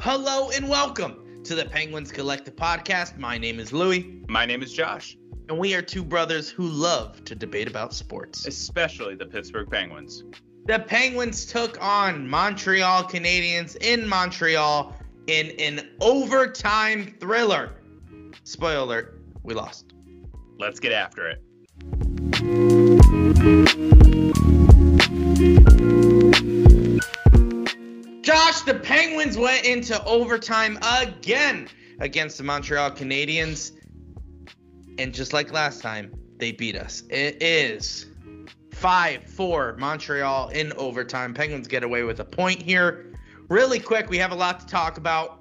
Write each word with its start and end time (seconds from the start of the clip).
Hello 0.00 0.50
and 0.50 0.68
welcome 0.68 1.42
to 1.42 1.56
the 1.56 1.64
Penguins 1.64 2.12
Collective 2.12 2.54
Podcast. 2.54 3.18
My 3.18 3.38
name 3.38 3.58
is 3.58 3.72
Louie, 3.72 4.22
My 4.28 4.46
name 4.46 4.62
is 4.62 4.72
Josh, 4.72 5.16
and 5.48 5.58
we 5.58 5.74
are 5.74 5.82
two 5.82 6.04
brothers 6.04 6.48
who 6.48 6.68
love 6.68 7.24
to 7.24 7.34
debate 7.34 7.66
about 7.66 7.92
sports. 7.92 8.46
especially 8.46 9.16
the 9.16 9.26
Pittsburgh 9.26 9.68
Penguins. 9.68 10.22
The 10.66 10.78
Penguins 10.78 11.44
took 11.44 11.76
on 11.82 12.28
Montreal 12.28 13.02
Canadiens 13.02 13.74
in 13.80 14.08
Montreal 14.08 14.94
in 15.26 15.50
an 15.58 15.90
overtime 16.00 17.16
thriller. 17.18 17.72
Spoiler 18.44 18.78
alert, 18.84 19.20
we 19.42 19.54
lost. 19.54 19.89
Let's 20.60 20.78
get 20.78 20.92
after 20.92 21.26
it. 21.26 21.42
Josh, 28.20 28.60
the 28.60 28.78
Penguins 28.82 29.38
went 29.38 29.64
into 29.64 30.04
overtime 30.04 30.78
again 30.82 31.66
against 31.98 32.36
the 32.36 32.44
Montreal 32.44 32.90
Canadiens. 32.90 33.72
And 34.98 35.14
just 35.14 35.32
like 35.32 35.50
last 35.50 35.80
time, 35.80 36.12
they 36.36 36.52
beat 36.52 36.76
us. 36.76 37.04
It 37.08 37.42
is 37.42 38.06
5 38.72 39.24
4 39.24 39.76
Montreal 39.78 40.50
in 40.50 40.74
overtime. 40.74 41.32
Penguins 41.32 41.68
get 41.68 41.84
away 41.84 42.02
with 42.02 42.20
a 42.20 42.24
point 42.24 42.60
here. 42.60 43.14
Really 43.48 43.80
quick, 43.80 44.10
we 44.10 44.18
have 44.18 44.32
a 44.32 44.36
lot 44.36 44.60
to 44.60 44.66
talk 44.66 44.98
about. 44.98 45.40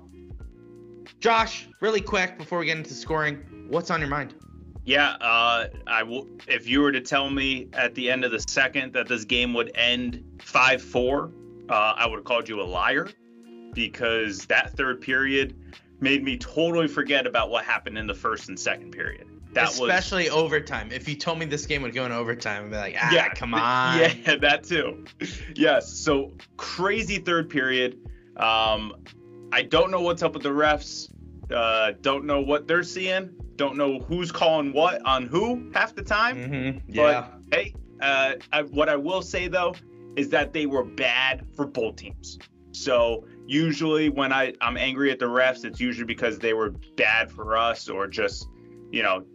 Josh, 1.19 1.67
really 1.81 1.99
quick 1.99 2.37
before 2.37 2.59
we 2.59 2.67
get 2.67 2.77
into 2.77 2.93
scoring, 2.93 3.67
what's 3.67 3.91
on 3.91 3.99
your 3.99 4.09
mind? 4.09 4.33
Yeah, 4.89 5.11
uh, 5.21 5.67
I 5.85 6.01
will. 6.01 6.27
If 6.47 6.67
you 6.67 6.81
were 6.81 6.91
to 6.91 6.99
tell 6.99 7.29
me 7.29 7.69
at 7.73 7.93
the 7.93 8.09
end 8.09 8.25
of 8.25 8.31
the 8.31 8.39
second 8.39 8.93
that 8.93 9.07
this 9.07 9.23
game 9.23 9.53
would 9.53 9.71
end 9.75 10.23
five-four, 10.41 11.31
uh, 11.69 11.73
I 11.95 12.07
would 12.07 12.15
have 12.15 12.25
called 12.25 12.49
you 12.49 12.59
a 12.59 12.63
liar 12.63 13.07
because 13.75 14.47
that 14.47 14.75
third 14.75 14.99
period 14.99 15.55
made 15.99 16.23
me 16.23 16.37
totally 16.39 16.87
forget 16.87 17.27
about 17.27 17.51
what 17.51 17.65
happened 17.65 17.99
in 17.99 18.07
the 18.07 18.15
first 18.15 18.49
and 18.49 18.59
second 18.59 18.89
period. 18.89 19.27
That 19.53 19.67
was 19.67 19.79
Especially 19.79 20.31
overtime. 20.31 20.91
If 20.91 21.07
you 21.07 21.15
told 21.15 21.37
me 21.37 21.45
this 21.45 21.67
game 21.67 21.83
would 21.83 21.93
go 21.93 22.05
in 22.07 22.11
overtime, 22.11 22.63
I'd 22.65 22.71
be 22.71 22.77
like, 22.77 22.95
ah, 22.99 23.11
Yeah, 23.11 23.29
come 23.29 23.53
on. 23.53 23.99
Yeah, 23.99 24.37
that 24.37 24.63
too. 24.63 25.05
Yes. 25.53 25.93
So 25.93 26.33
crazy 26.57 27.19
third 27.19 27.47
period. 27.51 27.99
Um, 28.37 28.95
I 29.51 29.61
don't 29.61 29.91
know 29.91 30.01
what's 30.01 30.23
up 30.23 30.33
with 30.33 30.41
the 30.41 30.49
refs. 30.49 31.13
Uh, 31.53 31.93
don't 32.01 32.25
know 32.25 32.41
what 32.41 32.67
they're 32.67 32.81
seeing. 32.81 33.35
Don't 33.59 33.75
know 33.75 33.99
who's 33.99 34.31
calling 34.31 34.71
what 34.71 35.05
on 35.05 35.27
who 35.27 35.69
half 35.73 35.93
the 35.93 36.01
time. 36.01 36.37
Mhm, 36.37 36.81
Yeah. 36.87 37.27
But 37.49 37.57
hey, 37.57 37.73
uh, 37.99 38.35
I, 38.53 38.61
what 38.61 38.87
I 38.87 38.95
will 38.95 39.21
say 39.21 39.49
though 39.49 39.75
is 40.15 40.29
that 40.29 40.53
they 40.53 40.65
were 40.65 40.85
bad 40.85 41.45
for 41.57 41.67
both 41.67 41.97
teams. 41.97 42.39
So 42.71 43.27
usually 43.45 44.07
when 44.07 44.31
I 44.31 44.53
I'm 44.61 44.77
angry 44.77 45.11
at 45.11 45.19
the 45.19 45.25
refs, 45.25 45.65
it's 45.65 45.81
usually 45.81 46.05
because 46.05 46.39
they 46.39 46.53
were 46.53 46.69
bad 46.95 47.29
for 47.29 47.57
us 47.57 47.89
or 47.89 48.07
just 48.07 48.47
you 48.91 49.03
know 49.03 49.25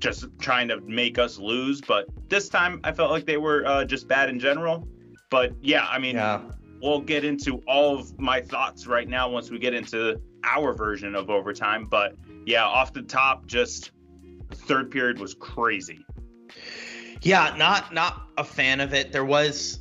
just 0.00 0.24
trying 0.38 0.68
to 0.68 0.80
make 0.80 1.18
us 1.18 1.38
lose. 1.38 1.82
But 1.82 2.06
this 2.30 2.48
time 2.48 2.80
I 2.84 2.92
felt 2.92 3.10
like 3.10 3.26
they 3.26 3.36
were 3.36 3.66
uh, 3.66 3.84
just 3.84 4.08
bad 4.08 4.30
in 4.30 4.40
general. 4.40 4.88
But 5.28 5.52
yeah, 5.60 5.86
I 5.86 5.98
mean, 5.98 6.16
yeah. 6.16 6.40
we'll 6.80 7.02
get 7.02 7.22
into 7.22 7.60
all 7.66 7.98
of 7.98 8.18
my 8.18 8.40
thoughts 8.40 8.86
right 8.86 9.10
now 9.10 9.28
once 9.28 9.50
we 9.50 9.58
get 9.58 9.74
into 9.74 10.18
our 10.42 10.72
version 10.72 11.14
of 11.14 11.28
overtime. 11.28 11.84
But 11.84 12.14
yeah, 12.48 12.64
off 12.64 12.94
the 12.94 13.02
top, 13.02 13.46
just 13.46 13.90
third 14.54 14.90
period 14.90 15.18
was 15.18 15.34
crazy. 15.34 16.04
Yeah, 17.20 17.54
not 17.58 17.92
not 17.92 18.28
a 18.38 18.44
fan 18.44 18.80
of 18.80 18.94
it. 18.94 19.12
There 19.12 19.24
was 19.26 19.80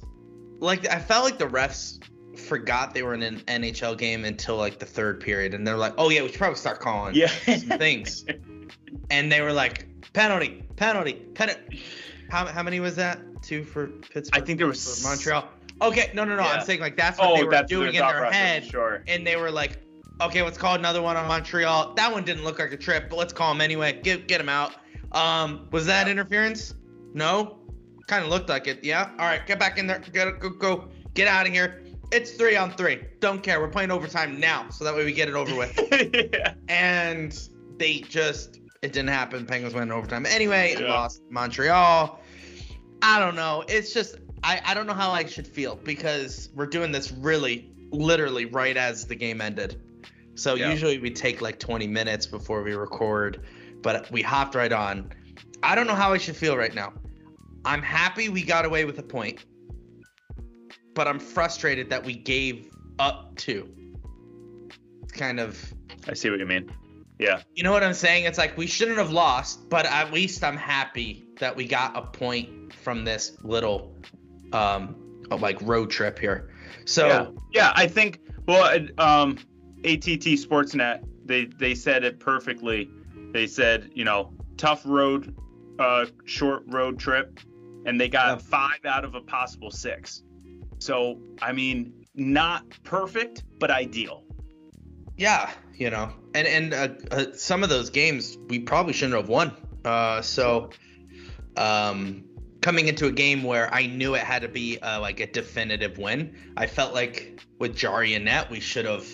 like 0.59 0.85
I 0.89 0.99
felt 0.99 1.23
like 1.23 1.37
the 1.37 1.47
refs 1.47 2.03
forgot 2.37 2.93
they 2.93 3.03
were 3.03 3.13
in 3.13 3.23
an 3.23 3.39
NHL 3.47 3.97
game 3.97 4.25
until 4.25 4.57
like 4.57 4.79
the 4.79 4.85
third 4.85 5.21
period, 5.21 5.53
and 5.53 5.65
they're 5.65 5.77
like, 5.77 5.93
"Oh 5.97 6.09
yeah, 6.09 6.21
we 6.23 6.27
should 6.27 6.37
probably 6.37 6.57
start 6.57 6.81
calling 6.81 7.15
Yeah. 7.15 7.27
some 7.27 7.77
things." 7.77 8.25
and 9.09 9.31
they 9.31 9.39
were 9.41 9.53
like, 9.53 9.87
"Penalty, 10.11 10.63
penalty, 10.75 11.13
penalty." 11.35 11.81
How 12.29 12.47
how 12.47 12.63
many 12.63 12.81
was 12.81 12.97
that? 12.97 13.19
Two 13.41 13.63
for 13.63 13.87
Pittsburgh. 13.87 14.41
I 14.41 14.45
think 14.45 14.57
there 14.57 14.67
was 14.67 15.01
for 15.01 15.07
Montreal. 15.07 15.47
Okay, 15.81 16.11
no, 16.13 16.25
no, 16.25 16.35
no. 16.35 16.41
I'm 16.41 16.65
saying 16.65 16.81
like 16.81 16.97
that's 16.97 17.17
what 17.17 17.29
oh, 17.29 17.35
they 17.37 17.43
were 17.45 17.63
doing 17.63 17.93
in 17.95 18.01
their 18.01 18.11
process, 18.19 18.33
head, 18.35 18.65
Sure. 18.65 19.03
and 19.07 19.25
they 19.25 19.37
were 19.37 19.51
like, 19.51 19.79
"Okay, 20.21 20.41
let's 20.41 20.57
call 20.57 20.75
another 20.75 21.01
one 21.01 21.15
on 21.17 21.27
Montreal. 21.27 21.93
That 21.95 22.11
one 22.11 22.23
didn't 22.23 22.43
look 22.43 22.59
like 22.59 22.71
a 22.71 22.77
trip, 22.77 23.09
but 23.09 23.17
let's 23.17 23.33
call 23.33 23.51
him 23.51 23.61
anyway. 23.61 23.99
Get 24.03 24.27
get 24.27 24.41
him 24.41 24.49
out." 24.49 24.75
Um, 25.11 25.67
was 25.71 25.85
that 25.85 26.07
interference? 26.07 26.73
No. 27.13 27.59
Kind 28.07 28.23
of 28.23 28.29
looked 28.29 28.49
like 28.49 28.67
it. 28.67 28.83
Yeah. 28.83 29.09
All 29.19 29.25
right, 29.25 29.45
get 29.45 29.59
back 29.59 29.77
in 29.77 29.87
there. 29.87 29.99
Get 29.99 30.39
go 30.39 30.49
go. 30.49 30.89
Get 31.13 31.27
out 31.27 31.45
of 31.47 31.53
here. 31.53 31.81
It's 32.11 32.31
three 32.31 32.55
on 32.55 32.71
three. 32.71 32.99
Don't 33.19 33.43
care. 33.43 33.59
We're 33.59 33.67
playing 33.67 33.91
overtime 33.91 34.39
now, 34.39 34.69
so 34.69 34.85
that 34.85 34.95
way 34.95 35.03
we 35.03 35.11
get 35.11 35.27
it 35.27 35.35
over 35.35 35.53
with. 35.55 35.77
yeah. 36.33 36.53
and 36.69 37.37
they 37.77 37.99
just 37.99 38.59
it 38.81 38.93
didn't 38.93 39.09
happen. 39.09 39.45
Penguins 39.45 39.73
went 39.73 39.89
in 39.89 39.91
overtime. 39.91 40.25
Anyway, 40.25 40.75
Yeah. 40.79 40.93
lost 40.93 41.21
Montreal. 41.29 42.21
I 43.01 43.19
don't 43.19 43.35
know. 43.35 43.63
It's 43.67 43.93
just 43.93 44.15
I, 44.43 44.61
I 44.65 44.73
don't 44.73 44.87
know 44.87 44.93
how 44.93 45.11
I 45.11 45.25
should 45.25 45.47
feel 45.47 45.75
because 45.75 46.49
we're 46.55 46.67
doing 46.67 46.91
this 46.91 47.11
really 47.11 47.71
literally 47.91 48.45
right 48.45 48.77
as 48.77 49.05
the 49.05 49.15
game 49.15 49.41
ended. 49.41 49.81
So 50.37 50.53
Yeah. 50.53 50.69
usually 50.71 50.99
we 50.99 51.09
take 51.09 51.41
like 51.41 51.59
20 51.59 51.87
minutes 51.87 52.25
before 52.25 52.61
we 52.63 52.73
record, 52.75 53.41
but 53.81 54.09
we 54.11 54.21
hopped 54.21 54.55
right 54.55 54.71
on. 54.71 55.11
I 55.63 55.75
don't 55.75 55.87
know 55.87 55.95
how 55.95 56.13
I 56.13 56.17
should 56.17 56.35
feel 56.35 56.55
right 56.55 56.73
now. 56.73 56.93
I'm 57.65 57.81
happy 57.81 58.29
we 58.29 58.43
got 58.43 58.63
away 58.63 58.85
with 58.85 58.99
a 58.99 59.03
point, 59.03 59.43
but 60.93 61.07
I'm 61.07 61.19
frustrated 61.19 61.89
that 61.89 62.03
we 62.05 62.15
gave 62.15 62.69
up 62.99 63.35
two. 63.35 63.67
It's 65.03 65.13
kind 65.13 65.39
of 65.39 65.73
I 66.07 66.13
see 66.13 66.29
what 66.29 66.39
you 66.39 66.45
mean. 66.45 66.71
Yeah. 67.19 67.41
you 67.55 67.63
know 67.63 67.71
what 67.71 67.83
I'm 67.83 67.95
saying? 67.95 68.25
It's 68.25 68.37
like 68.37 68.55
we 68.57 68.67
shouldn't 68.67 68.99
have 68.99 69.11
lost, 69.11 69.69
but 69.69 69.87
at 69.87 70.13
least 70.13 70.43
I'm 70.43 70.55
happy 70.55 71.25
that 71.39 71.55
we 71.55 71.65
got 71.65 71.97
a 71.97 72.03
point 72.03 72.71
from 72.73 73.03
this 73.03 73.37
little 73.41 73.95
um 74.53 74.95
like 75.31 75.59
road 75.63 75.89
trip 75.89 76.19
here. 76.19 76.51
So 76.85 77.07
yeah. 77.07 77.27
Yeah. 77.51 77.73
I 77.75 77.87
think. 77.87 78.21
Well, 78.47 78.87
um, 78.97 79.37
ATT 79.83 80.23
Sportsnet 80.37 81.03
they 81.25 81.45
they 81.45 81.75
said 81.75 82.03
it 82.03 82.19
perfectly. 82.19 82.89
They 83.33 83.47
said 83.47 83.91
you 83.93 84.05
know 84.05 84.33
tough 84.57 84.81
road, 84.85 85.35
uh, 85.79 86.05
short 86.25 86.63
road 86.67 86.97
trip, 86.99 87.39
and 87.85 87.99
they 87.99 88.07
got 88.09 88.27
Yeah. 88.27 88.37
five 88.37 88.85
out 88.85 89.03
of 89.05 89.13
a 89.15 89.21
possible 89.21 89.69
six. 89.71 90.23
So 90.79 91.19
I 91.41 91.51
mean, 91.51 91.93
not 92.15 92.63
perfect, 92.83 93.43
but 93.59 93.69
ideal. 93.71 94.23
yeah, 95.17 95.51
you 95.75 95.89
know, 95.89 96.11
and 96.33 96.47
and 96.47 96.73
uh, 96.73 96.87
uh, 97.11 97.25
some 97.33 97.63
of 97.63 97.69
those 97.69 97.89
games 97.89 98.37
we 98.47 98.59
probably 98.59 98.93
shouldn't 98.93 99.17
have 99.17 99.29
won. 99.29 99.51
Uh, 99.83 100.21
so 100.21 100.69
um, 101.55 102.23
coming 102.61 102.87
into 102.87 103.07
a 103.07 103.11
game 103.11 103.43
where 103.43 103.73
I 103.73 103.87
knew 103.87 104.15
it 104.15 104.21
had 104.21 104.41
to 104.43 104.47
be 104.47 104.79
uh, 104.79 104.99
like 104.99 105.19
a 105.19 105.27
definitive 105.27 105.97
win, 105.97 106.35
I 106.55 106.67
felt 106.67 106.93
like 106.93 107.39
with 107.59 107.75
Jarry 107.75 108.13
and 108.13 108.25
Net 108.25 108.49
we 108.49 108.59
should 108.59 108.85
have. 108.85 109.05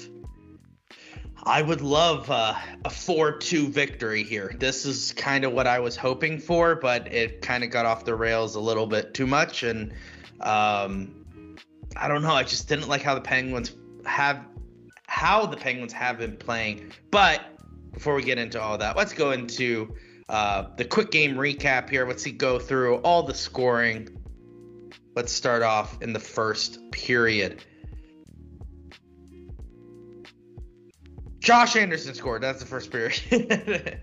I 1.45 1.61
would 1.61 1.81
love 1.81 2.29
uh, 2.31 2.53
a 2.85 2.89
4-2 2.89 3.67
victory 3.67 4.23
here. 4.23 4.55
This 4.57 4.85
is 4.85 5.11
kind 5.11 5.43
of 5.43 5.51
what 5.51 5.67
I 5.67 5.79
was 5.79 5.97
hoping 5.97 6.39
for, 6.39 6.75
but 6.75 7.11
it 7.11 7.41
kind 7.41 7.65
of 7.65 7.69
got 7.69 7.85
off 7.85 8.05
the 8.05 8.15
rails 8.15 8.55
a 8.55 8.61
little 8.61 8.87
bit 8.87 9.13
too 9.13 9.27
much, 9.27 9.63
and 9.63 9.91
um, 10.39 11.57
I 11.97 12.07
don't 12.07 12.21
know. 12.21 12.31
I 12.31 12.43
just 12.43 12.69
didn't 12.69 12.87
like 12.87 13.01
how 13.01 13.13
the 13.13 13.21
Penguins 13.21 13.75
have 14.05 14.45
how 15.07 15.45
the 15.45 15.57
Penguins 15.57 15.93
have 15.93 16.17
been 16.17 16.37
playing. 16.37 16.91
But 17.11 17.41
before 17.91 18.15
we 18.15 18.23
get 18.23 18.37
into 18.37 18.59
all 18.59 18.77
that, 18.77 18.95
let's 18.95 19.13
go 19.13 19.31
into 19.31 19.93
uh, 20.29 20.67
the 20.77 20.85
quick 20.85 21.11
game 21.11 21.35
recap 21.35 21.89
here. 21.89 22.07
Let's 22.07 22.23
see 22.23 22.31
go 22.31 22.57
through 22.57 22.95
all 22.97 23.23
the 23.23 23.35
scoring. 23.35 24.09
Let's 25.15 25.31
start 25.31 25.61
off 25.61 26.01
in 26.01 26.13
the 26.13 26.19
first 26.19 26.79
period. 26.91 27.63
Josh 31.43 31.75
Anderson 31.75 32.13
scored. 32.15 32.41
That's 32.41 32.61
the 32.61 32.65
first 32.65 32.89
period. 32.89 33.19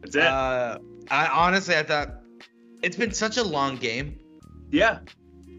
That's 0.00 0.16
it. 0.16 0.22
uh, 0.22 0.78
I 1.10 1.26
honestly 1.26 1.74
I 1.74 1.82
thought 1.82 2.20
it's 2.82 2.96
been 2.96 3.12
such 3.12 3.38
a 3.38 3.42
long 3.42 3.76
game 3.76 4.18
yeah. 4.70 4.98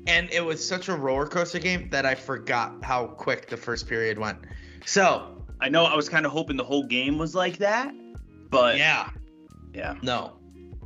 and 0.08 0.30
it 0.32 0.44
was 0.44 0.66
such 0.66 0.90
a 0.90 0.96
roller 0.96 1.26
coaster 1.26 1.60
game 1.60 1.90
that 1.90 2.06
I 2.06 2.16
forgot 2.16 2.84
how 2.84 3.08
quick 3.08 3.50
the 3.50 3.58
first 3.58 3.88
period 3.88 4.18
went. 4.20 4.40
So 4.86 5.44
I 5.60 5.70
know. 5.70 5.86
I 5.86 5.96
was 5.96 6.10
kind 6.10 6.26
of 6.26 6.32
hoping 6.32 6.58
the 6.58 6.64
whole 6.64 6.84
game 6.84 7.18
was 7.18 7.34
like 7.34 7.58
that, 7.58 7.94
but 8.50 8.78
yeah, 8.78 9.10
yeah. 9.74 9.96
no. 10.02 10.38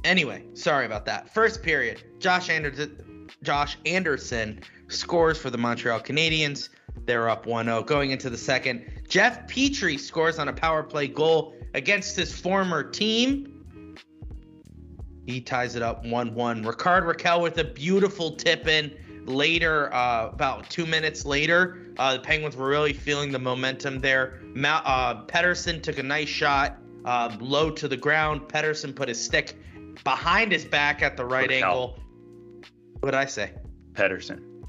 Anyway, 0.04 0.46
sorry 0.54 0.86
about 0.86 1.06
that. 1.06 1.34
First 1.34 1.64
period, 1.64 2.04
Josh 2.20 2.50
Anderson, 2.50 3.28
Josh 3.42 3.78
Anderson 3.86 4.62
scores 4.88 5.38
for 5.38 5.50
the 5.50 5.58
Montreal 5.58 6.00
Canadiens. 6.00 6.70
They're 7.06 7.30
up 7.30 7.46
1-0 7.46 7.86
going 7.86 8.12
into 8.12 8.30
the 8.30 8.38
second. 8.38 8.86
Jeff 9.08 9.48
Petry 9.48 10.00
scores 10.00 10.40
on 10.40 10.48
a 10.48 10.54
power 10.54 10.84
play 10.84 11.08
goal 11.08 11.54
against 11.74 12.16
his 12.16 12.38
former 12.38 12.84
team. 12.84 13.96
He 15.26 15.42
ties 15.42 15.76
it 15.76 15.82
up 15.82 16.06
1 16.06 16.34
1. 16.34 16.64
Rickard 16.64 17.04
Rakell 17.04 17.42
with 17.42 17.58
a 17.58 17.64
beautiful 17.64 18.36
tip 18.36 18.68
in 18.68 18.96
later, 19.26 19.94
uh, 19.94 20.30
about 20.30 20.70
two 20.70 20.86
minutes 20.86 21.26
later. 21.26 21.86
Uh, 21.98 22.14
the 22.14 22.20
Penguins 22.20 22.56
were 22.56 22.70
really 22.70 22.94
feeling 22.94 23.32
the 23.32 23.40
momentum 23.40 24.00
there. 24.00 24.40
Ma- 24.56 24.82
uh, 24.86 25.26
Pettersson 25.26 25.84
took 25.84 25.98
a 25.98 26.04
nice 26.04 26.30
shot 26.30 26.78
uh, 27.06 27.36
low 27.40 27.70
to 27.72 27.88
the 27.88 27.98
ground. 27.98 28.42
Pettersson 28.42 28.96
put 28.96 29.10
his 29.10 29.24
stick 29.24 29.58
behind 30.04 30.52
his 30.52 30.64
back 30.64 31.02
at 31.02 31.18
the 31.18 31.26
right 31.26 31.50
Rakell. 31.50 31.56
angle. 31.56 32.00
What 33.00 33.12
did 33.12 33.16
I 33.16 33.26
say? 33.26 33.52
Pedersen. 33.94 34.64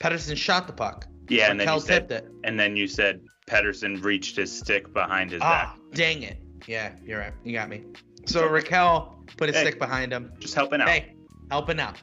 Pettersson 0.00 0.36
shot 0.36 0.66
the 0.66 0.72
puck. 0.72 1.06
Yeah, 1.32 1.50
and 1.50 1.60
then 1.60 1.72
you 1.72 1.80
said, 1.80 2.10
it. 2.10 2.28
and 2.44 2.58
then 2.58 2.76
you 2.76 2.86
said 2.86 3.20
Pedersen 3.46 4.00
reached 4.00 4.36
his 4.36 4.52
stick 4.56 4.92
behind 4.92 5.30
his 5.30 5.40
Ah, 5.42 5.74
back. 5.74 5.78
dang 5.94 6.22
it. 6.22 6.38
Yeah, 6.66 6.92
you're 7.04 7.18
right. 7.18 7.32
You 7.44 7.52
got 7.52 7.68
me. 7.68 7.82
So 8.26 8.48
Rakell 8.48 9.14
put 9.36 9.48
his 9.48 9.56
Hey. 9.56 9.62
stick 9.62 9.78
behind 9.78 10.12
him. 10.12 10.32
Just 10.38 10.54
helping 10.54 10.80
out. 10.80 10.88
Hey, 10.88 11.14
helping 11.50 11.80
out. 11.80 12.00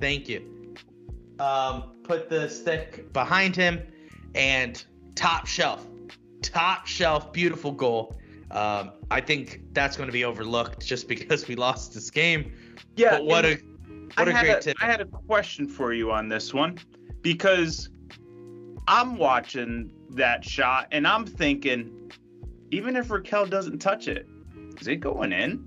Thank 0.00 0.28
you. 0.28 0.74
Um, 1.38 1.94
put 2.04 2.28
the 2.28 2.48
stick 2.48 3.12
behind 3.12 3.54
him 3.54 3.80
and 4.34 4.82
top 5.14 5.46
shelf. 5.46 5.86
Top 6.42 6.86
shelf, 6.86 7.32
beautiful 7.32 7.72
goal. 7.72 8.18
Um, 8.50 8.92
I 9.10 9.20
think 9.20 9.60
that's 9.72 9.96
going 9.96 10.08
to 10.08 10.12
be 10.12 10.24
overlooked 10.24 10.84
just 10.84 11.06
because 11.06 11.46
we 11.46 11.54
lost 11.54 11.94
this 11.94 12.10
game. 12.10 12.52
Yeah, 12.96 13.10
but 13.18 13.26
what 13.26 13.44
a 13.44 13.58
what 14.16 14.28
I 14.28 14.30
a 14.40 14.42
great 14.44 14.56
a, 14.56 14.60
tip. 14.60 14.76
I 14.82 14.86
had 14.86 15.00
a 15.00 15.04
question 15.04 15.68
for 15.68 15.92
you 15.92 16.10
on 16.10 16.28
this 16.28 16.52
one 16.52 16.78
because 17.22 17.90
I'm 18.86 19.16
watching 19.16 19.92
that 20.10 20.44
shot 20.44 20.88
and 20.92 21.06
I'm 21.06 21.26
thinking, 21.26 22.12
even 22.70 22.96
if 22.96 23.08
Rakell 23.08 23.48
doesn't 23.48 23.78
touch 23.78 24.08
it, 24.08 24.26
is 24.80 24.88
it 24.88 24.96
going 24.96 25.32
in? 25.32 25.66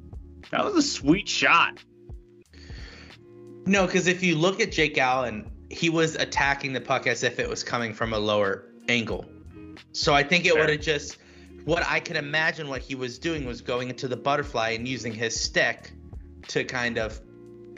That 0.52 0.64
was 0.66 0.76
a 0.76 0.82
sweet 0.82 1.28
shot. 1.28 1.84
No, 3.66 3.86
because 3.86 4.08
if 4.08 4.24
you 4.24 4.36
look 4.36 4.60
at 4.60 4.72
Jake 4.72 4.98
Allen, 4.98 5.50
he 5.70 5.90
was 5.90 6.16
attacking 6.16 6.74
the 6.74 6.82
puck 6.82 7.08
as 7.08 7.24
if 7.24 7.40
it 7.40 7.50
was 7.50 7.64
coming 7.64 7.94
from 7.94 8.14
a 8.14 8.20
lower 8.20 8.66
angle. 8.90 9.26
So 9.94 10.14
I 10.14 10.24
think 10.24 10.46
it 10.46 10.54
would 10.54 10.70
have 10.70 10.82
just 10.82 11.18
what 11.66 11.84
I 11.88 12.00
can 12.00 12.18
imagine 12.18 12.68
what 12.68 12.82
he 12.82 12.96
was 12.96 13.18
doing 13.18 13.46
was 13.46 13.62
going 13.62 13.90
into 13.90 14.08
the 14.08 14.18
butterfly 14.18 14.72
and 14.72 14.88
using 14.88 15.14
his 15.14 15.40
stick 15.40 15.92
to 16.50 16.64
kind 16.66 16.98
of 16.98 17.22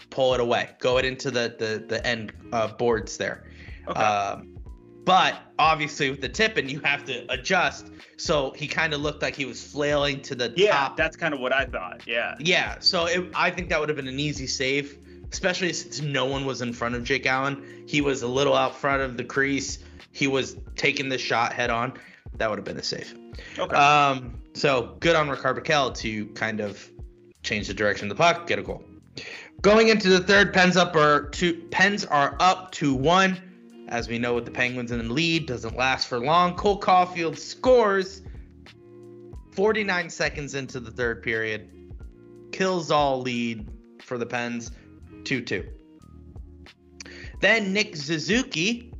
pull 0.10 0.34
it 0.34 0.40
away, 0.40 0.72
go 0.80 0.98
it 0.98 1.06
into 1.06 1.30
the 1.30 1.56
the, 1.58 1.86
the 1.88 2.06
end 2.06 2.34
uh, 2.52 2.68
boards 2.70 3.18
there. 3.18 3.44
Okay. 3.88 4.00
Um, 4.00 4.55
but 5.06 5.40
obviously 5.60 6.10
with 6.10 6.22
the 6.22 6.30
tipping, 6.30 6.68
you 6.68 6.80
have 6.82 7.06
to 7.06 7.32
adjust. 7.32 7.92
So 8.18 8.52
he 8.52 8.68
kind 8.68 8.94
of 8.94 9.02
looked 9.02 9.22
like 9.22 9.36
he 9.36 9.46
was 9.46 9.64
flailing 9.64 10.22
to 10.24 10.36
the 10.36 10.54
yeah, 10.56 10.72
top 10.72 10.98
that's 10.98 11.16
kind 11.16 11.34
of 11.34 11.40
what 11.40 11.54
I 11.54 11.66
thought. 11.66 12.02
Yeah. 12.08 12.36
yeah, 12.40 12.78
so 12.80 13.06
it, 13.06 13.26
I 13.36 13.52
think 13.52 13.70
that 13.70 13.80
would 13.80 13.90
have 13.90 13.96
been 13.96 14.08
an 14.08 14.20
easy 14.20 14.48
save, 14.48 14.98
especially 15.32 15.72
since 15.74 16.02
no 16.02 16.26
one 16.26 16.46
was 16.46 16.62
in 16.62 16.74
front 16.74 16.96
of 16.96 17.04
Jake 17.04 17.26
Allen. 17.26 17.84
He 17.88 18.02
was 18.02 18.24
a 18.24 18.28
little 18.28 18.56
out 18.56 18.76
front 18.76 19.02
of 19.02 19.16
the 19.16 19.24
crease. 19.24 19.80
He 20.12 20.28
was 20.28 20.58
taking 20.76 21.10
the 21.10 21.18
shot 21.18 21.54
head 21.54 21.70
on. 21.70 21.94
That 22.38 22.50
would 22.50 22.58
have 22.58 22.66
been 22.66 22.78
a 22.78 22.84
save. 22.84 23.14
Okay. 23.58 23.76
Um, 23.76 24.42
so 24.54 24.96
good 25.00 25.16
on 25.16 25.30
Rickard 25.30 25.64
Rakell 25.64 25.96
to 25.98 26.26
kind 26.28 26.62
of 26.62 26.90
change 27.44 27.68
the 27.68 27.74
direction 27.74 28.10
of 28.10 28.18
the 28.18 28.22
puck, 28.22 28.48
get 28.48 28.60
a 28.60 28.64
goal. 28.64 28.84
Going 29.62 29.88
into 29.88 30.10
the 30.10 30.20
third, 30.20 30.54
Pens 30.54 30.78
up 30.78 30.96
are 30.96 31.30
two. 31.30 31.68
Pens 31.72 32.06
are 32.06 32.36
up 32.40 32.72
to 32.74 32.94
one. 32.94 33.42
As 33.88 34.08
we 34.08 34.18
know, 34.18 34.34
with 34.34 34.46
the 34.46 34.52
Penguins 34.52 34.92
in 34.92 35.08
the 35.08 35.14
lead, 35.14 35.46
doesn't 35.46 35.76
last 35.76 36.08
for 36.08 36.20
long. 36.20 36.56
Cole 36.56 36.80
Caufield 36.80 37.38
scores 37.38 38.22
49 39.52 40.10
seconds 40.10 40.56
into 40.56 40.80
the 40.80 40.92
third 40.92 41.22
period, 41.22 41.70
kills 42.52 42.92
all 42.92 43.22
lead 43.22 43.70
for 44.02 44.18
the 44.18 44.26
Pens, 44.26 44.72
2-2. 45.24 45.68
Then 47.42 47.74
Nick 47.74 47.96
Suzuki 47.96 48.92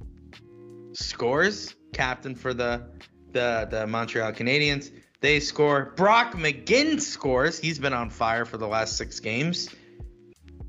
scores, 0.94 1.76
captain 1.94 2.36
for 2.36 2.54
the 2.54 2.84
the 3.32 3.68
the 3.70 3.88
Montreal 3.88 4.32
Canadiens. 4.34 4.92
They 5.22 5.40
score. 5.40 5.94
Brock 5.96 6.34
McGinn 6.34 7.02
scores. 7.02 7.58
He's 7.58 7.80
been 7.80 7.94
on 7.94 8.10
fire 8.10 8.46
for 8.46 8.58
the 8.58 8.68
last 8.68 8.98
six 8.98 9.20
games. 9.20 9.70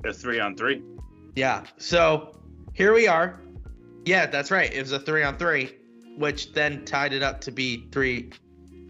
They're 0.02 0.12
three 0.12 0.40
on 0.40 0.56
three. 0.56 0.82
Yeah. 1.34 1.64
So 1.78 2.40
here 2.72 2.94
we 2.94 3.08
are. 3.08 3.40
Yeah, 4.06 4.26
that's 4.26 4.52
right. 4.52 4.72
It 4.72 4.80
was 4.80 4.92
a 4.92 5.00
three 5.00 5.24
on 5.24 5.36
three, 5.36 5.72
which 6.16 6.52
then 6.52 6.84
tied 6.84 7.12
it 7.12 7.24
up 7.24 7.40
to 7.42 7.50
be 7.50 7.88
three 7.90 8.30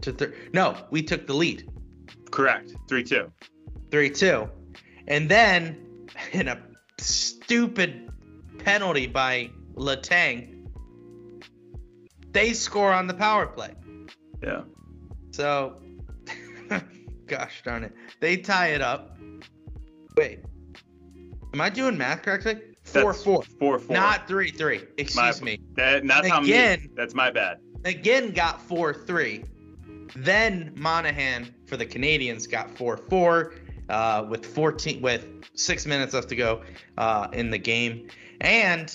to 0.02 0.12
three. 0.12 0.34
No, 0.52 0.76
we 0.90 1.02
took 1.02 1.26
the 1.26 1.32
lead, 1.32 1.66
Correct. 2.30 2.74
Three 2.86 3.02
two. 3.02 3.32
three 3.90 4.10
two, 4.10 4.48
and 5.08 5.28
then 5.28 6.06
in 6.32 6.48
a 6.48 6.60
stupid 6.98 8.10
penalty 8.58 9.06
by 9.06 9.50
Letang, 9.74 10.68
they 12.32 12.52
score 12.52 12.92
on 12.92 13.06
the 13.06 13.14
power 13.14 13.46
play. 13.46 13.74
Yeah. 14.42 14.64
So, 15.30 15.80
gosh 17.26 17.62
darn 17.64 17.84
it, 17.84 17.94
they 18.20 18.36
tie 18.36 18.68
it 18.68 18.82
up. 18.82 19.16
Wait, 20.18 20.40
am 21.54 21.60
I 21.62 21.70
doing 21.70 21.96
math 21.96 22.20
correctly? 22.20 22.60
Four 22.86 23.12
four, 23.12 23.42
Four 23.42 23.78
four. 23.78 23.94
not 23.96 24.28
three 24.28 24.50
three. 24.50 24.82
Excuse 24.96 25.42
me. 25.42 25.58
That, 25.74 26.06
that's 26.06 26.28
how 26.28 26.40
me. 26.40 26.88
That's 26.94 27.14
my 27.14 27.30
bad. 27.30 27.58
again 27.84 28.30
got 28.32 28.60
4 28.62 28.94
3. 28.94 29.44
Then 30.14 30.72
Monahan 30.76 31.54
for 31.66 31.76
the 31.76 31.84
Canadiens 31.84 32.48
got 32.50 32.70
4 32.70 32.96
4 32.96 33.54
uh, 33.88 34.26
with 34.28 34.46
14 34.46 35.02
with 35.02 35.26
six 35.54 35.84
minutes 35.86 36.14
left 36.14 36.28
to 36.30 36.36
go 36.36 36.62
uh, 36.96 37.28
in 37.32 37.50
the 37.50 37.58
game. 37.58 38.08
And 38.40 38.92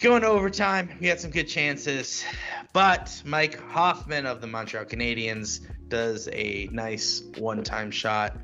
going 0.00 0.22
to 0.22 0.28
overtime, 0.28 0.96
we 1.00 1.06
had 1.06 1.20
some 1.20 1.30
good 1.30 1.48
chances. 1.48 2.24
But 2.72 3.22
Mike 3.24 3.60
Hoffman 3.70 4.26
of 4.26 4.40
the 4.40 4.46
Montreal 4.46 4.84
Canadiens 4.86 5.60
does 5.88 6.28
a 6.32 6.68
nice 6.72 7.22
one 7.38 7.62
time 7.62 7.90
shot, 7.90 8.36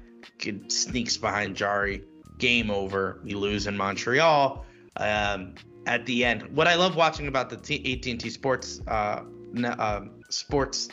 sneaks 0.69 1.17
behind 1.17 1.57
Jarry. 1.57 2.05
Game 2.41 2.71
over. 2.71 3.21
We 3.23 3.35
lose 3.35 3.67
in 3.67 3.77
Montreal. 3.77 4.65
Um, 4.97 5.55
at 5.87 6.05
the 6.07 6.25
end. 6.25 6.43
What 6.55 6.67
I 6.67 6.75
love 6.75 6.97
watching 6.97 7.27
about 7.27 7.51
the 7.51 7.57
T- 7.57 7.95
AT&T 7.95 8.31
Sports 8.31 8.81
uh, 8.87 9.23
um, 9.79 10.21
sports 10.29 10.89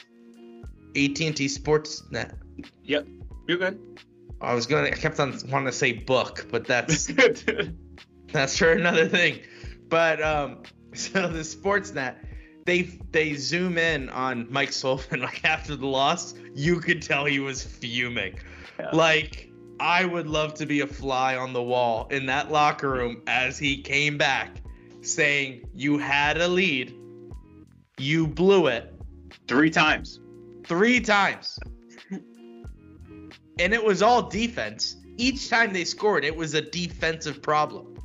AT&T 0.96 1.48
Sports 1.48 2.04
net. 2.10 2.36
Yep. 2.84 3.08
You're 3.48 3.58
good. 3.58 4.00
I 4.42 4.54
was 4.54 4.68
gonna 4.68 4.88
I 4.88 4.92
kept 4.92 5.20
on 5.20 5.38
wanting 5.50 5.68
to 5.68 5.72
say 5.72 5.94
book, 5.94 6.48
but 6.52 6.66
that's 6.66 7.12
that's 8.32 8.58
for 8.58 8.72
another 8.72 9.08
thing. 9.08 9.42
But 9.90 10.22
um, 10.22 10.64
so 10.94 11.28
the 11.28 11.40
Sportsnet, 11.40 12.16
they 12.66 12.84
they 13.12 13.36
zoom 13.36 13.78
in 13.78 14.10
on 14.10 14.48
Mike 14.52 14.72
Sullivan 14.72 15.22
like 15.22 15.44
after 15.44 15.76
the 15.76 15.88
loss. 15.88 16.36
You 16.54 16.80
could 16.80 17.02
tell 17.02 17.26
he 17.26 17.40
was 17.40 17.64
fuming. 17.64 18.40
Yeah. 18.80 18.90
Like 18.94 19.47
I 19.80 20.06
would 20.06 20.28
love 20.28 20.54
to 20.56 20.66
be 20.66 20.82
a 20.82 20.88
fly 20.88 21.36
on 21.36 21.54
the 21.54 21.62
wall 21.62 22.08
in 22.10 22.26
that 22.28 22.52
locker 22.52 22.90
room 22.90 23.22
as 23.28 23.58
he 23.60 23.82
came 23.82 24.18
back, 24.18 24.62
saying, 25.02 25.68
"You 25.74 25.98
had 25.98 26.38
a 26.38 26.48
lead, 26.48 26.96
you 27.98 28.28
blew 28.28 28.68
it 28.68 28.94
Three 29.48 29.70
times. 29.70 30.20
three 30.66 31.00
times." 31.00 31.60
And 33.60 33.74
it 33.74 33.84
was 33.84 34.02
all 34.02 34.22
defense. 34.30 34.98
Each 35.18 35.50
time 35.50 35.74
they 35.74 35.84
scored, 35.84 36.24
it 36.24 36.36
was 36.36 36.54
a 36.54 36.62
defensive 36.62 37.42
problem. 37.42 37.96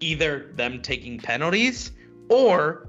Either 0.00 0.52
them 0.54 0.80
taking 0.82 1.18
penalties 1.18 1.90
or 2.28 2.88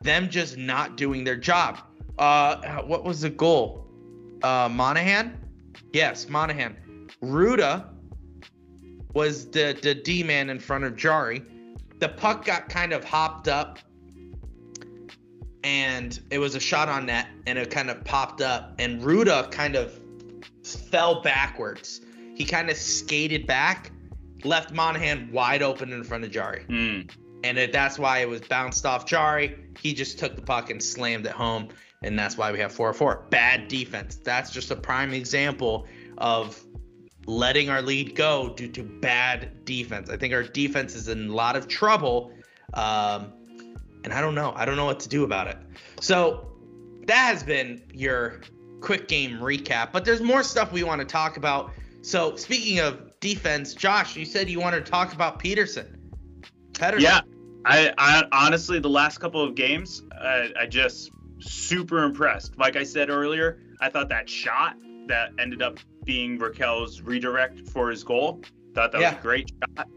them 0.00 0.28
just 0.28 0.56
not 0.56 0.96
doing 0.96 1.24
their 1.24 1.36
job. 1.36 1.78
Uh, 2.18 2.82
what 2.82 3.02
was 3.04 3.22
the 3.22 3.30
goal? 3.30 3.84
Uh, 4.44 4.68
Monahan? 4.70 5.36
Yes, 5.92 6.28
Monahan. 6.28 6.76
Rutta 7.22 7.86
was 9.12 9.50
the, 9.50 9.78
the 9.80 9.94
D 9.94 10.22
man 10.22 10.50
in 10.50 10.58
front 10.58 10.84
of 10.84 10.96
Jarry. 10.96 11.42
The 12.00 12.08
puck 12.08 12.44
got 12.44 12.68
kind 12.68 12.92
of 12.92 13.04
hopped 13.04 13.48
up 13.48 13.78
and 15.62 16.20
it 16.30 16.38
was 16.38 16.54
a 16.54 16.60
shot 16.60 16.88
on 16.88 17.06
net 17.06 17.28
and 17.46 17.58
it 17.58 17.70
kind 17.70 17.90
of 17.90 18.04
popped 18.04 18.42
up 18.42 18.74
and 18.78 19.00
Rutta 19.00 19.50
kind 19.50 19.76
of 19.76 19.98
fell 20.62 21.22
backwards. 21.22 22.00
He 22.34 22.44
kind 22.44 22.68
of 22.68 22.76
skated 22.76 23.46
back, 23.46 23.92
left 24.44 24.72
Monahan 24.72 25.30
wide 25.32 25.62
open 25.62 25.92
in 25.92 26.02
front 26.04 26.24
of 26.24 26.30
Jarry. 26.30 26.64
Mm. 26.68 27.10
And 27.44 27.58
it, 27.58 27.72
that's 27.72 27.98
why 27.98 28.18
it 28.18 28.28
was 28.28 28.40
bounced 28.40 28.84
off 28.84 29.06
Jarry. 29.06 29.56
He 29.80 29.94
just 29.94 30.18
took 30.18 30.34
the 30.34 30.42
puck 30.42 30.70
and 30.70 30.82
slammed 30.82 31.26
it 31.26 31.32
home. 31.32 31.68
And 32.02 32.18
that's 32.18 32.36
why 32.36 32.52
we 32.52 32.58
have 32.58 32.72
4 32.72 32.92
4. 32.92 33.26
Bad 33.30 33.68
defense. 33.68 34.16
That's 34.16 34.50
just 34.50 34.70
a 34.70 34.76
prime 34.76 35.14
example 35.14 35.86
of 36.18 36.62
letting 37.26 37.70
our 37.70 37.82
lead 37.82 38.14
go 38.14 38.50
due 38.50 38.68
to 38.68 38.82
bad 38.82 39.64
defense. 39.64 40.10
I 40.10 40.16
think 40.16 40.34
our 40.34 40.42
defense 40.42 40.94
is 40.94 41.08
in 41.08 41.28
a 41.28 41.34
lot 41.34 41.56
of 41.56 41.68
trouble. 41.68 42.32
Um, 42.74 43.32
and 44.04 44.12
I 44.12 44.20
don't 44.20 44.34
know. 44.34 44.52
I 44.54 44.64
don't 44.64 44.76
know 44.76 44.84
what 44.84 45.00
to 45.00 45.08
do 45.08 45.24
about 45.24 45.46
it. 45.48 45.56
So 46.00 46.52
that 47.06 47.28
has 47.28 47.42
been 47.42 47.82
your 47.92 48.40
quick 48.80 49.08
game 49.08 49.38
recap. 49.38 49.92
But 49.92 50.04
there's 50.04 50.20
more 50.20 50.42
stuff 50.42 50.72
we 50.72 50.82
want 50.82 51.00
to 51.00 51.06
talk 51.06 51.36
about. 51.36 51.72
So 52.02 52.36
speaking 52.36 52.80
of 52.80 53.18
defense, 53.20 53.74
Josh, 53.74 54.16
you 54.16 54.26
said 54.26 54.50
you 54.50 54.60
wanted 54.60 54.84
to 54.84 54.90
talk 54.90 55.14
about 55.14 55.42
Pettersson. 55.42 55.96
Pettersson. 56.72 57.00
Yeah, 57.00 57.20
I, 57.64 57.94
I 57.96 58.24
honestly 58.32 58.78
the 58.78 58.90
last 58.90 59.18
couple 59.18 59.42
of 59.42 59.54
games, 59.54 60.02
I, 60.12 60.50
I 60.60 60.66
just 60.66 61.10
super 61.38 62.02
impressed. 62.02 62.58
Like 62.58 62.76
I 62.76 62.84
said 62.84 63.08
earlier, 63.08 63.58
I 63.80 63.88
thought 63.88 64.10
that 64.10 64.28
shot 64.28 64.76
that 65.06 65.30
ended 65.38 65.62
up 65.62 65.78
being 66.04 66.38
Rakell's 66.38 67.00
redirect 67.00 67.68
for 67.68 67.90
his 67.90 68.04
goal. 68.04 68.42
Thought 68.74 68.92
that 68.92 69.00
yeah. 69.00 69.10
was 69.10 69.18
a 69.18 69.22
great 69.22 69.50
shot. 69.76 69.88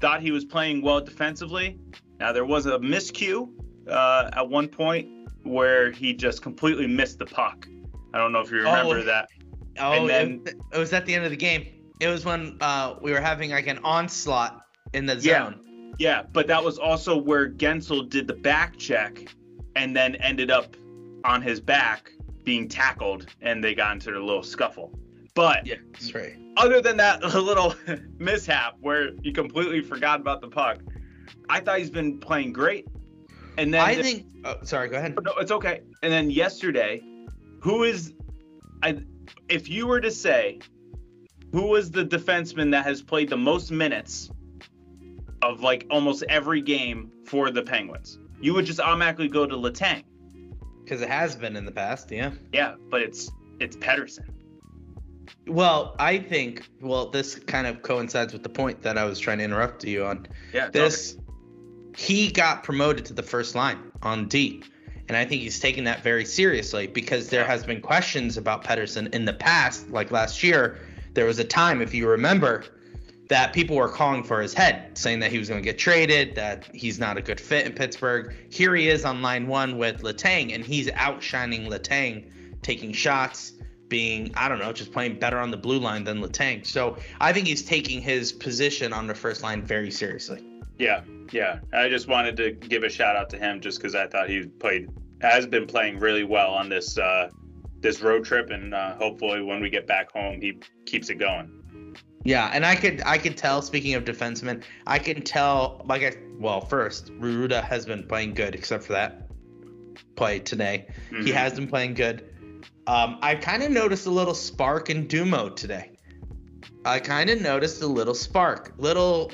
Thought 0.00 0.20
he 0.20 0.30
was 0.30 0.44
playing 0.44 0.82
well 0.82 1.00
defensively. 1.00 1.78
Now 2.18 2.32
there 2.32 2.44
was 2.44 2.66
a 2.66 2.78
miscue 2.78 3.48
uh, 3.88 4.30
at 4.32 4.48
one 4.48 4.68
point 4.68 5.08
where 5.42 5.90
he 5.90 6.14
just 6.14 6.42
completely 6.42 6.86
missed 6.86 7.18
the 7.18 7.26
puck. 7.26 7.68
I 8.12 8.18
don't 8.18 8.32
know 8.32 8.40
if 8.40 8.50
you 8.50 8.58
remember 8.58 8.98
oh, 8.98 9.04
that. 9.04 9.28
Oh, 9.78 9.92
and 9.92 10.08
then, 10.08 10.42
it, 10.46 10.54
it, 10.72 10.78
was 10.78 10.92
at 10.92 11.04
the 11.04 11.14
end 11.14 11.24
of 11.24 11.30
the 11.30 11.36
game. 11.36 11.66
It 12.00 12.08
was 12.08 12.24
when 12.24 12.56
uh, 12.60 12.94
we 13.00 13.12
were 13.12 13.20
having 13.20 13.50
like 13.50 13.66
an 13.66 13.78
onslaught 13.84 14.62
in 14.92 15.06
the 15.06 15.20
zone. 15.20 15.60
Yeah, 15.98 16.20
yeah, 16.20 16.22
but 16.32 16.46
that 16.46 16.62
was 16.62 16.78
also 16.78 17.16
where 17.16 17.50
Guentzel 17.50 18.08
did 18.08 18.26
the 18.26 18.34
back 18.34 18.76
check 18.76 19.34
and 19.76 19.96
then 19.96 20.14
ended 20.16 20.50
up 20.50 20.76
on 21.24 21.42
his 21.42 21.60
back 21.60 22.12
being 22.44 22.68
tackled, 22.68 23.26
and 23.40 23.64
they 23.64 23.74
got 23.74 23.92
into 23.92 24.10
a 24.10 24.20
little 24.20 24.42
scuffle. 24.42 24.92
But 25.34 25.66
yeah, 25.66 25.76
that's 25.92 26.14
right. 26.14 26.36
Other 26.56 26.80
than 26.80 26.96
that 26.98 27.22
little 27.34 27.74
mishap 28.18 28.76
where 28.80 29.10
he 29.22 29.32
completely 29.32 29.82
forgot 29.82 30.20
about 30.20 30.40
the 30.40 30.48
puck, 30.48 30.78
I 31.48 31.60
thought 31.60 31.78
he's 31.78 31.90
been 31.90 32.18
playing 32.18 32.52
great. 32.52 32.86
And 33.58 33.72
then 33.74 33.80
I 33.80 34.00
think. 34.00 34.26
Oh, 34.44 34.56
sorry, 34.62 34.88
go 34.88 34.96
ahead. 34.96 35.16
No, 35.22 35.32
it's 35.38 35.50
okay. 35.50 35.82
And 36.02 36.12
then 36.12 36.30
yesterday, 36.30 37.02
who 37.60 37.84
is, 37.84 38.12
I, 38.82 38.98
if 39.48 39.68
you 39.68 39.86
were 39.86 40.00
to 40.00 40.10
say, 40.10 40.60
who 41.52 41.68
was 41.68 41.90
the 41.90 42.04
defenseman 42.04 42.70
that 42.72 42.84
has 42.84 43.00
played 43.00 43.30
the 43.30 43.36
most 43.36 43.70
minutes 43.70 44.30
of 45.42 45.60
like 45.60 45.86
almost 45.90 46.24
every 46.28 46.60
game 46.60 47.10
for 47.24 47.50
the 47.50 47.62
Penguins, 47.62 48.18
you 48.40 48.54
would 48.54 48.66
just 48.66 48.80
automatically 48.80 49.28
go 49.28 49.46
to 49.46 49.54
Letang. 49.56 50.02
Because 50.82 51.00
it 51.00 51.08
has 51.08 51.34
been 51.34 51.56
in 51.56 51.64
the 51.64 51.72
past, 51.72 52.10
yeah. 52.10 52.32
Yeah, 52.52 52.74
but 52.90 53.00
it's 53.00 53.30
it's 53.60 53.76
Pettersson. 53.76 54.33
Well, 55.46 55.96
I 55.98 56.18
think 56.18 56.68
well 56.80 57.10
this 57.10 57.34
kind 57.36 57.66
of 57.66 57.82
coincides 57.82 58.32
with 58.32 58.42
the 58.42 58.48
point 58.48 58.82
that 58.82 58.98
I 58.98 59.04
was 59.04 59.18
trying 59.18 59.38
to 59.38 59.44
interrupt 59.44 59.84
you 59.84 60.04
on. 60.04 60.26
Yeah. 60.52 60.70
This 60.70 61.16
he 61.96 62.30
got 62.30 62.64
promoted 62.64 63.04
to 63.06 63.12
the 63.12 63.22
first 63.22 63.54
line 63.54 63.78
on 64.02 64.28
D. 64.28 64.62
And 65.08 65.16
I 65.16 65.24
think 65.24 65.42
he's 65.42 65.60
taking 65.60 65.84
that 65.84 66.02
very 66.02 66.24
seriously 66.24 66.86
because 66.86 67.28
there 67.28 67.44
has 67.44 67.64
been 67.64 67.80
questions 67.80 68.36
about 68.36 68.64
Pettersson 68.64 69.14
in 69.14 69.26
the 69.26 69.34
past, 69.34 69.90
like 69.90 70.10
last 70.10 70.42
year. 70.42 70.78
There 71.12 71.26
was 71.26 71.38
a 71.38 71.44
time, 71.44 71.82
if 71.82 71.92
you 71.92 72.08
remember, 72.08 72.64
that 73.28 73.52
people 73.52 73.76
were 73.76 73.88
calling 73.88 74.24
for 74.24 74.40
his 74.40 74.54
head, 74.54 74.96
saying 74.96 75.20
that 75.20 75.30
he 75.30 75.38
was 75.38 75.48
going 75.48 75.60
to 75.60 75.64
get 75.64 75.78
traded, 75.78 76.34
that 76.36 76.64
he's 76.74 76.98
not 76.98 77.16
a 77.16 77.22
good 77.22 77.38
fit 77.38 77.66
in 77.66 77.72
Pittsburgh. 77.72 78.34
Here 78.50 78.74
he 78.74 78.88
is 78.88 79.04
on 79.04 79.22
line 79.22 79.46
one 79.46 79.78
with 79.78 80.02
Letang, 80.02 80.54
and 80.54 80.64
he's 80.64 80.90
outshining 80.92 81.70
Letang, 81.70 82.24
taking 82.62 82.92
shots, 82.92 83.52
being, 83.88 84.32
I 84.34 84.48
don't 84.48 84.58
know, 84.58 84.72
just 84.72 84.92
playing 84.92 85.18
better 85.18 85.38
on 85.38 85.50
the 85.50 85.56
blue 85.56 85.78
line 85.78 86.04
than 86.04 86.20
Letang. 86.20 86.66
So 86.66 86.96
I 87.20 87.32
think 87.32 87.46
he's 87.46 87.62
taking 87.62 88.00
his 88.00 88.32
position 88.32 88.92
on 88.92 89.06
the 89.06 89.14
first 89.14 89.42
line 89.42 89.62
very 89.62 89.90
seriously. 89.90 90.44
Yeah, 90.78 91.02
yeah. 91.32 91.60
I 91.72 91.88
just 91.88 92.08
wanted 92.08 92.36
to 92.38 92.52
give 92.52 92.82
a 92.82 92.88
shout 92.88 93.16
out 93.16 93.30
to 93.30 93.38
him 93.38 93.60
just 93.60 93.78
because 93.78 93.94
I 93.94 94.06
thought 94.06 94.28
he 94.28 94.44
played 94.44 94.88
has 95.20 95.46
been 95.46 95.66
playing 95.66 95.98
really 95.98 96.24
well 96.24 96.52
on 96.52 96.68
this 96.68 96.98
uh, 96.98 97.30
this 97.80 98.00
road 98.00 98.24
trip, 98.24 98.50
and 98.50 98.74
uh, 98.74 98.94
hopefully 98.96 99.42
when 99.42 99.60
we 99.60 99.70
get 99.70 99.86
back 99.86 100.10
home, 100.12 100.40
he 100.40 100.58
keeps 100.86 101.10
it 101.10 101.16
going. 101.16 101.96
Yeah, 102.24 102.50
and 102.52 102.64
I 102.64 102.74
could 102.74 103.02
I 103.04 103.18
could 103.18 103.36
tell. 103.36 103.62
Speaking 103.62 103.94
of 103.94 104.04
defensemen, 104.04 104.62
I 104.86 104.98
can 104.98 105.22
tell. 105.22 105.82
Like 105.86 106.02
I 106.02 106.16
well, 106.38 106.60
first 106.60 107.12
Rutta 107.18 107.62
has 107.62 107.86
been 107.86 108.02
playing 108.06 108.34
good, 108.34 108.54
except 108.54 108.84
for 108.84 108.92
that 108.94 109.28
play 110.16 110.38
today. 110.40 110.86
Mm-hmm. 111.10 111.26
He 111.26 111.32
has 111.32 111.54
been 111.54 111.68
playing 111.68 111.94
good. 111.94 112.33
Um, 112.86 113.18
I 113.22 113.34
kind 113.34 113.62
of 113.62 113.70
noticed 113.70 114.06
a 114.06 114.10
little 114.10 114.34
spark 114.34 114.90
in 114.90 115.06
Dumo 115.06 115.54
today. 115.54 115.92
I 116.84 117.00
kind 117.00 117.30
of 117.30 117.40
noticed 117.40 117.82
a 117.82 117.86
little 117.86 118.14
spark, 118.14 118.74
little 118.76 119.32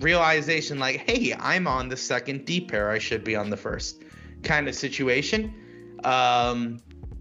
realization 0.00 0.78
like, 0.78 0.96
hey, 1.08 1.34
I'm 1.38 1.66
on 1.66 1.88
the 1.88 1.96
second 1.96 2.44
D 2.44 2.60
pair. 2.60 2.90
I 2.90 2.98
should 2.98 3.24
be 3.24 3.36
on 3.36 3.50
the 3.50 3.56
first 3.56 4.02
kind 4.42 4.68
of 4.68 4.74
situation. 4.74 5.98
Um, 6.04 6.80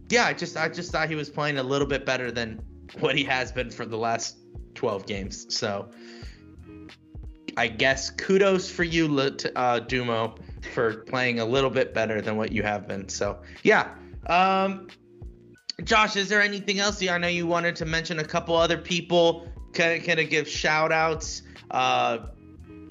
yeah, 0.09 0.25
I 0.25 0.33
just 0.33 0.57
I 0.57 0.69
just 0.69 0.91
thought 0.91 1.09
he 1.09 1.15
was 1.15 1.29
playing 1.29 1.57
a 1.57 1.63
little 1.63 1.87
bit 1.87 2.05
better 2.05 2.31
than 2.31 2.61
what 2.99 3.15
he 3.15 3.23
has 3.25 3.51
been 3.51 3.69
for 3.69 3.85
the 3.85 3.97
last 3.97 4.37
12 4.75 5.05
games. 5.05 5.53
So 5.55 5.89
I 7.57 7.67
guess 7.67 8.09
kudos 8.11 8.69
for 8.69 8.83
you, 8.83 9.05
uh, 9.05 9.79
Dumo, 9.81 10.37
for 10.73 11.03
playing 11.03 11.39
a 11.39 11.45
little 11.45 11.69
bit 11.69 11.93
better 11.93 12.21
than 12.21 12.37
what 12.37 12.51
you 12.51 12.63
have 12.63 12.87
been. 12.87 13.09
So 13.09 13.39
yeah. 13.63 13.95
Um, 14.27 14.87
Josh, 15.83 16.15
is 16.15 16.29
there 16.29 16.41
anything 16.41 16.79
else? 16.79 17.05
I 17.07 17.17
know 17.17 17.27
you 17.27 17.45
wanted 17.45 17.75
to 17.77 17.85
mention 17.85 18.19
a 18.19 18.23
couple 18.23 18.55
other 18.55 18.77
people. 18.77 19.47
Can 19.73 20.01
kind 20.01 20.19
of 20.19 20.29
give 20.29 20.47
shout 20.47 20.91
outs. 20.91 21.43
Uh, 21.69 22.19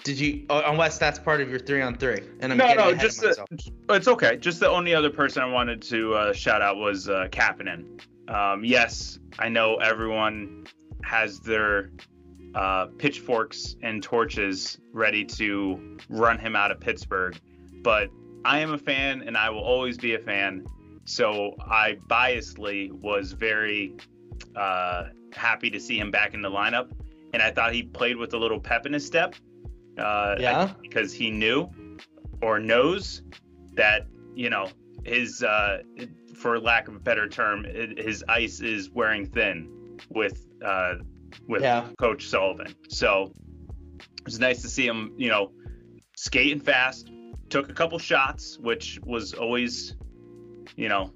did 0.04 0.20
you? 0.20 0.46
Oh, 0.50 0.62
unless 0.70 0.98
that's 0.98 1.18
part 1.18 1.40
of 1.40 1.50
your 1.50 1.58
three 1.58 1.82
on 1.82 1.96
three, 1.96 2.20
and 2.40 2.52
I'm 2.52 2.58
no, 2.58 2.74
no, 2.74 2.94
just 2.94 3.20
the, 3.20 3.44
it's 3.90 4.06
okay. 4.06 4.36
Just 4.36 4.60
the 4.60 4.68
only 4.68 4.94
other 4.94 5.10
person 5.10 5.42
I 5.42 5.46
wanted 5.46 5.82
to 5.82 6.14
uh, 6.14 6.32
shout 6.32 6.62
out 6.62 6.76
was 6.76 7.08
uh, 7.08 7.26
Kapanen. 7.30 8.00
Um, 8.28 8.64
yes, 8.64 9.18
I 9.38 9.48
know 9.48 9.76
everyone 9.76 10.66
has 11.02 11.40
their 11.40 11.90
uh, 12.54 12.86
pitchforks 12.98 13.74
and 13.82 14.00
torches 14.00 14.78
ready 14.92 15.24
to 15.24 15.98
run 16.08 16.38
him 16.38 16.54
out 16.54 16.70
of 16.70 16.78
Pittsburgh, 16.78 17.36
but 17.82 18.08
I 18.44 18.60
am 18.60 18.72
a 18.72 18.78
fan, 18.78 19.22
and 19.22 19.36
I 19.36 19.50
will 19.50 19.64
always 19.64 19.98
be 19.98 20.14
a 20.14 20.20
fan. 20.20 20.66
So 21.06 21.54
I 21.60 21.96
biasedly 22.08 22.92
was 22.92 23.32
very 23.32 23.96
uh, 24.54 25.04
happy 25.32 25.70
to 25.70 25.80
see 25.80 25.98
him 25.98 26.10
back 26.10 26.34
in 26.34 26.42
the 26.42 26.50
lineup, 26.50 26.90
and 27.32 27.42
I 27.42 27.50
thought 27.50 27.72
he 27.72 27.82
played 27.82 28.16
with 28.16 28.34
a 28.34 28.38
little 28.38 28.60
pep 28.60 28.86
in 28.86 28.92
his 28.92 29.06
step 29.06 29.34
uh, 29.98 30.36
yeah. 30.38 30.72
because 30.82 31.12
he 31.12 31.30
knew 31.30 31.70
or 32.42 32.58
knows 32.58 33.22
that 33.74 34.06
you 34.34 34.50
know 34.50 34.68
his, 35.04 35.42
uh, 35.42 35.82
for 36.34 36.58
lack 36.58 36.88
of 36.88 36.96
a 36.96 36.98
better 36.98 37.28
term, 37.28 37.64
his 37.96 38.24
ice 38.28 38.60
is 38.60 38.90
wearing 38.90 39.26
thin 39.26 39.98
with 40.10 40.46
uh, 40.64 40.94
with 41.48 41.62
yeah. 41.62 41.86
Coach 41.98 42.26
Sullivan. 42.28 42.74
So 42.88 43.32
it 43.98 44.24
was 44.24 44.40
nice 44.40 44.62
to 44.62 44.68
see 44.68 44.86
him, 44.86 45.14
you 45.16 45.28
know, 45.28 45.52
skating 46.16 46.60
fast. 46.60 47.10
Took 47.48 47.70
a 47.70 47.72
couple 47.72 47.98
shots, 47.98 48.58
which 48.58 48.98
was 49.04 49.32
always, 49.32 49.94
you 50.76 50.88
know, 50.88 51.12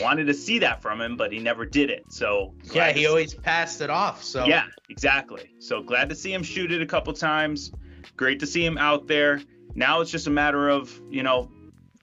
wanted 0.00 0.26
to 0.26 0.34
see 0.34 0.58
that 0.58 0.82
from 0.82 1.00
him, 1.00 1.16
but 1.16 1.32
he 1.32 1.38
never 1.38 1.64
did 1.64 1.90
it. 1.90 2.04
So 2.08 2.54
yeah, 2.72 2.92
he 2.92 3.06
always 3.06 3.34
passed 3.34 3.80
it 3.80 3.90
off. 3.90 4.22
So 4.22 4.44
yeah, 4.44 4.66
exactly. 4.88 5.50
So 5.58 5.82
glad 5.82 6.08
to 6.08 6.14
see 6.14 6.32
him 6.32 6.42
shoot 6.42 6.72
it 6.72 6.82
a 6.82 6.86
couple 6.86 7.12
times. 7.12 7.72
Great 8.16 8.40
to 8.40 8.46
see 8.46 8.64
him 8.64 8.78
out 8.78 9.06
there. 9.06 9.40
Now 9.74 10.00
it's 10.00 10.10
just 10.10 10.26
a 10.26 10.30
matter 10.30 10.68
of, 10.68 11.00
you 11.08 11.22
know, 11.22 11.50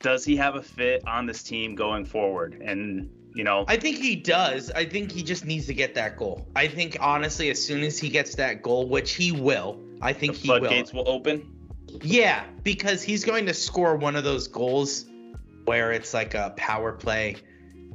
does 0.01 0.23
he 0.23 0.35
have 0.37 0.55
a 0.55 0.61
fit 0.61 1.03
on 1.07 1.25
this 1.25 1.43
team 1.43 1.75
going 1.75 2.05
forward? 2.05 2.61
And, 2.61 3.09
you 3.33 3.43
know, 3.43 3.65
I 3.67 3.77
think 3.77 3.97
he 3.97 4.15
does. 4.15 4.71
I 4.71 4.85
think 4.85 5.11
he 5.11 5.23
just 5.23 5.45
needs 5.45 5.65
to 5.67 5.73
get 5.73 5.95
that 5.95 6.17
goal. 6.17 6.47
I 6.55 6.67
think 6.67 6.97
honestly, 6.99 7.49
as 7.49 7.63
soon 7.63 7.83
as 7.83 7.99
he 7.99 8.09
gets 8.09 8.35
that 8.35 8.61
goal, 8.61 8.87
which 8.87 9.13
he 9.13 9.31
will, 9.31 9.81
I 10.01 10.13
think 10.13 10.35
he 10.35 10.49
will. 10.49 10.59
Floodgates 10.59 10.93
will 10.93 11.09
open. 11.09 11.53
Yeah, 12.01 12.45
because 12.63 13.01
he's 13.01 13.23
going 13.23 13.45
to 13.47 13.53
score 13.53 13.95
one 13.95 14.15
of 14.15 14.23
those 14.23 14.47
goals 14.47 15.05
where 15.67 15.91
it's 15.91 16.13
like 16.13 16.33
a 16.33 16.53
power 16.55 16.93
play 16.93 17.35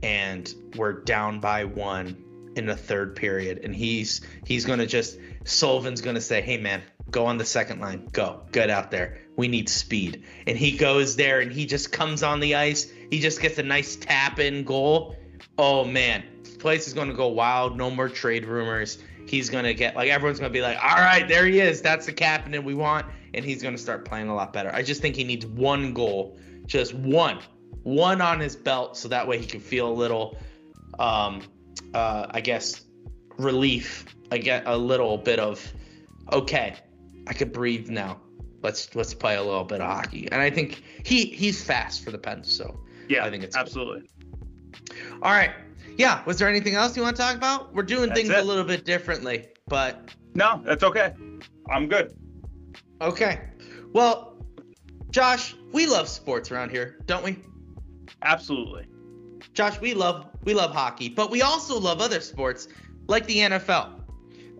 and 0.02 0.54
we're 0.76 0.92
down 0.92 1.40
by 1.40 1.64
one 1.64 2.22
in 2.54 2.66
the 2.66 2.76
third 2.76 3.16
period 3.16 3.60
and 3.64 3.74
he's 3.74 4.20
he's 4.44 4.66
to 4.78 4.86
just 4.86 5.18
Sullivan's 5.44 6.02
to 6.14 6.20
say, 6.20 6.42
"Hey 6.42 6.58
man, 6.58 6.82
go 7.10 7.26
on 7.26 7.38
the 7.38 7.46
second 7.46 7.80
line. 7.80 8.08
Go. 8.12 8.42
Get 8.52 8.68
out 8.68 8.90
there. 8.90 9.18
We 9.36 9.48
need 9.48 9.68
speed." 9.70 10.24
And 10.46 10.56
he 10.56 10.76
goes 10.76 11.16
there 11.16 11.40
and 11.40 11.50
he 11.50 11.64
just 11.64 11.92
comes 11.92 12.22
on 12.22 12.40
the 12.40 12.54
ice. 12.54 12.92
He 13.10 13.20
just 13.20 13.40
gets 13.40 13.58
a 13.58 13.62
nice 13.62 13.96
tap 13.96 14.38
in 14.38 14.64
goal. 14.64 15.16
Oh 15.56 15.84
man, 15.84 16.22
this 16.42 16.56
place 16.56 16.86
is 16.86 16.92
to 17.08 17.14
go 17.14 17.28
wild. 17.28 17.76
No 17.76 17.90
more 17.90 18.08
trade 18.08 18.44
rumors. 18.44 18.98
He's 19.26 19.48
to 19.64 19.74
get 19.74 19.96
like 19.96 20.10
everyone's 20.10 20.40
to 20.50 20.54
be 20.54 20.62
like, 20.62 20.76
"All 20.82 20.96
right, 20.96 21.26
there 21.26 21.46
he 21.46 21.58
is. 21.58 21.80
That's 21.80 22.04
the 22.04 22.12
captain 22.12 22.52
we 22.64 22.74
want." 22.74 23.06
And 23.34 23.44
he's 23.44 23.62
to 23.74 23.82
start 23.82 24.04
playing 24.04 24.28
a 24.28 24.34
lot 24.34 24.52
better. 24.52 24.70
I 24.74 24.82
just 24.82 25.00
think 25.00 25.16
he 25.16 25.24
needs 25.24 25.46
one 25.46 25.94
goal, 25.94 26.36
just 26.66 26.92
one, 26.92 27.38
one 27.82 28.20
on 28.20 28.40
his 28.40 28.56
belt, 28.56 28.96
so 28.96 29.08
that 29.08 29.26
way 29.26 29.38
he 29.38 29.46
can 29.46 29.60
feel 29.60 29.88
a 29.88 29.92
little, 29.92 30.36
um, 30.98 31.42
uh, 31.94 32.26
I 32.30 32.40
guess, 32.40 32.82
relief 33.38 34.06
I 34.32 34.38
get 34.38 34.62
a 34.66 34.76
little 34.76 35.18
bit 35.18 35.38
of 35.38 35.72
okay, 36.32 36.74
I 37.26 37.34
could 37.34 37.52
breathe 37.52 37.90
now. 37.90 38.18
Let's 38.62 38.94
let's 38.94 39.12
play 39.12 39.36
a 39.36 39.42
little 39.42 39.64
bit 39.64 39.82
of 39.82 39.86
hockey. 39.86 40.26
And 40.32 40.40
I 40.40 40.48
think 40.48 40.82
he 41.04 41.26
he's 41.26 41.62
fast 41.62 42.02
for 42.02 42.10
the 42.10 42.18
Pens, 42.18 42.50
so 42.50 42.80
yeah, 43.08 43.26
I 43.26 43.30
think 43.30 43.44
it's 43.44 43.54
absolutely. 43.54 44.08
Good. 44.88 44.96
All 45.22 45.32
right. 45.32 45.50
Yeah, 45.98 46.24
was 46.24 46.38
there 46.38 46.48
anything 46.48 46.74
else 46.74 46.96
you 46.96 47.02
want 47.02 47.16
to 47.16 47.22
talk 47.22 47.36
about? 47.36 47.74
We're 47.74 47.82
doing 47.82 48.08
That's 48.08 48.20
things 48.22 48.30
it. 48.32 48.38
a 48.38 48.42
little 48.42 48.64
bit 48.64 48.86
differently. 48.86 49.48
but 49.68 50.08
No, 50.34 50.62
that's 50.64 50.82
okay. 50.82 51.12
I'm 51.70 51.86
good. 51.88 52.16
okay. 53.02 53.50
Well, 53.92 54.38
Josh, 55.10 55.54
we 55.72 55.86
love 55.86 56.08
sports 56.08 56.50
around 56.50 56.70
here, 56.70 56.96
don't 57.04 57.22
we? 57.22 57.36
Absolutely. 58.20 58.86
Josh, 59.54 59.80
we 59.80 59.94
love 59.94 60.26
we 60.44 60.54
love 60.54 60.72
hockey, 60.72 61.08
but 61.08 61.30
we 61.30 61.42
also 61.42 61.78
love 61.78 62.00
other 62.00 62.20
sports 62.20 62.68
like 63.08 63.26
the 63.26 63.38
NFL. 63.38 64.00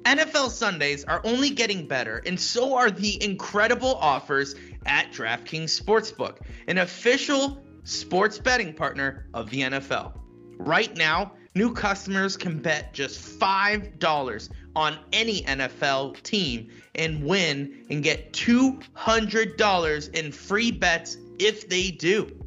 NFL 0.05 0.51
Sundays 0.51 1.05
are 1.05 1.21
only 1.25 1.51
getting 1.51 1.87
better, 1.87 2.23
and 2.27 2.39
so 2.39 2.77
are 2.77 2.91
the 2.91 3.23
incredible 3.23 3.95
offers 3.97 4.57
at 4.87 5.13
DraftKings 5.13 5.81
Sportsbook, 5.81 6.39
an 6.67 6.79
official 6.79 7.63
sports 7.85 8.39
betting 8.39 8.75
partner 8.75 9.27
of 9.33 9.49
the 9.51 9.61
NFL. 9.61 10.13
Right 10.59 10.97
now, 10.97 11.33
new 11.55 11.73
customers 11.73 12.37
can 12.37 12.59
bet 12.61 12.93
just 12.93 13.39
$5 13.39 14.49
on 14.75 14.99
any 15.13 15.43
NFL 15.43 16.21
team 16.23 16.69
and 16.95 17.25
win 17.25 17.85
and 17.91 18.03
get 18.03 18.33
$200 18.33 20.15
in 20.15 20.33
free 20.33 20.71
bets 20.71 21.17
if 21.39 21.69
they 21.69 21.91
do. 21.91 22.42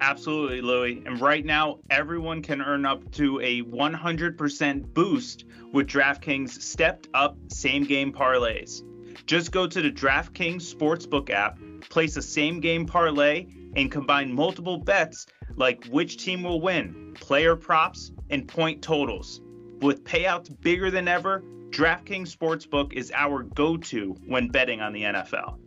Absolutely, 0.00 0.60
Louie. 0.60 1.02
And 1.06 1.20
right 1.20 1.44
now, 1.44 1.78
everyone 1.90 2.42
can 2.42 2.60
earn 2.60 2.84
up 2.84 3.10
to 3.12 3.40
a 3.40 3.62
100% 3.62 4.94
boost 4.94 5.44
with 5.72 5.86
DraftKings 5.86 6.60
stepped 6.60 7.08
up 7.14 7.36
same 7.48 7.84
game 7.84 8.12
parlays. 8.12 8.82
Just 9.26 9.52
go 9.52 9.66
to 9.66 9.82
the 9.82 9.90
DraftKings 9.90 10.74
Sportsbook 10.74 11.30
app, 11.30 11.58
place 11.88 12.16
a 12.16 12.22
same 12.22 12.60
game 12.60 12.86
parlay, 12.86 13.46
and 13.76 13.90
combine 13.90 14.32
multiple 14.32 14.78
bets 14.78 15.26
like 15.56 15.84
which 15.86 16.16
team 16.16 16.42
will 16.42 16.60
win, 16.60 17.14
player 17.14 17.56
props, 17.56 18.12
and 18.30 18.48
point 18.48 18.82
totals. 18.82 19.40
With 19.80 20.04
payouts 20.04 20.60
bigger 20.60 20.90
than 20.90 21.08
ever, 21.08 21.42
DraftKings 21.70 22.34
Sportsbook 22.36 22.92
is 22.92 23.12
our 23.14 23.42
go 23.42 23.76
to 23.76 24.16
when 24.26 24.48
betting 24.48 24.80
on 24.80 24.92
the 24.92 25.02
NFL. 25.02 25.58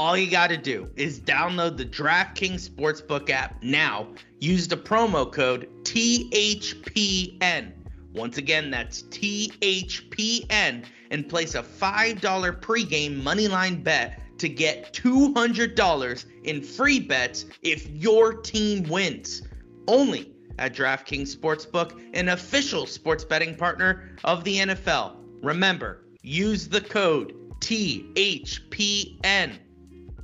All 0.00 0.16
you 0.16 0.30
got 0.30 0.46
to 0.46 0.56
do 0.56 0.88
is 0.96 1.20
download 1.20 1.76
the 1.76 1.84
DraftKings 1.84 2.70
Sportsbook 2.70 3.28
app 3.28 3.62
now. 3.62 4.08
Use 4.38 4.66
the 4.66 4.78
promo 4.78 5.30
code 5.30 5.68
THPN. 5.82 7.72
Once 8.14 8.38
again, 8.38 8.70
that's 8.70 9.02
THPN 9.02 10.86
and 11.10 11.28
place 11.28 11.54
a 11.54 11.62
$5 11.62 12.18
pregame 12.62 13.20
moneyline 13.20 13.84
bet 13.84 14.38
to 14.38 14.48
get 14.48 14.94
$200 14.94 16.24
in 16.44 16.62
free 16.62 17.00
bets 17.00 17.44
if 17.60 17.86
your 17.90 18.32
team 18.32 18.84
wins. 18.84 19.42
Only 19.86 20.32
at 20.58 20.74
DraftKings 20.74 21.36
Sportsbook, 21.36 22.02
an 22.14 22.30
official 22.30 22.86
sports 22.86 23.26
betting 23.26 23.54
partner 23.54 24.16
of 24.24 24.44
the 24.44 24.60
NFL. 24.60 25.16
Remember, 25.42 26.06
use 26.22 26.68
the 26.68 26.80
code 26.80 27.34
THPN. 27.60 29.58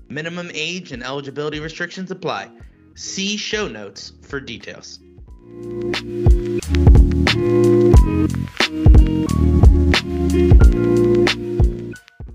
Minimum 0.08 0.50
age 0.54 0.92
and 0.92 1.02
eligibility 1.02 1.58
restrictions 1.58 2.10
apply. 2.10 2.50
See 2.94 3.36
show 3.36 3.66
notes 3.66 4.12
for 4.22 4.40
details. 4.40 5.00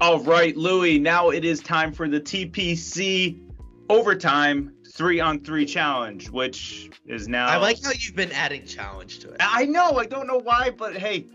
All 0.02 0.20
right, 0.24 0.56
Louie, 0.58 1.00
now 1.00 1.30
it 1.30 1.46
is 1.46 1.62
time 1.62 1.94
for 1.94 2.10
the 2.10 2.20
TPC 2.20 3.40
overtime 3.90 4.74
three 4.92 5.20
on 5.20 5.40
three 5.40 5.66
challenge, 5.66 6.30
which 6.30 6.90
is 7.06 7.28
now. 7.28 7.48
I 7.48 7.58
like 7.58 7.82
how 7.84 7.92
you've 7.92 8.16
been 8.16 8.32
adding 8.32 8.66
challenge 8.66 9.20
to 9.20 9.30
it. 9.30 9.38
I 9.40 9.66
know, 9.66 9.98
I 9.98 10.06
don't 10.06 10.28
know 10.28 10.40
why, 10.40 10.72
but 10.72 10.96
hey. 10.98 11.28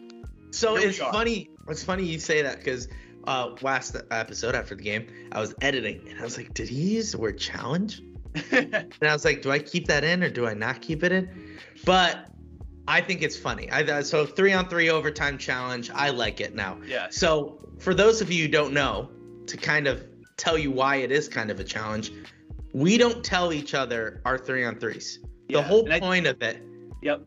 So 0.50 0.76
it's 0.76 0.99
funny. 0.99 1.50
It's 1.69 1.83
funny 1.83 2.05
you 2.05 2.19
say 2.19 2.43
that 2.43 2.59
because 2.59 2.88
uh, 3.26 3.54
last 3.62 3.97
episode 4.11 4.54
after 4.54 4.75
the 4.75 4.83
game, 4.83 5.06
I 5.33 5.40
was 5.40 5.54
editing 5.61 6.06
and 6.09 6.18
I 6.21 6.23
was 6.23 6.37
like, 6.37 6.54
did 6.54 6.69
he 6.69 6.95
use 6.97 7.12
the 7.12 7.19
word 7.19 7.39
challenge? 7.39 8.02
And 8.52 8.93
I 9.02 9.12
was 9.12 9.25
like, 9.25 9.41
do 9.43 9.50
I 9.50 9.58
keep 9.58 9.86
that 9.86 10.04
in 10.04 10.23
or 10.23 10.28
do 10.30 10.47
I 10.47 10.52
not 10.54 10.82
keep 10.82 11.02
it 11.02 11.10
in? 11.12 11.56
But 11.84 12.28
I 12.86 13.00
think 13.00 13.23
it's 13.23 13.36
funny. 13.36 13.71
I 13.71 14.02
so 14.02 14.26
three 14.26 14.52
on 14.52 14.69
three 14.69 14.91
overtime 14.91 15.39
challenge. 15.39 15.91
I 15.91 16.10
like 16.10 16.41
it 16.41 16.54
now. 16.54 16.78
yes. 16.86 17.17
So 17.17 17.58
for 17.78 17.95
those 17.95 18.21
of 18.21 18.30
you 18.30 18.43
who 18.45 18.49
don't 18.50 18.73
know, 18.75 19.10
to 19.47 19.56
kind 19.56 19.86
of 19.86 20.04
tell 20.36 20.58
you 20.58 20.71
why 20.71 20.97
it 20.97 21.10
is 21.10 21.28
kind 21.28 21.50
of 21.50 21.60
a 21.60 21.65
challenge, 21.65 22.12
we 22.75 22.99
don't 22.99 23.25
tell 23.25 23.52
each 23.54 23.73
other 23.75 24.21
our 24.26 24.36
three 24.36 24.65
on 24.65 24.78
threes. 24.78 25.19
Yeah, 25.49 25.60
The 25.60 25.62
whole 25.67 25.84
and 25.84 25.95
I- 25.95 26.00
point 26.00 26.26
of 26.26 26.43
it 26.43 26.62
Yep. 27.02 27.23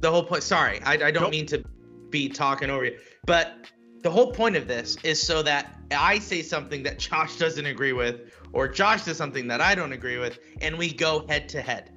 the 0.00 0.10
whole 0.10 0.24
point 0.24 0.42
sorry 0.42 0.80
i, 0.82 0.94
I 0.94 1.10
don't 1.10 1.24
Nope. 1.24 1.30
mean 1.32 1.46
to 1.46 1.62
be 2.10 2.28
talking 2.28 2.70
over 2.70 2.84
you 2.86 2.98
but 3.26 3.66
the 4.02 4.10
whole 4.10 4.32
point 4.32 4.56
of 4.56 4.66
this 4.66 4.96
is 5.02 5.20
so 5.22 5.42
that 5.42 5.78
i 5.92 6.18
say 6.18 6.42
something 6.42 6.82
that 6.82 6.98
josh 6.98 7.36
doesn't 7.36 7.66
agree 7.66 7.92
with 7.92 8.32
or 8.52 8.68
josh 8.68 9.04
does 9.04 9.16
something 9.16 9.46
that 9.48 9.60
i 9.60 9.74
don't 9.74 9.92
agree 9.92 10.18
with 10.18 10.38
and 10.60 10.76
we 10.76 10.92
go 10.92 11.26
head 11.28 11.48
to 11.48 11.60
head 11.60 11.90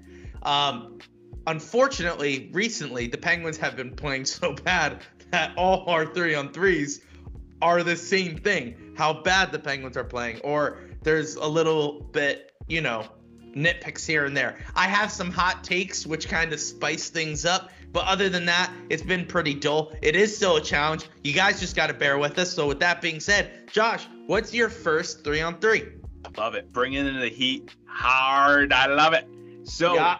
um 0.43 0.99
unfortunately 1.47 2.49
recently 2.53 3.07
the 3.07 3.17
penguins 3.17 3.57
have 3.57 3.75
been 3.75 3.93
playing 3.95 4.25
so 4.25 4.53
bad 4.53 5.01
that 5.31 5.51
all 5.57 5.87
our 5.89 6.05
three 6.05 6.35
on 6.35 6.51
threes 6.51 7.01
are 7.61 7.83
the 7.83 7.95
same 7.95 8.37
thing 8.37 8.93
how 8.95 9.13
bad 9.23 9.51
the 9.51 9.59
penguins 9.59 9.97
are 9.97 10.03
playing 10.03 10.39
or 10.41 10.79
there's 11.03 11.35
a 11.35 11.47
little 11.47 12.01
bit 12.11 12.51
you 12.67 12.81
know 12.81 13.05
nitpicks 13.55 14.05
here 14.05 14.25
and 14.25 14.35
there. 14.35 14.57
I 14.75 14.87
have 14.87 15.11
some 15.11 15.31
hot 15.31 15.63
takes 15.63 16.05
which 16.05 16.27
kind 16.27 16.53
of 16.53 16.59
spice 16.59 17.09
things 17.09 17.45
up, 17.45 17.71
but 17.95 18.05
other 18.07 18.27
than 18.27 18.45
that, 18.45 18.73
it's 18.89 19.01
been 19.01 19.25
pretty 19.25 19.53
dull. 19.53 19.93
It 20.01 20.17
is 20.17 20.35
still 20.35 20.57
a 20.57 20.61
challenge. 20.61 21.05
You 21.23 21.31
guys 21.31 21.61
just 21.61 21.77
got 21.77 21.87
to 21.87 21.93
bear 21.93 22.17
with 22.17 22.37
us. 22.37 22.51
So 22.51 22.67
with 22.67 22.81
that 22.81 23.01
being 23.01 23.21
said, 23.21 23.69
Josh, 23.71 24.05
what's 24.27 24.53
your 24.53 24.67
first 24.67 25.23
3 25.23 25.39
on 25.39 25.59
3? 25.59 25.81
Love 26.37 26.55
it. 26.55 26.73
Bringing 26.73 27.07
in 27.07 27.17
the 27.21 27.29
heat 27.29 27.73
hard. 27.87 28.73
I 28.73 28.87
love 28.87 29.13
it. 29.13 29.25
So, 29.63 29.93
Yeah. 29.95 30.17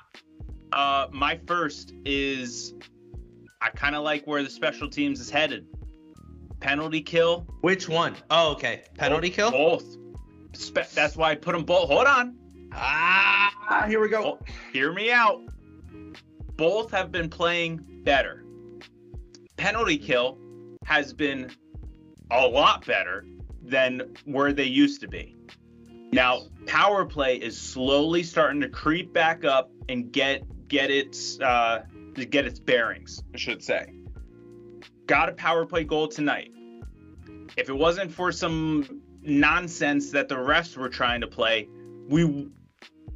uh, 0.71 1.07
my 1.11 1.37
first 1.47 1.91
is 2.05 2.73
I 3.59 3.71
kind 3.71 3.93
of 3.93 4.03
like 4.05 4.25
where 4.25 4.41
the 4.41 4.49
special 4.49 4.89
teams 4.89 5.19
is 5.19 5.29
headed. 5.29 5.67
Penalty 6.61 7.01
kill. 7.01 7.45
Which 7.59 7.89
one? 7.89 8.15
Oh, 8.31 8.53
okay. 8.53 8.83
Penalty 8.97 9.29
kill? 9.29 9.51
Both. 9.51 9.97
Spe- 10.53 10.93
that's 10.93 11.17
why 11.17 11.31
I 11.31 11.35
put 11.35 11.51
them 11.51 11.65
both. 11.65 11.89
Hold 11.89 12.07
on. 12.07 12.37
Ah, 12.71 13.83
here 13.85 13.99
we 13.99 14.07
go. 14.07 14.23
Oh, 14.23 14.39
hear 14.71 14.93
me 14.93 15.11
out. 15.11 15.41
Both 16.57 16.91
have 16.91 17.11
been 17.11 17.29
playing 17.29 17.85
better. 18.03 18.45
Penalty 19.57 19.97
kill 19.97 20.37
has 20.85 21.13
been 21.13 21.51
a 22.31 22.47
lot 22.47 22.85
better 22.85 23.25
than 23.61 24.15
where 24.25 24.53
they 24.53 24.65
used 24.65 25.01
to 25.01 25.07
be. 25.07 25.35
Now, 26.11 26.43
power 26.65 27.05
play 27.05 27.35
is 27.35 27.59
slowly 27.59 28.23
starting 28.23 28.61
to 28.61 28.69
creep 28.69 29.11
back 29.11 29.43
up 29.43 29.71
and 29.89 30.11
get 30.11 30.43
get 30.67 30.89
its 30.89 31.39
uh, 31.39 31.83
get 32.29 32.45
its 32.45 32.59
bearings, 32.59 33.21
I 33.33 33.37
should 33.37 33.63
say. 33.63 33.93
Got 35.07 35.29
a 35.29 35.33
power 35.33 35.65
play 35.65 35.83
goal 35.83 36.07
tonight. 36.07 36.51
If 37.57 37.69
it 37.69 37.73
wasn't 37.73 38.11
for 38.11 38.31
some 38.31 39.01
nonsense 39.21 40.11
that 40.11 40.29
the 40.29 40.35
refs 40.35 40.77
were 40.77 40.89
trying 40.89 41.21
to 41.21 41.27
play, 41.27 41.67
we 42.07 42.49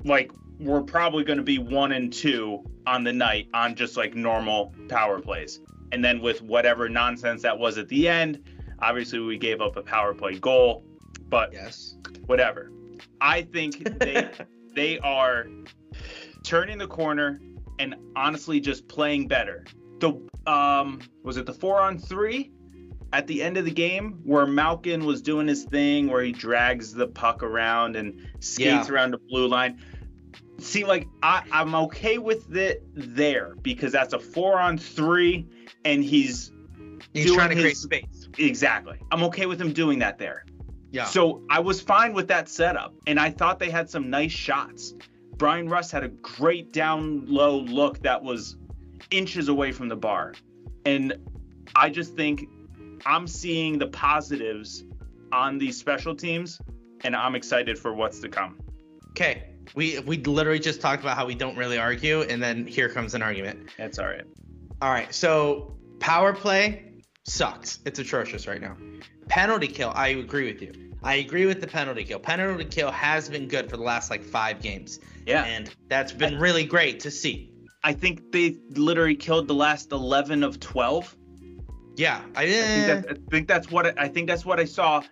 like 0.04 0.32
we're 0.60 0.82
probably 0.82 1.24
going 1.24 1.38
to 1.38 1.43
be 1.43 1.58
one 1.58 1.91
and 1.93 2.12
two 2.12 2.63
on 2.86 3.04
the 3.04 3.13
night 3.13 3.48
on 3.54 3.76
just 3.76 3.95
like 3.98 4.15
normal 4.15 4.74
power 4.89 5.19
plays. 5.19 5.62
And 5.91 6.04
then 6.04 6.22
with 6.22 6.41
whatever 6.41 6.89
nonsense 6.89 7.41
that 7.43 7.58
was 7.58 7.78
at 7.78 7.88
the 7.88 8.08
end, 8.08 8.43
obviously 8.80 9.19
we 9.19 9.38
gave 9.38 9.62
up 9.62 9.78
a 9.78 9.82
power 9.82 10.13
play 10.13 10.38
goal, 10.38 10.84
but 11.30 11.54
Yes. 11.54 11.95
whatever. 12.26 12.72
I 13.22 13.41
think 13.43 14.00
they 14.00 14.30
they 14.76 15.00
are 15.00 15.48
turning 16.43 16.78
the 16.78 16.88
corner 16.88 17.39
and 17.80 17.95
honestly 18.15 18.60
just 18.60 18.88
playing 18.88 19.28
better. 19.28 19.65
The 20.00 20.13
um 20.45 21.00
was 21.24 21.38
it 21.38 21.45
the 21.45 21.54
4 21.54 21.80
on 21.82 21.98
3 21.98 22.52
at 23.12 23.26
the 23.28 23.41
end 23.41 23.58
of 23.58 23.65
the 23.65 23.72
game 23.72 24.19
where 24.24 24.45
Malkin 24.45 25.04
was 25.06 25.22
doing 25.22 25.48
his 25.48 25.63
thing 25.63 26.08
where 26.10 26.22
he 26.22 26.32
drags 26.32 26.93
the 26.93 27.08
puck 27.08 27.41
around 27.41 27.95
and 27.95 28.13
skates 28.39 28.88
Yeah. 28.88 28.93
around 28.93 29.12
the 29.12 29.17
blue 29.30 29.48
line. 29.48 29.82
See, 30.60 30.86
like 30.86 31.08
I, 31.24 31.43
I'm 31.52 31.76
okay 31.76 32.17
with 32.17 32.56
it 32.56 32.84
there 32.95 33.56
because 33.62 33.91
that's 33.91 34.13
a 34.13 34.19
four 34.19 34.60
on 34.60 34.78
three, 34.78 35.48
and 35.86 36.04
he's 36.04 36.52
He's 37.13 37.34
trying 37.34 37.50
to 37.50 37.56
create 37.56 37.78
space. 37.78 38.30
exactly. 38.38 38.98
I'm 39.12 39.24
okay 39.24 39.45
with 39.45 39.60
him 39.60 39.74
doing 39.74 40.00
that 40.00 40.17
there. 40.17 40.45
Yeah. 40.91 41.06
So 41.06 41.43
I 41.50 41.60
was 41.60 41.82
fine 41.82 42.13
with 42.13 42.28
that 42.28 42.50
setup, 42.50 42.93
and 43.08 43.19
I 43.19 43.30
thought 43.32 43.60
they 43.60 43.69
had 43.69 43.89
some 43.89 44.10
nice 44.10 44.32
shots. 44.32 44.93
Bryan 45.38 45.69
Rust 45.69 45.91
had 45.91 46.04
a 46.04 46.10
great 46.10 46.74
down 46.74 47.26
low 47.26 47.60
look 47.60 48.02
that 48.04 48.22
was 48.24 48.58
inches 49.12 49.48
away 49.48 49.72
from 49.72 49.88
the 49.88 49.95
bar. 49.95 50.34
And 50.86 51.13
I 51.76 51.89
just 51.89 52.15
think 52.15 52.45
I'm 53.06 53.28
seeing 53.28 53.80
the 53.80 53.88
positives 53.88 54.84
on 55.32 55.58
these 55.58 55.78
special 55.78 56.15
teams, 56.15 56.60
and 57.04 57.15
I'm 57.15 57.36
excited 57.36 57.78
for 57.78 57.93
what's 57.93 58.19
to 58.19 58.30
come. 58.30 58.60
okay. 59.12 59.48
We 59.75 59.99
we 59.99 60.17
literally 60.17 60.60
just 60.60 60.82
talked 60.82 61.01
about 61.03 61.15
how 61.15 61.25
we 61.25 61.36
don't 61.36 61.58
really 61.58 61.77
argue, 61.77 62.21
and 62.21 62.41
then 62.41 62.65
here 62.65 62.89
comes 62.89 63.13
an 63.13 63.21
argument. 63.21 63.69
That's 63.77 63.99
all 63.99 64.08
right. 64.08 64.25
All 64.82 64.91
right. 64.91 65.13
So 65.13 65.75
power 65.99 66.34
play, 66.34 66.93
sucks. 67.23 67.79
It's 67.86 67.99
atrocious 67.99 68.47
right 68.47 68.62
now. 68.62 68.75
Penalty 69.27 69.67
kill, 69.67 69.91
I 69.95 70.10
agree 70.10 70.51
with 70.51 70.62
you. 70.62 70.89
I 71.03 71.15
agree 71.15 71.45
with 71.45 71.62
the 71.62 71.67
penalty 71.67 72.03
kill. 72.03 72.19
Penalty 72.19 72.65
kill 72.65 72.91
has 72.91 73.29
been 73.29 73.47
good 73.47 73.69
for 73.69 73.77
the 73.77 73.84
last 73.84 74.10
like 74.10 74.23
five 74.23 74.62
games. 74.62 74.99
Yeah. 75.25 75.43
And 75.43 75.69
that's 75.88 76.12
been 76.12 76.39
really 76.39 76.65
great 76.65 76.99
to 77.01 77.12
see. 77.12 77.51
I 77.84 77.93
think 77.93 78.32
they 78.32 78.58
literally 78.71 79.15
killed 79.15 79.47
the 79.47 79.53
last 79.53 79.91
11 79.91 80.43
of 80.43 80.60
12. 80.60 81.15
Yeah, 81.95 82.21
I, 82.36 82.43
I 82.43 82.47
think, 82.47 82.88
that, 82.88 83.05
I 83.10 83.29
think 83.29 83.47
that's 83.47 83.71
what 83.71 83.86
I, 83.86 84.05
I 84.05 84.08
think 84.08 84.27
that's 84.27 84.45
what 84.45 84.60
I 84.60 84.65
saw. 84.65 85.03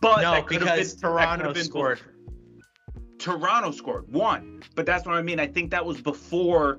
But 0.00 0.22
no, 0.22 0.32
that 0.32 0.46
could 0.46 0.62
have 0.62 0.76
because 0.76 0.94
been, 0.94 1.00
Toronto 1.00 1.44
have 1.46 1.54
been 1.54 1.64
scored. 1.64 2.00
Toronto 3.18 3.70
scored 3.70 4.10
one, 4.12 4.62
but 4.74 4.86
that's 4.86 5.06
what 5.06 5.14
I 5.16 5.22
mean. 5.22 5.40
I 5.40 5.46
think 5.46 5.70
that 5.70 5.84
was 5.84 6.00
before 6.00 6.78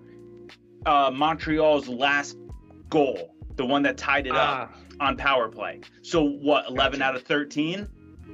uh, 0.86 1.12
Montreal's 1.13 1.88
last 1.88 2.38
goal, 2.89 3.36
the 3.56 3.65
one 3.65 3.84
that 3.84 3.97
tied 3.97 4.28
it 4.28 4.36
up 4.36 4.71
Ah, 4.71 5.06
on 5.06 5.17
power 5.17 5.50
play. 5.50 5.82
So 6.02 6.23
what? 6.23 6.69
11 6.69 7.00
Gotcha. 7.00 7.10
out 7.10 7.15
of 7.15 7.23
13. 7.23 7.88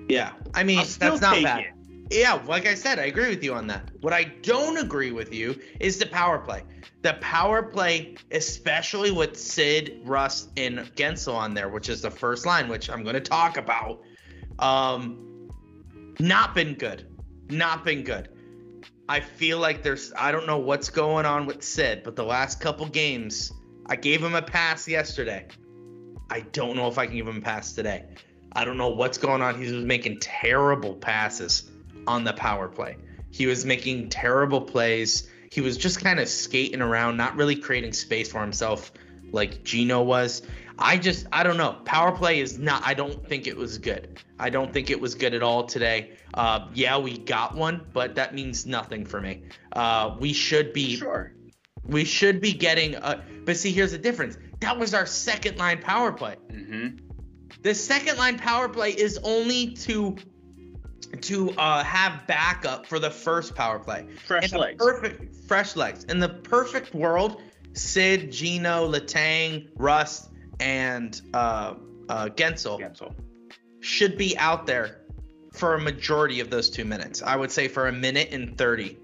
yeah, 0.09 0.33
I 0.53 0.63
mean 0.63 0.77
that's 0.99 1.21
not 1.21 1.41
bad. 1.41 1.59
it. 1.61 1.67
Yeah, 2.11 2.33
like 2.45 2.67
I 2.67 2.75
said, 2.75 2.99
I 2.99 3.05
agree 3.05 3.29
with 3.29 3.43
you 3.43 3.53
on 3.53 3.65
that. 3.67 3.89
What 4.01 4.13
I 4.13 4.25
don't 4.25 4.77
agree 4.77 5.11
with 5.11 5.33
you 5.33 5.59
is 5.79 5.97
the 5.97 6.05
power 6.05 6.37
play. 6.37 6.61
The 7.01 7.13
power 7.15 7.63
play, 7.63 8.15
especially 8.31 9.09
with 9.11 9.35
Sid, 9.39 10.01
Rust, 10.05 10.51
and 10.57 10.79
Guentzel 10.95 11.33
on 11.33 11.53
there, 11.53 11.69
which 11.69 11.89
is 11.89 12.01
the 12.01 12.11
first 12.11 12.45
line, 12.45 12.67
which 12.67 12.89
I'm 12.89 13.03
going 13.03 13.15
to 13.15 13.19
talk 13.21 13.57
about, 13.57 14.01
um, 14.59 15.49
not 16.19 16.53
been 16.53 16.75
good. 16.75 17.07
Not 17.53 17.85
been 17.85 18.03
good. 18.03 18.29
I 19.07 19.19
feel 19.19 19.59
like 19.59 19.83
there's, 19.83 20.11
I 20.17 20.31
don't 20.31 20.47
know 20.47 20.57
what's 20.57 20.89
going 20.89 21.25
on 21.25 21.45
with 21.45 21.61
Sid, 21.61 22.01
but 22.03 22.15
the 22.15 22.23
last 22.23 22.59
couple 22.59 22.87
games, 22.87 23.53
I 23.85 23.95
gave 23.95 24.23
him 24.23 24.33
a 24.33 24.41
pass 24.41 24.87
yesterday. 24.87 25.47
I 26.29 26.39
don't 26.39 26.75
know 26.75 26.87
if 26.87 26.97
I 26.97 27.05
can 27.05 27.15
give 27.15 27.27
him 27.27 27.37
a 27.37 27.41
pass 27.41 27.73
today. 27.73 28.05
I 28.53 28.65
don't 28.65 28.77
know 28.77 28.89
what's 28.89 29.17
going 29.17 29.41
on. 29.41 29.61
He 29.61 29.71
was 29.71 29.85
making 29.85 30.19
terrible 30.19 30.95
passes 30.95 31.69
on 32.07 32.23
the 32.23 32.33
power 32.33 32.67
play. 32.67 32.97
He 33.29 33.45
was 33.45 33.65
making 33.65 34.09
terrible 34.09 34.61
plays. 34.61 35.29
He 35.51 35.61
was 35.61 35.77
just 35.77 36.03
kind 36.03 36.19
of 36.19 36.27
skating 36.27 36.81
around, 36.81 37.17
not 37.17 37.35
really 37.35 37.55
creating 37.55 37.93
space 37.93 38.31
for 38.31 38.41
himself 38.41 38.91
like 39.31 39.63
Gino 39.63 40.01
was. 40.01 40.41
I 40.83 40.97
just, 40.97 41.25
I 41.31 41.43
don't 41.43 41.55
know. 41.57 41.77
Power 41.85 42.11
play 42.11 42.41
is 42.41 42.59
not, 42.59 42.83
I 42.85 42.93
don't 42.93 43.25
think 43.27 43.47
it 43.47 43.55
was 43.55 43.77
good. 43.77 44.19
I 44.37 44.49
don't 44.49 44.73
think 44.73 44.89
it 44.89 44.99
was 44.99 45.15
good 45.15 45.33
at 45.33 45.41
all 45.41 45.63
today. 45.65 46.11
Uh, 46.33 46.67
yeah, 46.73 46.97
we 46.97 47.17
got 47.17 47.55
one, 47.55 47.85
but 47.93 48.15
that 48.15 48.35
means 48.35 48.65
nothing 48.65 49.05
for 49.05 49.21
me. 49.21 49.43
Uh, 49.71 50.15
we 50.19 50.33
should 50.33 50.73
be 50.73 50.97
Sure. 50.97 51.31
we 51.85 52.03
should 52.03 52.41
be 52.41 52.51
getting 52.53 52.95
a 52.95 53.23
but 53.45 53.55
see 53.57 53.71
here's 53.71 53.91
the 53.93 53.97
difference 53.97 54.37
that 54.61 54.77
was 54.77 54.93
our 54.93 55.05
second 55.05 55.57
line 55.57 55.81
power 55.81 56.11
play 56.13 56.35
Mm-hmm. 56.51 56.97
the 57.61 57.73
second 57.75 58.17
line 58.17 58.37
power 58.37 58.69
play 58.69 58.91
is 58.91 59.19
only 59.23 59.73
to 59.87 60.15
to 61.21 61.51
uh 61.51 61.83
have 61.83 62.25
backup 62.27 62.85
for 62.85 62.99
the 62.99 63.09
first 63.11 63.53
power 63.55 63.79
play 63.79 64.05
Fresh 64.25 64.51
In 64.53 64.59
legs. 64.59 64.83
perfect 64.83 65.35
fresh 65.45 65.75
legs 65.75 66.05
in 66.05 66.19
the 66.19 66.29
perfect 66.29 66.93
world 66.95 67.41
sid 67.73 68.31
gino 68.31 68.89
letang 68.89 69.67
rust 69.75 70.29
and 70.59 71.21
uh 71.33 71.75
uh 72.09 72.25
gensel 72.29 72.79
Gensel. 72.79 73.13
should 73.79 74.17
be 74.17 74.37
out 74.37 74.65
there 74.65 75.03
for 75.53 75.75
a 75.75 75.79
majority 75.79 76.39
of 76.39 76.49
those 76.49 76.69
two 76.69 76.83
minutes. 76.83 77.21
I 77.21 77.35
would 77.35 77.51
say 77.51 77.67
for 77.67 77.87
a 77.87 77.91
minute 77.91 78.29
and 78.31 78.57
30. 78.57 78.97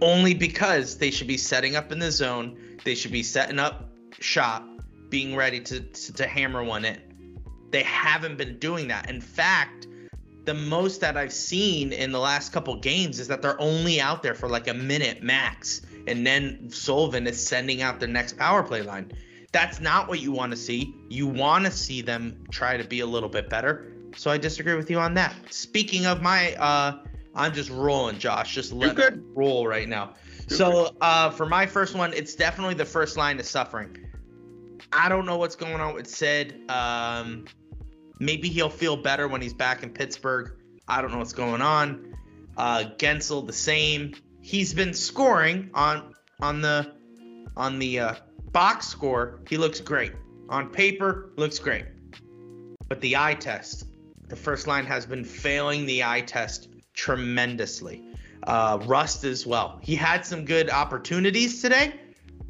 Only 0.00 0.34
because 0.34 0.98
they 0.98 1.10
should 1.10 1.26
be 1.26 1.38
setting 1.38 1.74
up 1.74 1.90
in 1.90 1.98
the 1.98 2.12
zone. 2.12 2.78
They 2.84 2.94
should 2.94 3.12
be 3.12 3.22
setting 3.22 3.58
up 3.58 3.88
shot, 4.20 4.64
being 5.08 5.34
ready 5.34 5.60
to, 5.60 5.80
to, 5.80 6.12
to 6.12 6.26
hammer 6.26 6.62
one 6.62 6.84
in. 6.84 7.00
They 7.70 7.82
haven't 7.82 8.36
been 8.36 8.58
doing 8.58 8.88
that. 8.88 9.10
In 9.10 9.20
fact, 9.20 9.88
the 10.44 10.54
most 10.54 11.00
that 11.00 11.16
I've 11.16 11.32
seen 11.32 11.92
in 11.92 12.12
the 12.12 12.20
last 12.20 12.52
couple 12.52 12.76
games 12.76 13.18
is 13.18 13.28
that 13.28 13.42
they're 13.42 13.60
only 13.60 14.00
out 14.00 14.22
there 14.22 14.34
for 14.34 14.48
like 14.48 14.68
a 14.68 14.74
minute 14.74 15.22
max. 15.22 15.82
And 16.06 16.26
then 16.26 16.70
Sullivan 16.70 17.26
is 17.26 17.44
sending 17.44 17.82
out 17.82 18.00
their 18.00 18.08
next 18.08 18.36
power 18.36 18.62
play 18.62 18.82
line. 18.82 19.12
That's 19.52 19.80
not 19.80 20.08
what 20.08 20.20
you 20.20 20.32
want 20.32 20.52
to 20.52 20.56
see. 20.56 20.94
You 21.08 21.26
want 21.26 21.64
to 21.64 21.70
see 21.70 22.02
them 22.02 22.44
try 22.50 22.76
to 22.76 22.84
be 22.84 23.00
a 23.00 23.06
little 23.06 23.28
bit 23.28 23.48
better. 23.48 23.92
So 24.16 24.30
I 24.30 24.38
disagree 24.38 24.74
with 24.74 24.90
you 24.90 24.98
on 24.98 25.14
that. 25.14 25.34
Speaking 25.50 26.06
of 26.06 26.20
my, 26.20 26.54
uh, 26.54 26.98
I'm 27.34 27.54
just 27.54 27.70
rolling, 27.70 28.18
Josh. 28.18 28.54
Just 28.54 28.72
let 28.72 28.96
good. 28.96 29.14
it 29.14 29.20
roll 29.34 29.66
right 29.66 29.88
now. 29.88 30.14
You're 30.48 30.58
so 30.58 30.96
uh, 31.00 31.30
for 31.30 31.46
my 31.46 31.66
first 31.66 31.94
one, 31.94 32.12
it's 32.12 32.34
definitely 32.34 32.74
the 32.74 32.84
first 32.84 33.16
line 33.16 33.38
of 33.38 33.46
suffering. 33.46 33.96
I 34.92 35.08
don't 35.08 35.26
know 35.26 35.36
what's 35.36 35.56
going 35.56 35.80
on 35.80 35.94
with 35.94 36.06
Sid. 36.06 36.70
Um, 36.70 37.46
maybe 38.18 38.48
he'll 38.48 38.70
feel 38.70 38.96
better 38.96 39.28
when 39.28 39.40
he's 39.40 39.54
back 39.54 39.82
in 39.82 39.90
Pittsburgh. 39.90 40.52
I 40.86 41.02
don't 41.02 41.12
know 41.12 41.18
what's 41.18 41.34
going 41.34 41.62
on. 41.62 42.16
Uh, 42.56 42.84
Guentzel 42.96 43.46
the 43.46 43.52
same. 43.52 44.14
He's 44.40 44.74
been 44.74 44.94
scoring 44.94 45.70
on 45.74 46.14
on 46.40 46.60
the 46.60 46.92
on 47.56 47.78
the 47.78 48.00
uh, 48.00 48.14
box 48.52 48.86
score. 48.88 49.40
He 49.48 49.56
looks 49.56 49.80
great 49.80 50.12
on 50.48 50.68
paper. 50.68 51.30
Looks 51.36 51.58
great, 51.58 51.84
but 52.88 53.00
the 53.00 53.16
eye 53.16 53.34
test, 53.34 53.86
the 54.28 54.36
first 54.36 54.66
line 54.66 54.86
has 54.86 55.06
been 55.06 55.24
failing 55.24 55.86
the 55.86 56.04
eye 56.04 56.22
test 56.22 56.68
tremendously. 56.94 58.04
Uh, 58.44 58.78
Rust 58.86 59.24
as 59.24 59.46
well. 59.46 59.78
He 59.82 59.94
had 59.94 60.24
some 60.24 60.44
good 60.44 60.70
opportunities 60.70 61.60
today, 61.60 61.94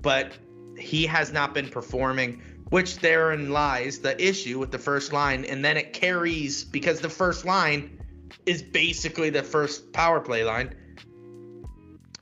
but 0.00 0.32
he 0.78 1.06
has 1.06 1.32
not 1.32 1.54
been 1.54 1.68
performing. 1.68 2.42
Which 2.70 2.98
therein 2.98 3.50
lies 3.50 4.00
the 4.00 4.22
issue 4.22 4.58
with 4.58 4.70
the 4.70 4.78
first 4.78 5.10
line, 5.12 5.46
and 5.46 5.64
then 5.64 5.78
it 5.78 5.94
carries 5.94 6.64
because 6.64 7.00
the 7.00 7.08
first 7.08 7.46
line 7.46 7.98
is 8.44 8.62
basically 8.62 9.30
the 9.30 9.42
first 9.42 9.90
power 9.94 10.20
play 10.20 10.44
line. 10.44 10.74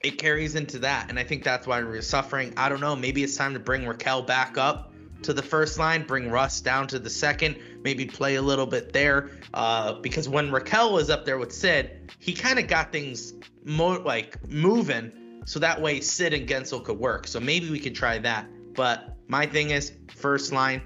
It 0.07 0.19
carries 0.19 0.55
into 0.55 0.79
that, 0.79 1.11
and 1.11 1.19
I 1.19 1.25
think 1.25 1.43
that's 1.43 1.67
why 1.67 1.83
we're 1.83 2.01
suffering. 2.01 2.55
I 2.57 2.69
don't 2.69 2.81
know. 2.81 2.95
Maybe 2.95 3.25
it's 3.25 3.37
time 3.37 3.55
to 3.55 3.59
bring 3.59 3.83
Rakell 3.83 4.25
back 4.25 4.57
up 4.57 4.93
to 5.23 5.33
the 5.33 5.43
first 5.43 5.81
line, 5.81 6.07
bring 6.07 6.31
Rust 6.31 6.65
down 6.65 6.87
to 6.89 7.01
the 7.01 7.11
second, 7.11 7.57
maybe 7.83 8.07
play 8.07 8.37
a 8.37 8.43
little 8.43 8.67
bit 8.67 8.93
there. 8.93 9.31
Uh, 9.53 9.95
because 9.95 10.29
when 10.29 10.53
Rakell 10.53 10.93
was 10.93 11.11
up 11.11 11.25
there 11.25 11.39
with 11.39 11.51
Sid, 11.51 12.13
he 12.21 12.33
kind 12.33 12.61
of 12.61 12.69
got 12.69 12.93
things 12.93 13.35
mo- 13.65 14.01
like 14.01 14.49
moving, 14.49 15.43
so 15.45 15.59
that 15.59 15.83
way 15.83 16.01
Sid 16.01 16.33
and 16.33 16.49
Guentzel 16.49 16.85
could 16.85 17.01
work. 17.01 17.27
So 17.27 17.41
maybe 17.41 17.69
we 17.69 17.81
could 17.81 17.97
try 17.97 18.19
that. 18.19 18.47
But 18.75 19.17
my 19.27 19.45
thing 19.45 19.71
is, 19.71 19.91
first 20.15 20.53
line, 20.53 20.83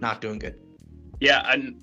not 0.00 0.20
doing 0.20 0.40
good. 0.40 0.58
Yeah, 1.20 1.48
and 1.48 1.76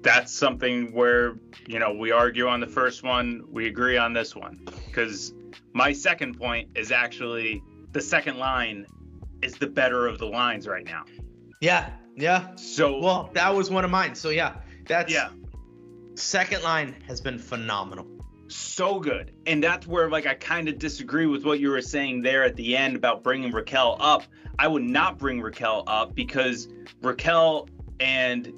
that's 0.00 0.32
something 0.32 0.94
where 0.94 1.34
you 1.66 1.78
know 1.78 1.92
we 1.92 2.10
argue 2.10 2.48
on 2.48 2.60
the 2.60 2.66
first 2.66 3.02
one, 3.02 3.44
we 3.50 3.66
agree 3.66 3.98
on 3.98 4.14
this 4.14 4.34
one. 4.34 4.60
Because 4.86 5.34
my 5.72 5.92
second 5.92 6.38
point 6.38 6.70
is 6.74 6.92
actually 6.92 7.62
the 7.92 8.00
second 8.00 8.38
line 8.38 8.86
is 9.42 9.54
the 9.56 9.66
better 9.66 10.06
of 10.06 10.18
the 10.18 10.26
lines 10.26 10.66
right 10.66 10.84
now. 10.84 11.04
Yeah, 11.60 11.90
yeah. 12.16 12.54
So 12.56 12.98
Well, 12.98 13.30
that 13.34 13.54
was 13.54 13.70
one 13.70 13.84
of 13.84 13.90
mine. 13.90 14.14
So 14.14 14.30
yeah, 14.30 14.56
that's 14.86 15.12
yeah, 15.12 15.30
second 16.14 16.62
line 16.62 16.96
has 17.06 17.20
been 17.20 17.38
phenomenal. 17.38 18.06
so 18.48 19.00
good. 19.00 19.32
And 19.46 19.62
that's 19.62 19.86
where 19.86 20.08
like 20.08 20.26
I 20.26 20.34
kind 20.34 20.68
of 20.68 20.78
disagree 20.78 21.26
with 21.26 21.44
what 21.44 21.60
you 21.60 21.70
were 21.70 21.82
saying 21.82 22.22
there 22.22 22.44
at 22.44 22.56
the 22.56 22.76
end 22.76 22.96
about 22.96 23.22
bringing 23.22 23.52
Rakell 23.52 23.96
up. 24.00 24.22
I 24.58 24.68
would 24.68 24.84
not 24.84 25.18
bring 25.18 25.40
Rakell 25.40 25.84
up 25.86 26.14
because 26.14 26.68
Rakell 27.02 27.68
and 28.00 28.52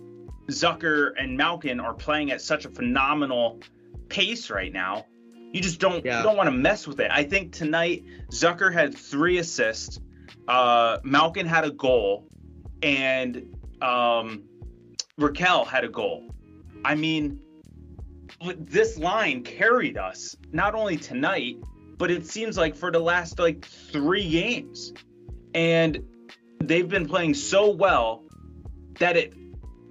Zucker 0.48 1.12
and 1.18 1.36
Malkin 1.36 1.80
are 1.80 1.94
playing 1.94 2.30
at 2.30 2.40
such 2.40 2.64
a 2.64 2.70
phenomenal 2.70 3.60
pace 4.08 4.50
right 4.50 4.72
now. 4.72 5.06
You 5.52 5.60
just 5.60 5.80
don't 5.80 6.04
Yeah. 6.04 6.18
you 6.18 6.24
don't 6.24 6.36
want 6.36 6.48
to 6.48 6.56
mess 6.56 6.86
with 6.86 7.00
it. 7.00 7.10
I 7.10 7.24
think 7.24 7.52
tonight 7.52 8.04
Zucker 8.30 8.72
had 8.72 8.96
three 8.96 9.38
assists, 9.38 10.00
uh, 10.46 10.98
Malkin 11.04 11.46
had 11.46 11.64
a 11.64 11.70
goal, 11.70 12.28
and 12.82 13.54
um, 13.80 14.44
Rakell 15.18 15.66
had 15.66 15.84
a 15.84 15.88
goal. 15.88 16.24
I 16.84 16.94
mean, 16.94 17.40
this 18.56 18.98
line 18.98 19.42
carried 19.42 19.96
us 19.96 20.36
not 20.52 20.74
only 20.74 20.96
tonight, 20.96 21.56
but 21.96 22.10
it 22.10 22.26
seems 22.26 22.56
like 22.56 22.76
for 22.76 22.90
the 22.90 23.00
last 23.00 23.38
like 23.38 23.64
three 23.64 24.28
games, 24.28 24.92
and 25.54 25.98
they've 26.62 26.88
been 26.88 27.08
playing 27.08 27.34
so 27.34 27.70
well 27.70 28.24
that 29.00 29.16
it, 29.16 29.34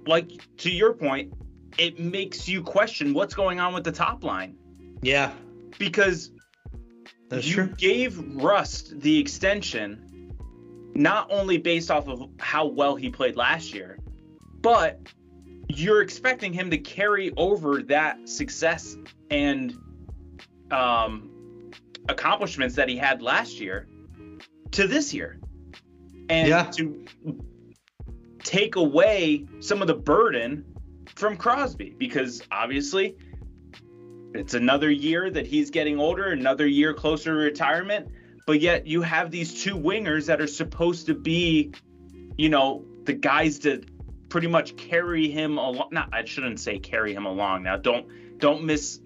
like 0.06 0.30
to 0.58 0.70
your 0.70 0.94
point, 0.94 1.32
it 1.78 1.98
makes 1.98 2.48
you 2.48 2.62
question 2.62 3.12
what's 3.12 3.34
going 3.34 3.60
on 3.60 3.74
with 3.74 3.84
the 3.84 3.92
top 3.92 4.24
line 4.24 4.56
Yeah, 5.02 5.32
because 5.78 6.30
that's 7.28 7.46
you 7.46 7.54
true. 7.54 7.74
gave 7.76 8.18
Rust 8.36 9.00
the 9.00 9.18
extension 9.18 10.04
not 10.94 11.30
only 11.30 11.58
based 11.58 11.90
off 11.90 12.08
of 12.08 12.28
how 12.38 12.66
well 12.66 12.96
he 12.96 13.08
played 13.10 13.36
last 13.36 13.72
year, 13.72 13.98
but 14.62 14.98
you're 15.68 16.02
expecting 16.02 16.52
him 16.52 16.70
to 16.70 16.78
carry 16.78 17.32
over 17.36 17.82
that 17.82 18.28
success 18.28 18.96
and 19.30 19.76
um, 20.70 21.30
accomplishments 22.08 22.74
that 22.74 22.88
he 22.88 22.96
had 22.96 23.22
last 23.22 23.60
year 23.60 23.86
to 24.72 24.86
this 24.88 25.12
year. 25.14 25.38
And 26.30 26.48
Yeah. 26.48 26.64
to 26.72 27.04
take 28.42 28.76
away 28.76 29.46
some 29.60 29.80
of 29.82 29.88
the 29.88 29.94
burden 29.94 30.64
from 31.14 31.36
Crosby 31.36 31.94
because 31.98 32.42
obviously 32.50 33.16
it's 34.34 34.54
another 34.54 34.90
year 34.90 35.30
that 35.30 35.46
he's 35.46 35.70
getting 35.70 35.98
older, 35.98 36.30
another 36.30 36.66
year 36.66 36.94
closer 36.94 37.32
to 37.32 37.38
retirement. 37.38 38.08
But 38.46 38.60
yet 38.60 38.86
you 38.86 39.02
have 39.02 39.30
these 39.30 39.62
two 39.62 39.76
wingers 39.76 40.26
that 40.26 40.40
are 40.40 40.46
supposed 40.46 41.06
to 41.06 41.14
be, 41.14 41.72
you 42.36 42.48
know, 42.48 42.84
the 43.04 43.12
guys 43.12 43.58
that 43.60 43.84
pretty 44.28 44.46
much 44.46 44.76
carry 44.76 45.28
him 45.28 45.58
along. 45.58 45.88
Not, 45.92 46.08
I 46.12 46.24
shouldn't 46.24 46.60
say 46.60 46.78
carry 46.78 47.14
him 47.14 47.26
along. 47.26 47.62
Now, 47.62 47.76
don't 47.76 48.06
don't 48.38 48.64
miss, 48.64 49.00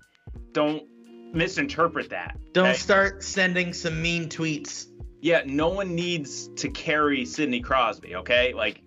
don't 0.53 0.85
misinterpret 1.33 2.11
that. 2.11 2.37
Don't 2.53 2.69
okay? 2.69 2.77
start 2.77 3.23
sending 3.23 3.73
some 3.73 4.01
mean 4.01 4.29
tweets. 4.29 4.87
Yeah, 5.21 5.43
no 5.47 5.69
one 5.69 5.95
needs 5.95 6.49
to 6.57 6.69
carry 6.69 7.25
Sidney 7.25 7.61
Crosby. 7.61 8.17
Okay, 8.17 8.53
like 8.53 8.83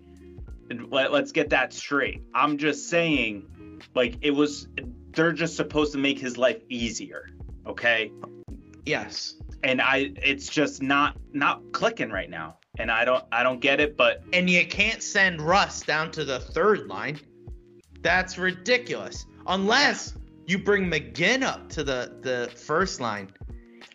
let, 0.89 1.11
let's 1.11 1.31
get 1.31 1.49
that 1.49 1.73
straight. 1.73 2.23
I'm 2.33 2.57
just 2.57 2.89
saying, 2.89 3.81
like 3.93 4.17
it 4.21 4.31
was. 4.31 4.67
They're 5.15 5.33
just 5.33 5.55
supposed 5.55 5.91
to 5.93 5.97
make 5.97 6.19
his 6.19 6.37
life 6.37 6.61
easier. 6.69 7.29
Okay. 7.65 8.11
Yes. 8.85 9.35
And 9.63 9.81
I, 9.81 10.11
it's 10.17 10.47
just 10.47 10.83
not 10.83 11.17
not 11.33 11.61
clicking 11.71 12.11
right 12.11 12.29
now 12.29 12.57
and 12.77 12.91
I 12.91 13.05
don't 13.05 13.23
I 13.31 13.43
don't 13.43 13.59
get 13.59 13.79
it. 13.79 13.97
But 13.97 14.23
and 14.33 14.49
you 14.49 14.65
can't 14.65 15.01
send 15.01 15.41
Rust 15.41 15.85
down 15.85 16.11
to 16.11 16.25
the 16.25 16.39
third 16.39 16.87
line. 16.87 17.19
That's 18.01 18.37
ridiculous. 18.37 19.25
Unless 19.47 20.15
you 20.45 20.59
bring 20.59 20.89
McGinn 20.89 21.43
up 21.43 21.69
to 21.69 21.83
the 21.83 22.17
the 22.21 22.51
first 22.55 22.99
line, 22.99 23.31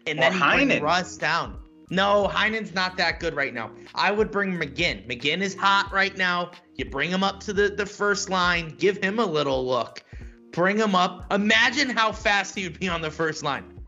and 0.06 0.18
Or 0.18 0.22
then 0.22 0.32
you 0.34 0.66
bring. 0.66 0.82
Rust 0.82 1.20
down. 1.20 1.58
No, 1.92 2.28
Heinen's 2.28 2.72
not 2.72 2.96
that 2.98 3.18
good 3.18 3.34
right 3.34 3.52
now. 3.52 3.72
I 3.96 4.12
would 4.12 4.30
bring 4.30 4.56
McGinn. 4.56 5.08
McGinn 5.08 5.40
is 5.40 5.56
hot 5.56 5.90
right 5.92 6.16
now. 6.16 6.52
You 6.76 6.84
bring 6.84 7.10
him 7.10 7.24
up 7.24 7.40
to 7.40 7.52
the, 7.52 7.68
the 7.68 7.84
first 7.84 8.30
line, 8.30 8.68
give 8.78 8.98
him 8.98 9.18
a 9.18 9.26
little 9.26 9.66
look, 9.66 10.04
bring 10.52 10.78
him 10.78 10.94
up. 10.94 11.32
Imagine 11.32 11.88
how 11.88 12.12
fast 12.12 12.54
he 12.54 12.64
would 12.64 12.78
be 12.78 12.88
on 12.88 13.00
the 13.00 13.10
first 13.10 13.42
line 13.42 13.80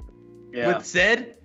yeah, 0.52 0.68
with 0.68 0.86
Sid. 0.86 1.36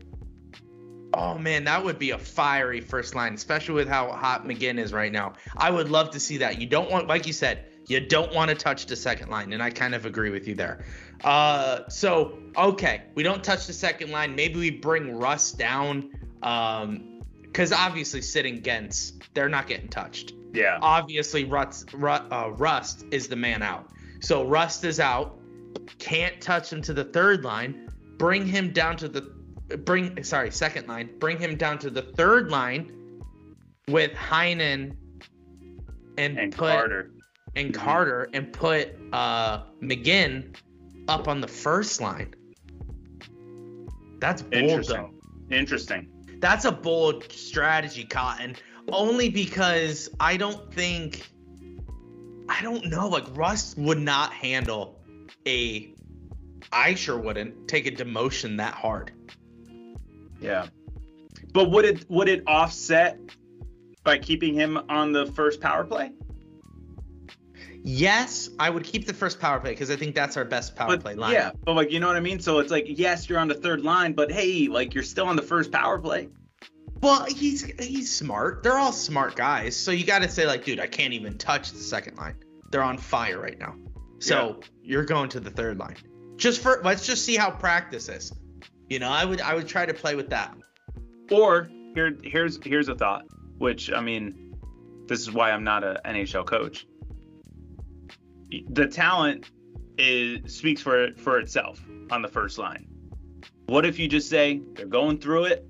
Oh 1.14 1.38
man, 1.38 1.64
that 1.64 1.84
would 1.84 1.98
be 1.98 2.12
a 2.12 2.18
fiery 2.18 2.82
first 2.82 3.16
line, 3.16 3.34
especially 3.34 3.76
with 3.76 3.88
how 3.88 4.12
hot 4.12 4.46
McGinn 4.46 4.78
is 4.78 4.94
right 4.94 5.12
now. 5.12 5.34
I 5.56 5.72
would 5.72 5.90
love 5.90 6.12
to 6.12 6.20
see 6.20 6.38
that. 6.38 6.60
You 6.62 6.68
don't 6.68 6.92
want, 6.92 7.08
like 7.08 7.26
you 7.26 7.34
said, 7.34 7.66
you 7.88 8.00
don't 8.00 8.34
want 8.36 8.50
to 8.50 8.56
touch 8.56 8.86
the 8.86 8.96
second 8.96 9.30
line, 9.30 9.54
and 9.54 9.64
I 9.64 9.70
kind 9.70 9.96
of 9.96 10.06
agree 10.06 10.30
with 10.30 10.48
you 10.48 10.54
there. 10.54 10.86
Uh, 11.24 11.88
so 11.88 12.38
okay, 12.56 13.04
we 13.16 13.24
don't 13.24 13.44
touch 13.44 13.68
the 13.68 13.74
second 13.74 14.12
line. 14.12 14.36
Maybe 14.36 14.60
we 14.60 14.70
bring 14.70 15.18
Rust 15.18 15.58
down, 15.58 16.12
um, 16.44 17.22
because 17.42 17.72
obviously 17.72 18.22
sitting 18.22 18.62
Gens, 18.62 19.14
they're 19.34 19.50
not 19.50 19.68
getting 19.68 19.88
touched 19.88 20.34
yeah, 20.54 20.80
obviously 20.82 21.44
Rust, 21.44 21.94
Ru- 21.94 22.10
uh, 22.10 22.52
Rust 22.58 23.06
is 23.12 23.28
the 23.28 23.36
man 23.36 23.62
out. 23.62 23.90
So 24.20 24.46
Rust 24.46 24.84
is 24.84 25.00
out. 25.00 25.40
Can't 26.00 26.40
touch 26.42 26.72
him 26.72 26.82
to 26.84 26.94
the 26.94 27.04
third 27.04 27.44
line. 27.44 27.90
Bring 28.18 28.46
him 28.46 28.72
down 28.72 28.98
to 28.98 29.08
the 29.08 29.22
bring 29.78 30.24
sorry 30.24 30.52
second 30.52 30.88
line. 30.88 31.10
Bring 31.20 31.38
him 31.40 31.56
down 31.58 31.78
to 31.80 31.90
the 31.90 32.02
third 32.02 32.50
line 32.50 33.22
with 33.88 34.12
Heinen 34.14 34.96
and, 36.18 36.38
and 36.40 36.52
put 36.52 36.72
Carter. 36.72 37.12
and 37.56 37.74
Mhm. 37.74 37.76
Carter 37.76 38.30
and 38.34 38.52
put 38.54 38.96
uh, 39.14 39.64
McGinn 39.82 40.56
up 41.08 41.28
on 41.28 41.42
the 41.42 41.48
first 41.48 42.02
line. 42.02 42.34
That's 44.20 44.42
bold 44.42 44.54
though. 44.54 44.68
Interesting. 44.68 45.14
Interesting. 45.52 46.08
That's 46.40 46.66
a 46.66 46.72
bold 46.72 47.32
strategy, 47.32 48.04
Cotton. 48.04 48.56
Only 48.90 49.30
because 49.30 50.10
I 50.20 50.38
don't 50.38 50.74
think 50.74 51.30
I 52.50 52.62
don't 52.62 52.86
know, 52.86 53.08
like 53.08 53.26
Rust 53.36 53.78
would 53.78 54.00
not 54.00 54.34
handle 54.34 55.00
a 55.48 55.94
I 56.72 56.96
sure 56.96 57.18
wouldn't 57.18 57.68
take 57.68 57.88
a 57.88 57.92
demotion 57.92 58.58
that 58.58 58.74
hard. 58.74 59.12
Yeah. 60.42 60.68
But 61.54 61.72
would 61.72 61.86
it 61.86 62.10
would 62.10 62.28
it 62.30 62.44
offset 62.48 63.20
by 64.04 64.18
keeping 64.18 64.54
him 64.54 64.78
on 64.90 65.12
the 65.12 65.26
first 65.26 65.62
power 65.62 65.84
play? 65.84 66.12
Yes, 67.84 68.50
I 68.60 68.70
would 68.70 68.84
keep 68.84 69.06
the 69.06 69.14
first 69.14 69.40
power 69.40 69.60
play 69.60 69.72
because 69.72 69.90
I 69.90 69.96
think 69.96 70.14
that's 70.14 70.36
our 70.36 70.44
best 70.44 70.76
power 70.76 70.90
But 70.90 71.02
play 71.02 71.16
line. 71.16 71.32
yeah, 71.34 71.52
but 71.64 71.74
like 71.74 71.92
you 71.92 72.00
know 72.00 72.08
what 72.08 72.18
I 72.18 72.22
mean. 72.22 72.40
So 72.40 72.60
it's 72.60 72.72
like 72.72 72.86
yes, 72.88 73.30
you're 73.30 73.40
on 73.40 73.48
the 73.48 73.54
third 73.54 73.82
line, 73.82 74.14
but 74.14 74.32
hey, 74.32 74.68
like 74.68 74.94
you're 74.94 75.04
still 75.04 75.28
on 75.28 75.36
the 75.36 75.42
first 75.42 75.72
power 75.72 75.98
play. 75.98 76.30
Well, 77.02 77.26
he's 77.26 77.64
he's 77.80 78.14
smart. 78.14 78.64
They're 78.64 78.78
all 78.78 78.92
smart 78.92 79.36
guys. 79.36 79.76
So 79.76 79.92
you 79.92 80.06
got 80.06 80.24
to 80.24 80.30
say 80.30 80.46
like, 80.46 80.66
dude, 80.66 80.80
I 80.80 80.88
can't 80.88 81.14
even 81.14 81.38
touch 81.38 81.72
the 81.72 81.80
second 81.80 82.18
line. 82.18 82.36
They're 82.72 82.84
on 82.84 82.98
fire 82.98 83.40
right 83.40 83.58
now. 83.60 83.76
So 84.20 84.62
you're 84.82 85.06
going 85.06 85.30
to 85.30 85.40
the 85.40 85.52
third 85.52 85.78
line. 85.78 85.96
Just 86.38 86.62
for 86.62 86.82
let's 86.84 87.06
just 87.06 87.24
see 87.24 87.36
how 87.36 87.52
practice 87.52 88.10
is. 88.10 88.34
You 88.90 89.00
know, 89.00 89.10
I 89.10 89.26
would 89.26 89.42
I 89.42 89.54
would 89.54 89.68
try 89.68 89.86
to 89.86 89.94
play 89.94 90.16
with 90.16 90.30
that. 90.30 90.56
Or 91.32 91.70
here 91.94 92.18
here's 92.24 92.60
here's 92.64 92.90
a 92.90 92.96
thought, 92.96 93.26
which 93.58 93.92
I 93.92 94.02
mean, 94.02 94.56
this 95.08 95.20
is 95.22 95.32
why 95.32 95.52
I'm 95.52 95.64
not 95.64 95.84
a 95.84 96.02
NHL 96.06 96.46
coach. 96.46 96.88
The 98.70 98.88
talent 98.88 99.52
is 99.98 100.56
speaks 100.56 100.82
for 100.82 101.12
for 101.18 101.40
itself 101.40 101.84
on 102.12 102.22
the 102.22 102.28
first 102.28 102.58
line. 102.58 102.88
What 103.68 103.86
if 103.86 104.00
you 104.00 104.08
just 104.08 104.30
say 104.30 104.62
they're 104.74 104.86
going 104.86 105.20
through 105.20 105.46
it? 105.46 105.70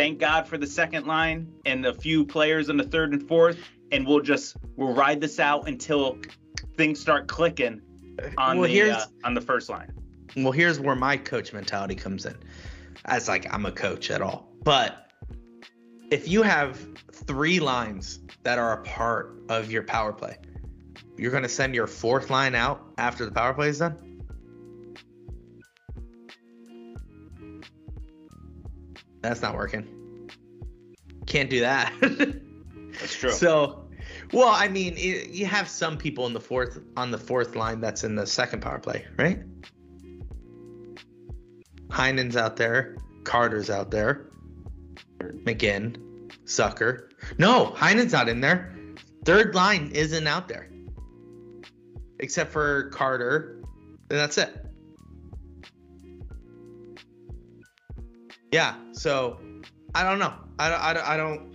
Thank 0.00 0.18
God 0.18 0.48
for 0.48 0.56
the 0.56 0.66
second 0.66 1.06
line 1.06 1.52
and 1.66 1.84
the 1.84 1.92
few 1.92 2.24
players 2.24 2.70
in 2.70 2.78
the 2.78 2.84
third 2.84 3.12
and 3.12 3.28
fourth, 3.28 3.58
and 3.92 4.06
we'll 4.06 4.22
just 4.22 4.56
we'll 4.76 4.94
ride 4.94 5.20
this 5.20 5.38
out 5.38 5.68
until 5.68 6.16
things 6.78 6.98
start 6.98 7.28
clicking 7.28 7.82
on 8.38 8.58
well, 8.58 8.66
the 8.66 8.92
uh, 8.92 9.04
on 9.24 9.34
the 9.34 9.42
first 9.42 9.68
line. 9.68 9.92
well 10.36 10.52
here's 10.52 10.80
where 10.80 10.96
my 10.96 11.18
coach 11.18 11.52
mentality 11.52 11.94
comes 11.94 12.24
in. 12.24 12.34
As 13.04 13.28
like 13.28 13.52
I'm 13.52 13.66
a 13.66 13.72
coach 13.72 14.10
at 14.10 14.22
all. 14.22 14.50
But 14.64 15.12
if 16.10 16.26
you 16.26 16.42
have 16.44 16.80
three 17.12 17.60
lines 17.60 18.20
that 18.42 18.58
are 18.58 18.72
a 18.72 18.82
part 18.84 19.42
of 19.50 19.70
your 19.70 19.82
power 19.82 20.14
play, 20.14 20.38
you're 21.18 21.30
going 21.30 21.42
to 21.42 21.48
send 21.48 21.74
your 21.74 21.86
fourth 21.86 22.30
line 22.30 22.54
out 22.54 22.90
after 22.96 23.26
the 23.26 23.32
power 23.32 23.52
play 23.52 23.68
is 23.68 23.80
done? 23.80 24.09
That's 29.22 29.42
not 29.42 29.54
working. 29.54 30.30
Can't 31.26 31.50
do 31.50 31.60
that. 31.60 31.92
That's 33.00 33.14
true. 33.14 33.30
So, 33.30 33.88
well, 34.32 34.48
I 34.48 34.68
mean, 34.68 34.94
it, 34.96 35.30
you 35.30 35.46
have 35.46 35.68
some 35.68 35.96
people 35.96 36.26
in 36.26 36.32
the 36.32 36.40
fourth 36.40 36.80
on 36.96 37.10
the 37.10 37.18
fourth 37.18 37.54
line 37.54 37.80
that's 37.80 38.04
in 38.04 38.14
the 38.14 38.26
second 38.26 38.62
power 38.62 38.78
play, 38.78 39.06
right? 39.16 39.40
Heinen's 41.90 42.36
out 42.36 42.56
there, 42.56 42.96
Carter's 43.24 43.68
out 43.68 43.90
there, 43.90 44.30
McGinn, 45.20 46.30
Zucker. 46.46 47.10
No, 47.38 47.66
Heinen's 47.76 48.12
not 48.12 48.28
in 48.28 48.40
there. 48.40 48.74
Third 49.24 49.54
line 49.54 49.90
isn't 49.92 50.26
out 50.26 50.48
there, 50.48 50.70
except 52.20 52.52
for 52.52 52.88
Carter. 52.90 53.56
And 54.08 54.18
that's 54.18 54.38
it. 54.38 54.66
Yeah. 58.52 58.74
So, 58.92 59.38
I 59.94 60.02
don't 60.02 60.18
know. 60.18 60.34
I. 60.58 60.70
I. 60.70 61.14
I 61.14 61.16
don't 61.16 61.50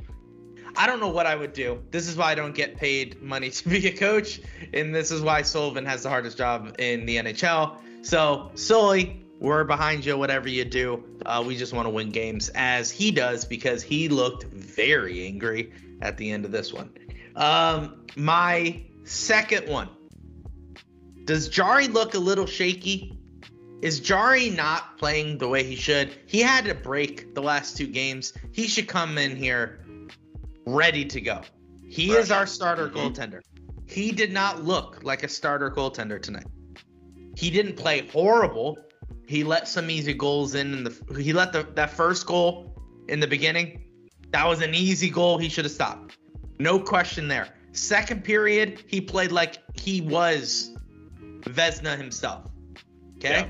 I 0.77 0.87
don't 0.87 0.99
know 0.99 1.09
what 1.09 1.25
I 1.25 1.35
would 1.35 1.53
do. 1.53 1.81
This 1.91 2.07
is 2.07 2.17
why 2.17 2.31
I 2.31 2.35
don't 2.35 2.53
get 2.53 2.75
paid 2.75 3.21
money 3.21 3.49
to 3.51 3.69
be 3.69 3.87
a 3.87 3.95
coach, 3.95 4.41
and 4.73 4.93
this 4.93 5.11
is 5.11 5.21
why 5.21 5.41
Sullivan 5.41 5.85
has 5.85 6.03
the 6.03 6.09
hardest 6.09 6.37
job 6.37 6.75
in 6.79 7.05
the 7.05 7.17
NHL. 7.17 7.77
So, 8.01 8.51
Sully, 8.55 9.25
we're 9.39 9.63
behind 9.63 10.05
you, 10.05 10.17
whatever 10.17 10.47
you 10.47 10.65
do. 10.65 11.03
Uh, 11.25 11.43
we 11.45 11.55
just 11.55 11.73
want 11.73 11.85
to 11.85 11.89
win 11.89 12.09
games, 12.09 12.49
as 12.55 12.91
he 12.91 13.11
does, 13.11 13.45
because 13.45 13.81
he 13.83 14.09
looked 14.09 14.43
very 14.45 15.25
angry 15.25 15.71
at 16.01 16.17
the 16.17 16.31
end 16.31 16.45
of 16.45 16.51
this 16.51 16.73
one. 16.73 16.91
Um, 17.35 18.05
my 18.15 18.81
second 19.03 19.67
one. 19.67 19.89
Does 21.23 21.49
Jarry 21.49 21.87
look 21.87 22.13
a 22.13 22.19
little 22.19 22.45
shaky? 22.45 23.14
Is 23.85 23.99
Jarry 23.99 24.49
not 24.49 24.97
playing 24.97 25.37
the 25.37 25.47
way 25.47 25.63
he 25.63 25.75
should? 25.75 26.11
He 26.25 26.39
had 26.41 26.65
a 26.65 26.73
break 26.73 27.35
the 27.35 27.41
last 27.43 27.77
two 27.77 27.85
games. 27.85 28.33
He 28.51 28.65
should 28.65 28.87
come 28.87 29.19
in 29.19 29.35
here 29.35 29.79
ready 30.65 31.05
to 31.05 31.21
go. 31.21 31.41
He 31.87 32.11
is 32.13 32.31
our 32.31 32.47
starter 32.47 32.89
Mhm. 32.89 32.95
goaltender. 32.95 33.41
He 33.85 34.11
did 34.11 34.33
not 34.33 34.63
look 34.63 35.03
like 35.03 35.21
a 35.21 35.27
starter 35.27 35.69
goaltender 35.69 36.19
tonight. 36.19 36.47
He 37.37 37.51
didn't 37.51 37.75
play 37.75 38.07
horrible. 38.07 38.79
He 39.27 39.43
let 39.43 39.67
some 39.67 39.91
easy 39.91 40.13
goals 40.13 40.55
in 40.55 40.73
in 40.73 40.83
the 40.83 41.21
he 41.21 41.31
let 41.31 41.53
the 41.53 41.67
that 41.75 41.91
first 41.91 42.25
goal 42.25 42.73
in 43.07 43.19
the 43.19 43.27
beginning. 43.27 43.83
That 44.31 44.47
was 44.47 44.63
an 44.63 44.73
easy 44.73 45.11
goal. 45.11 45.37
He 45.37 45.47
should 45.47 45.65
have 45.65 45.71
stopped. 45.71 46.17
No 46.57 46.79
question 46.79 47.27
there. 47.27 47.49
Second 47.73 48.23
period, 48.23 48.83
he 48.87 48.99
played 48.99 49.31
like 49.31 49.59
he 49.79 50.01
was 50.01 50.71
Vezina 51.41 51.95
himself. 51.95 52.49
Okay? 53.17 53.41
Yeah. 53.41 53.49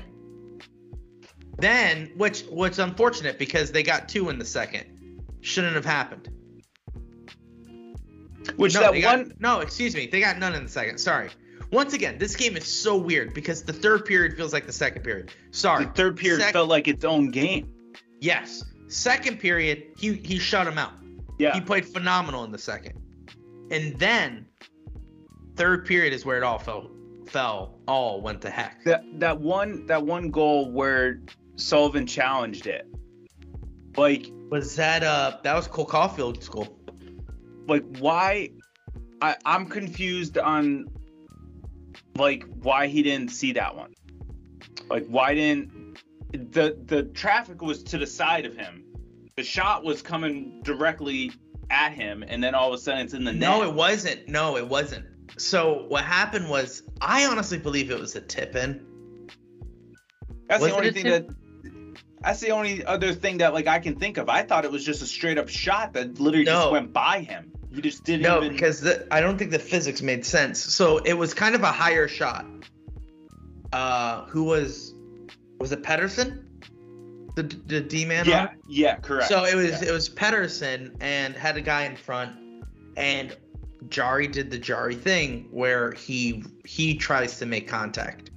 Then, 1.58 2.10
which 2.16 2.42
which 2.50 2.78
unfortunate 2.78 3.38
because 3.38 3.72
they 3.72 3.82
got 3.82 4.08
two 4.08 4.28
in 4.28 4.38
the 4.38 4.44
second. 4.44 4.84
Shouldn't 5.40 5.74
have 5.74 5.84
happened. 5.84 6.28
Which 8.56 8.74
no, 8.74 8.80
that 8.80 8.92
they 8.92 9.00
got- 9.00 9.18
one 9.18 9.34
no, 9.40 9.60
excuse 9.60 9.94
me, 9.94 10.06
they 10.06 10.20
got 10.20 10.38
none 10.38 10.54
in 10.54 10.64
the 10.64 10.70
second. 10.70 10.98
Sorry. 10.98 11.30
Once 11.72 11.94
again, 11.94 12.16
this 12.18 12.36
game 12.36 12.56
is 12.56 12.64
so 12.64 12.96
weird 12.96 13.34
because 13.34 13.62
the 13.64 13.72
third 13.72 14.04
period 14.04 14.36
feels 14.36 14.52
like 14.52 14.66
the 14.66 14.72
second 14.72 15.02
period. 15.02 15.32
Sorry. 15.50 15.84
the 15.84 15.90
third 15.92 16.16
period 16.16 16.40
Sec- 16.40 16.52
felt 16.52 16.68
like 16.68 16.86
its 16.86 17.04
own 17.04 17.30
game. 17.30 17.68
Yes. 18.20 18.64
Second 18.88 19.40
period, 19.40 19.82
he 19.98 20.14
he 20.14 20.38
shut 20.38 20.66
him 20.66 20.78
out. 20.78 20.92
Yeah. 21.38 21.54
He 21.54 21.60
played 21.60 21.84
phenomenal 21.86 22.44
in 22.44 22.52
the 22.52 22.58
second. 22.58 22.94
And 23.72 23.98
then 23.98 24.46
third 25.56 25.84
period 25.86 26.12
is 26.12 26.24
where 26.24 26.36
it 26.36 26.42
all 26.44 26.58
fell 26.58 26.90
fell 27.26 27.80
all 27.88 28.20
went 28.20 28.40
to 28.42 28.50
heck. 28.50 28.84
that 28.84 29.02
that 29.18 29.40
one 29.40 29.86
that 29.86 30.04
one 30.04 30.30
goal 30.30 30.70
where 30.70 31.20
Sullivan 31.56 32.06
challenged 32.06 32.66
it. 32.66 32.86
Like 33.96 34.30
Was 34.50 34.76
that 34.76 35.02
uh 35.02 35.38
that 35.42 35.54
was 35.54 35.66
Cole 35.66 35.86
Caufield's 35.86 36.48
goal. 36.48 36.78
like 37.66 37.84
why 37.98 38.50
I, 39.22 39.36
I'm 39.44 39.66
confused 39.66 40.36
on 40.36 40.86
like 42.16 42.44
why 42.62 42.86
he 42.86 43.02
didn't 43.02 43.30
see 43.30 43.52
that 43.52 43.74
one. 43.74 43.94
Like 44.88 45.06
why 45.06 45.34
didn't 45.34 45.98
the 46.32 46.76
the 46.84 47.04
traffic 47.04 47.62
was 47.62 47.82
to 47.84 47.98
the 47.98 48.06
side 48.06 48.44
of 48.44 48.54
him. 48.56 48.84
The 49.36 49.42
shot 49.42 49.84
was 49.84 50.02
coming 50.02 50.60
directly 50.62 51.32
at 51.70 51.92
him 51.92 52.22
and 52.26 52.42
then 52.44 52.54
all 52.54 52.68
of 52.68 52.74
a 52.74 52.78
sudden 52.78 53.00
it's 53.00 53.14
in 53.14 53.24
the 53.24 53.32
net. 53.32 53.40
No, 53.40 53.62
it 53.62 53.72
wasn't. 53.72 54.28
No, 54.28 54.56
it 54.56 54.68
wasn't. 54.68 55.06
So 55.38 55.86
what 55.88 56.04
happened 56.04 56.48
was 56.48 56.82
I 57.00 57.26
honestly 57.26 57.58
believe 57.58 57.90
it 57.90 57.98
was 57.98 58.14
a 58.14 58.20
tip 58.20 58.54
in. 58.54 58.86
That's 60.48 60.62
was 60.62 60.70
the 60.70 60.76
only 60.76 60.92
thing 60.92 61.04
that 61.06 61.26
that's 62.26 62.40
the 62.40 62.50
only 62.50 62.84
other 62.84 63.12
thing 63.12 63.38
that 63.38 63.54
like 63.54 63.68
I 63.68 63.78
can 63.78 63.94
think 63.94 64.18
of. 64.18 64.28
I 64.28 64.42
thought 64.42 64.64
it 64.64 64.72
was 64.72 64.84
just 64.84 65.00
a 65.00 65.06
straight 65.06 65.38
up 65.38 65.48
shot 65.48 65.92
that 65.92 66.18
literally 66.18 66.44
just 66.44 66.70
went 66.72 66.92
by 66.92 67.20
him. 67.20 67.52
He 67.72 67.80
just 67.80 68.04
didn't 68.04 68.22
No, 68.22 68.38
even 68.42 68.52
because 68.52 68.80
the, 68.80 69.06
I 69.12 69.20
don't 69.20 69.38
think 69.38 69.52
the 69.52 69.58
physics 69.60 70.02
made 70.02 70.26
sense. 70.26 70.58
So 70.58 70.98
it 70.98 71.12
was 71.12 71.34
kind 71.34 71.54
of 71.54 71.62
a 71.62 71.70
higher 71.70 72.08
shot. 72.08 72.44
Uh, 73.72 74.24
who 74.24 74.44
was 74.44 74.94
was 75.58 75.70
it 75.70 75.84
Pettersson? 75.84 76.42
The 77.36 77.44
the 77.44 77.80
D 77.80 78.04
man. 78.04 78.24
Yeah, 78.26 78.48
yeah, 78.68 78.96
correct. 78.96 79.28
So 79.28 79.44
it 79.44 79.54
was 79.54 79.82
Yeah. 79.82 79.90
it 79.90 79.92
was 79.92 80.08
Pettersson 80.08 80.96
and 81.00 81.36
had 81.36 81.56
a 81.56 81.60
guy 81.60 81.84
in 81.84 81.94
front, 81.94 82.32
and 82.96 83.36
Jarry 83.88 84.26
did 84.26 84.50
the 84.50 84.58
Jarry 84.58 84.96
thing 84.96 85.46
where 85.52 85.92
he 85.92 86.42
he 86.64 86.96
tries 86.96 87.38
to 87.38 87.46
make 87.46 87.68
contact. 87.68 88.30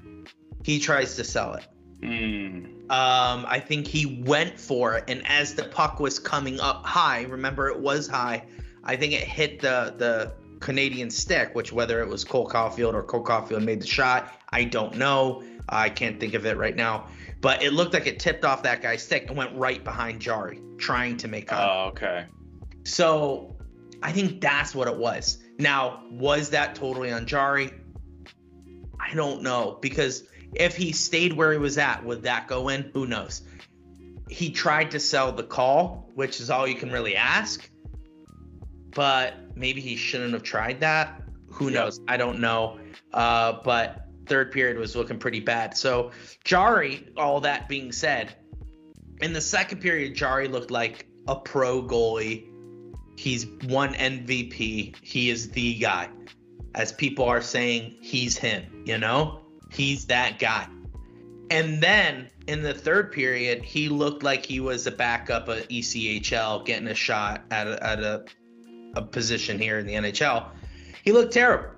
He 0.63 0.79
tries 0.79 1.15
to 1.15 1.23
sell 1.23 1.55
it. 1.55 1.65
Mm. 2.01 2.78
Um, 2.89 3.45
I 3.47 3.59
think 3.59 3.85
he 3.85 4.23
went 4.25 4.59
for 4.59 4.97
it, 4.97 5.03
and 5.07 5.25
as 5.27 5.53
the 5.53 5.63
puck 5.65 5.99
was 5.99 6.17
coming 6.17 6.59
up 6.59 6.83
high, 6.85 7.23
remember 7.23 7.67
it 7.67 7.79
was 7.79 8.07
high. 8.07 8.45
I 8.83 8.95
think 8.95 9.13
it 9.13 9.21
hit 9.21 9.59
the 9.59 9.93
the 9.97 10.33
Canadian 10.59 11.09
stick, 11.09 11.53
which 11.53 11.71
whether 11.71 12.01
it 12.01 12.07
was 12.07 12.23
Cole 12.23 12.47
Caufield 12.47 12.93
or 12.93 13.03
Cole 13.03 13.23
Caufield 13.23 13.63
made 13.63 13.81
the 13.81 13.87
shot, 13.87 14.33
I 14.49 14.63
don't 14.63 14.97
know. 14.97 15.43
I 15.69 15.89
can't 15.89 16.19
think 16.19 16.33
of 16.33 16.47
it 16.47 16.57
right 16.57 16.75
now, 16.75 17.07
but 17.41 17.61
it 17.61 17.73
looked 17.73 17.93
like 17.93 18.07
it 18.07 18.19
tipped 18.19 18.43
off 18.43 18.63
that 18.63 18.81
guy's 18.81 19.03
stick 19.03 19.27
and 19.27 19.37
went 19.37 19.55
right 19.55 19.83
behind 19.83 20.19
Jarry, 20.19 20.59
trying 20.77 21.17
to 21.17 21.27
make 21.27 21.47
contact. 21.47 21.71
Oh, 21.71 21.89
okay. 21.89 22.25
So 22.85 23.55
I 24.01 24.11
think 24.11 24.41
that's 24.41 24.73
what 24.73 24.87
it 24.87 24.97
was. 24.97 25.37
Now, 25.59 26.03
was 26.09 26.49
that 26.51 26.73
totally 26.73 27.11
on 27.11 27.27
Jarry? 27.27 27.71
I 28.99 29.13
don't 29.13 29.43
know 29.43 29.77
because 29.81 30.23
if 30.53 30.75
he 30.75 30.91
stayed 30.91 31.33
where 31.33 31.51
he 31.51 31.57
was 31.57 31.77
at, 31.77 32.03
would 32.05 32.23
that 32.23 32.47
go 32.47 32.69
in? 32.69 32.89
Who 32.93 33.05
knows? 33.05 33.41
He 34.29 34.51
tried 34.51 34.91
to 34.91 34.99
sell 34.99 35.31
the 35.31 35.43
call, 35.43 36.09
which 36.15 36.39
is 36.39 36.49
all 36.49 36.67
you 36.67 36.75
can 36.75 36.91
really 36.91 37.15
ask. 37.15 37.69
But 38.91 39.35
maybe 39.55 39.81
he 39.81 39.95
shouldn't 39.95 40.33
have 40.33 40.43
tried 40.43 40.79
that. 40.81 41.21
Who 41.51 41.69
Yeah. 41.69 41.81
knows? 41.81 41.99
I 42.07 42.17
don't 42.17 42.39
know. 42.39 42.79
Uh, 43.13 43.53
but 43.63 44.05
third 44.27 44.51
period 44.51 44.77
was 44.77 44.95
looking 44.95 45.17
pretty 45.17 45.39
bad. 45.39 45.75
So 45.75 46.11
Jarry, 46.43 47.07
all 47.17 47.41
that 47.41 47.67
being 47.67 47.91
said, 47.91 48.35
in 49.21 49.33
the 49.33 49.41
second 49.41 49.81
period, 49.81 50.15
Jarry 50.15 50.47
looked 50.47 50.71
like 50.71 51.07
a 51.27 51.35
pro 51.35 51.81
goalie. 51.83 52.45
He's 53.17 53.45
won 53.67 53.93
MVP. 53.95 54.95
He 55.01 55.29
is 55.29 55.49
the 55.51 55.75
guy. 55.75 56.09
As 56.75 56.91
people 56.93 57.25
are 57.25 57.41
saying, 57.41 57.97
he's 58.01 58.37
him, 58.37 58.83
you 58.85 58.97
know? 58.97 59.41
He's 59.71 60.05
that 60.05 60.39
guy. 60.39 60.67
And 61.51 61.81
then 61.81 62.29
in 62.47 62.61
the 62.61 62.73
third 62.73 63.11
period, 63.11 63.63
he 63.63 63.89
looked 63.89 64.23
like 64.23 64.45
he 64.45 64.59
was 64.59 64.85
a 64.87 64.91
backup 64.91 65.49
at 65.49 65.69
ECHL 65.69 66.65
getting 66.65 66.87
a 66.87 66.95
shot 66.95 67.43
at 67.49 67.67
a, 67.67 67.83
at 67.83 67.99
a, 67.99 68.25
a 68.95 69.01
position 69.01 69.59
here 69.59 69.79
in 69.79 69.87
the 69.87 69.93
NHL. 69.93 70.49
He 71.03 71.11
looked 71.11 71.33
terrible. 71.33 71.69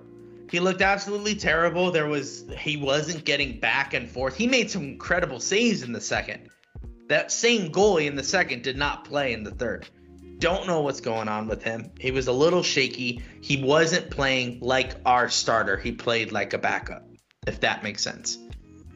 He 0.50 0.60
looked 0.60 0.82
absolutely 0.82 1.36
terrible. 1.36 1.92
There 1.92 2.08
was 2.08 2.44
he 2.58 2.76
wasn't 2.76 3.24
getting 3.24 3.62
back 3.62 3.94
and 3.94 4.10
forth. 4.10 4.36
He 4.36 4.48
made 4.48 4.70
some 4.70 4.84
incredible 4.84 5.40
saves 5.40 5.82
in 5.82 5.94
the 5.94 6.02
second. 6.02 6.50
That 7.08 7.32
same 7.32 7.72
goalie 7.72 8.08
in 8.08 8.16
the 8.16 8.24
second 8.24 8.64
did 8.64 8.78
not 8.78 9.06
play 9.06 9.32
in 9.32 9.44
the 9.44 9.52
third. 9.52 9.88
Don't 10.40 10.68
know 10.68 10.82
what's 10.82 11.00
going 11.00 11.30
on 11.30 11.48
with 11.48 11.64
him. 11.64 11.92
He 12.00 12.12
was 12.12 12.28
a 12.28 12.34
little 12.34 12.64
shaky. 12.64 13.22
He 13.42 13.64
wasn't 13.64 14.10
playing 14.10 14.60
like 14.60 14.96
our 15.06 15.30
starter. 15.30 15.78
He 15.78 15.92
played 15.92 16.32
like 16.34 16.54
a 16.54 16.58
backup, 16.58 17.06
if 17.48 17.60
that 17.62 17.84
makes 17.84 18.04
sense. 18.04 18.38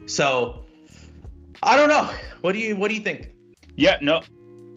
So 0.06 0.64
I 1.62 1.76
don't 1.76 1.88
know. 1.88 2.10
What 2.42 2.52
do 2.52 2.58
you 2.58 2.76
what 2.76 2.88
do 2.88 2.94
you 2.94 3.00
think? 3.00 3.30
Yeah, 3.76 3.98
no, 4.00 4.22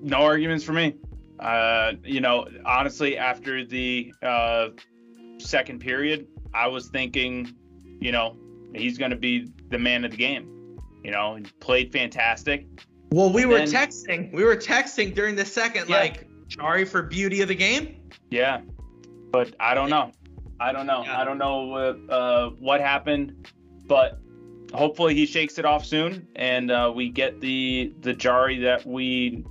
no 0.01 0.17
arguments 0.17 0.63
for 0.63 0.73
me. 0.73 0.95
Uh, 1.39 1.93
you 2.03 2.19
know, 2.19 2.47
honestly, 2.65 3.17
after 3.17 3.63
the 3.63 4.13
uh, 4.21 4.69
second 5.38 5.79
period, 5.79 6.27
I 6.53 6.67
was 6.67 6.88
thinking, 6.89 7.53
you 8.01 8.12
know, 8.12 8.36
he's 8.75 8.97
going 8.97 9.12
to 9.12 9.17
be 9.17 9.49
the 9.69 9.77
man 9.79 10.03
of 10.03 10.12
the 10.12 10.17
game. 10.17 10.77
You 11.03 11.12
know, 11.12 11.36
he 11.36 11.43
played 11.62 11.93
fantastic. 11.93 12.67
Well, 13.12 13.32
we 13.32 13.45
were 13.45 13.60
Then- 13.60 13.67
texting. 13.67 14.34
We 14.34 14.43
were 14.43 14.58
texting 14.58 15.15
during 15.15 15.36
the 15.36 15.45
second, 15.45 15.88
Yeah. 15.89 15.97
like 15.97 16.27
Jarry 16.47 16.84
for 16.86 17.03
beauty 17.03 17.41
of 17.41 17.47
the 17.47 17.55
game. 17.55 18.01
Yeah, 18.32 18.62
but 19.32 19.55
I 19.60 19.75
don't 19.75 19.89
know. 19.89 20.12
I 20.60 20.73
don't 20.73 20.88
know. 20.88 21.03
Yeah. 21.05 21.21
I 21.21 21.23
don't 21.23 21.38
know 21.38 21.73
uh, 21.73 22.13
uh, 22.13 22.49
what 22.60 22.82
happened, 22.82 23.47
but 23.89 24.19
hopefully 24.73 25.13
he 25.13 25.25
shakes 25.25 25.58
it 25.58 25.65
off 25.65 25.84
soon, 25.84 26.25
and 26.38 26.71
uh, 26.71 26.89
we 26.95 27.10
get 27.10 27.41
the 27.41 27.93
the 27.99 28.13
Jarry 28.13 28.60
that 28.60 28.86
we 28.86 29.43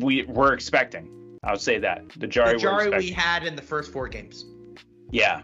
we 0.00 0.24
were 0.24 0.52
expecting. 0.54 1.38
I'll 1.44 1.56
say 1.56 1.78
that 1.78 2.02
the 2.16 2.26
Jarry, 2.26 2.54
the 2.54 2.58
Jarry 2.58 2.90
we 2.90 3.10
had 3.10 3.46
in 3.46 3.54
the 3.54 3.62
first 3.62 3.92
four 3.92 4.08
games. 4.08 4.46
Yeah. 5.12 5.42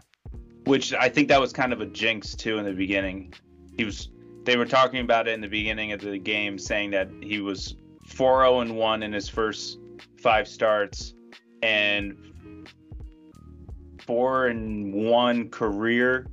Which 0.65 0.93
I 0.93 1.09
think 1.09 1.29
that 1.29 1.41
was 1.41 1.53
kind 1.53 1.73
of 1.73 1.81
a 1.81 1.87
jinx 1.87 2.35
too 2.35 2.59
in 2.59 2.65
the 2.65 2.73
beginning. 2.73 3.33
He 3.77 3.85
was 3.85 4.09
they 4.45 4.57
were 4.57 4.67
talking 4.67 5.01
about 5.01 5.29
it 5.29 5.35
in 5.35 5.41
the 5.41 5.49
beginning 5.49 5.93
of 5.93 6.01
the 6.01 6.19
game 6.19 6.59
saying 6.59 6.91
that 6.93 7.09
he 7.21 7.41
was 7.41 7.77
4-0 8.09 8.63
and 8.63 8.77
1 8.77 9.03
in 9.03 9.13
his 9.13 9.29
first 9.29 9.79
5 10.23 10.47
starts 10.47 11.15
and 11.63 12.17
4 14.01 14.47
and 14.47 14.95
1 14.95 15.51
career 15.51 16.29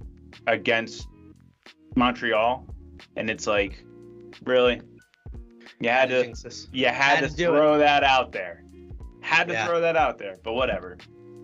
against 0.46 1.08
Montreal 1.96 2.66
and 3.16 3.30
it's 3.30 3.48
like 3.48 3.84
really 4.46 4.82
you 5.80 5.90
had 5.90 6.10
to 6.10 6.34
you 6.72 6.86
had, 6.86 6.94
Had 6.96 7.30
to, 7.30 7.36
to 7.36 7.46
throw 7.48 7.78
that 7.80 8.04
out 8.04 8.32
there. 8.32 8.64
Had 9.22 9.48
to 9.48 9.54
Yeah. 9.54 9.66
throw 9.68 9.82
that 9.82 9.96
out 9.96 10.18
there, 10.18 10.38
but 10.44 10.54
whatever. 10.54 10.98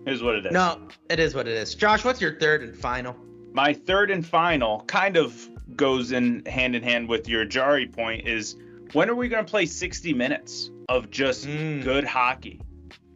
Is 0.06 0.22
what 0.22 0.34
it 0.36 0.46
is. 0.46 0.52
No, 0.52 0.88
it 1.10 1.18
is 1.20 1.34
what 1.34 1.46
it 1.46 1.54
is. 1.56 1.74
Josh, 1.74 2.04
what's 2.04 2.20
your 2.20 2.38
third 2.38 2.62
and 2.62 2.76
final? 2.76 3.14
My 3.52 3.72
third 3.74 4.10
and 4.10 4.24
final 4.26 4.80
kind 4.86 5.16
of 5.16 5.48
goes 5.76 6.12
in 6.12 6.44
hand 6.46 6.74
in 6.74 6.82
hand 6.82 7.08
with 7.08 7.28
your 7.28 7.44
Jarry 7.44 7.86
point 7.86 8.26
is 8.26 8.56
when 8.92 9.10
are 9.10 9.14
we 9.14 9.28
going 9.28 9.44
to 9.44 9.50
play 9.50 9.66
60 9.66 10.12
minutes 10.14 10.70
of 10.88 11.10
just 11.10 11.46
Mm. 11.46 11.82
good 11.84 12.04
hockey? 12.04 12.60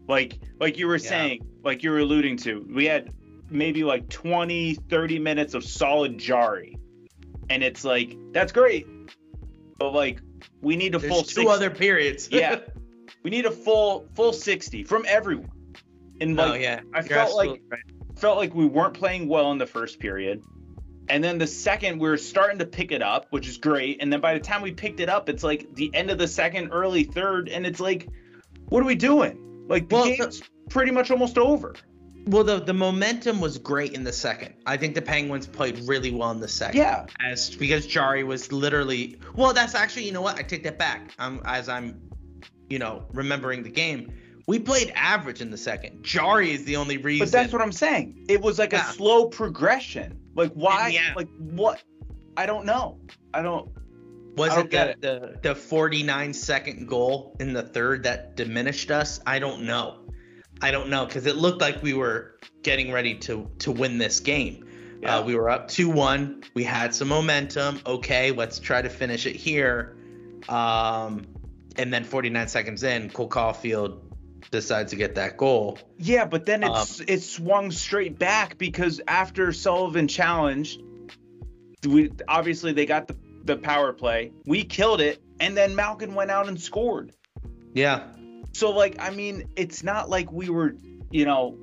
Like 0.09 0.39
like 0.61 0.79
you 0.79 0.87
were 0.87 0.97
Yeah. 0.97 1.09
saying, 1.09 1.47
like 1.63 1.83
you 1.83 1.91
were 1.91 1.99
alluding 2.01 2.37
to. 2.39 2.67
We 2.75 2.85
had 2.85 3.11
maybe 3.51 3.83
like 3.85 4.09
20 4.09 4.75
30 4.75 5.19
minutes 5.19 5.55
of 5.55 5.65
solid 5.65 6.19
Jarry. 6.19 6.79
And 7.51 7.63
it's 7.63 7.85
like 7.85 8.17
that's 8.33 8.53
great. 8.53 8.87
But 9.79 9.93
like 9.93 10.21
we 10.61 10.77
need 10.77 10.95
a 10.95 10.99
There's 10.99 11.13
full 11.13 11.23
two 11.23 11.43
60. 11.43 11.49
other 11.49 11.71
periods. 11.71 12.29
Yeah. 12.31 12.61
We 13.23 13.31
need 13.31 13.47
a 13.47 13.51
full 13.51 14.07
full 14.15 14.33
60 14.35 14.85
from 14.85 15.05
everyone. 15.09 15.51
And 16.21 16.39
oh, 16.39 16.45
like 16.45 16.53
oh 16.53 16.55
yeah. 16.57 16.81
I 16.93 16.99
You're 16.99 17.09
felt 17.09 17.37
like- 17.37 17.61
right. 17.71 17.81
felt 18.17 18.37
like 18.37 18.55
we 18.55 18.67
weren't 18.67 18.95
playing 18.95 19.29
well 19.29 19.51
in 19.53 19.59
the 19.59 19.67
first 19.67 19.99
period. 19.99 20.43
And 21.09 21.23
then 21.25 21.39
the 21.39 21.47
second, 21.47 21.99
we 22.01 22.09
were 22.09 22.17
starting 22.19 22.59
to 22.61 22.67
pick 22.67 22.93
it 22.93 23.03
up, 23.03 23.27
which 23.31 23.47
is 23.49 23.57
great. 23.59 23.99
And 24.03 24.13
then 24.13 24.21
by 24.21 24.35
the 24.35 24.41
time 24.41 24.63
we 24.63 24.73
picked 24.73 25.01
it 25.01 25.09
up, 25.11 25.29
it's 25.29 25.43
like 25.45 25.75
the 25.75 25.91
end 25.95 26.11
of 26.11 26.19
the 26.19 26.29
second, 26.29 26.71
early 26.71 27.05
third, 27.05 27.49
and 27.51 27.67
it's 27.67 27.81
like, 27.81 28.09
what 28.69 28.83
are 28.83 28.87
we 28.87 28.95
doing? 28.95 29.67
Like 29.69 29.89
the 29.89 29.95
Well, 29.97 30.05
game's 30.07 30.43
pretty 30.71 30.91
much 30.93 31.11
almost 31.11 31.37
over. 31.39 31.75
Well, 32.27 32.43
the 32.45 32.59
the 32.61 32.73
momentum 32.75 33.41
was 33.41 33.59
great 33.59 33.93
in 33.93 34.03
the 34.05 34.13
second. 34.13 34.55
I 34.67 34.77
think 34.77 34.95
the 34.95 35.03
Penguins 35.03 35.47
played 35.47 35.79
really 35.81 36.11
well 36.11 36.31
in 36.31 36.41
the 36.41 36.49
second. 36.49 36.79
Yeah. 36.79 37.07
As 37.21 37.55
because 37.55 37.87
Jarry 37.87 38.25
was 38.25 38.51
literally 38.51 39.19
well, 39.35 39.53
that's 39.53 39.75
actually 39.75 40.05
you 40.07 40.13
know 40.13 40.23
what 40.23 40.39
I 40.39 40.43
take 40.43 40.63
that 40.65 40.79
back. 40.79 41.11
Um, 41.19 41.43
as 41.45 41.69
I'm, 41.69 42.01
you 42.71 42.79
know, 42.79 43.05
remembering 43.13 43.63
the 43.63 43.71
game, 43.71 44.13
We 44.47 44.59
played 44.59 44.93
average 44.95 45.41
in 45.43 45.51
the 45.51 45.59
second. 45.59 46.03
Jarry 46.03 46.53
is 46.53 46.65
the 46.65 46.77
only 46.77 46.97
reason. 46.99 47.27
But 47.27 47.33
that's 47.33 47.53
what 47.53 47.61
I'm 47.63 47.73
saying. 47.73 48.25
It 48.29 48.41
was 48.41 48.59
like 48.59 48.73
Yeah. 48.73 48.89
a 48.89 48.93
slow 48.93 49.27
progression. 49.29 50.19
Like 50.35 50.53
why? 50.53 50.89
yeah. 50.89 51.13
Like 51.15 51.29
what? 51.39 51.83
I 52.37 52.47
don't 52.47 52.65
know. 52.65 52.99
I 53.35 53.43
don't. 53.43 53.69
was 54.37 54.51
I 54.51 54.57
don't 54.57 54.65
it 54.67 54.71
get 54.71 55.01
the, 55.01 55.39
the 55.43 55.49
the 55.51 55.55
49 55.55 56.33
second 56.35 56.89
goal 56.89 57.37
in 57.39 57.53
the 57.53 57.63
third 57.63 58.03
that 58.05 58.35
diminished 58.37 58.91
us? 58.91 59.21
I 59.27 59.39
don't 59.39 59.63
know. 59.65 60.01
I 60.65 60.71
don't 60.71 60.89
know 60.89 61.05
because 61.05 61.27
it 61.27 61.37
looked 61.37 61.61
like 61.61 61.83
we 61.83 61.93
were 61.93 62.41
getting 62.63 62.91
ready 62.91 63.17
to 63.17 63.51
to 63.59 63.71
win 63.71 63.99
this 63.99 64.21
game. 64.21 64.67
Yeah. 65.03 65.19
Uh, 65.19 65.23
we 65.23 65.35
were 65.35 65.51
up 65.51 65.69
2-1. 65.69 66.47
We 66.55 66.65
had 66.65 66.95
some 66.95 67.09
momentum. 67.09 67.81
Okay, 67.85 68.31
let's 68.31 68.59
try 68.59 68.81
to 68.81 68.89
finish 68.89 69.27
it 69.27 69.37
here. 69.37 69.95
Um, 70.49 71.27
and 71.77 71.93
then 71.93 72.05
49 72.05 72.49
seconds 72.49 72.83
in, 72.83 73.11
Cole 73.11 73.29
Caufield 73.29 74.01
decides 74.51 74.93
to 74.93 74.97
get 74.97 75.17
that 75.17 75.37
goal. 75.37 75.79
Yeah, 75.99 76.25
but 76.25 76.47
then 76.47 76.65
Um, 76.65 76.73
it's 76.77 77.01
it 77.01 77.23
swung 77.23 77.71
straight 77.71 78.19
back 78.19 78.57
because 78.57 79.03
after 79.07 79.53
Sullivan 79.53 80.09
challenged, 80.09 80.81
we 81.87 82.11
obviously 82.27 82.73
they 82.73 82.87
got 82.87 83.07
the 83.07 83.17
the 83.45 83.57
power 83.59 83.93
play. 83.93 84.33
We 84.47 84.65
killed 84.65 85.03
it, 85.03 85.23
and 85.41 85.55
then 85.55 85.75
Malkin 85.75 86.15
went 86.15 86.31
out 86.31 86.49
and 86.49 86.59
scored. 86.59 87.13
Yeah, 87.75 88.05
So 88.55 88.71
like, 88.71 88.97
I 89.01 89.11
mean, 89.11 89.49
it's 89.57 89.83
not 89.83 90.09
like 90.09 90.31
we 90.33 90.49
were, 90.49 90.77
you 91.11 91.25
know, 91.25 91.59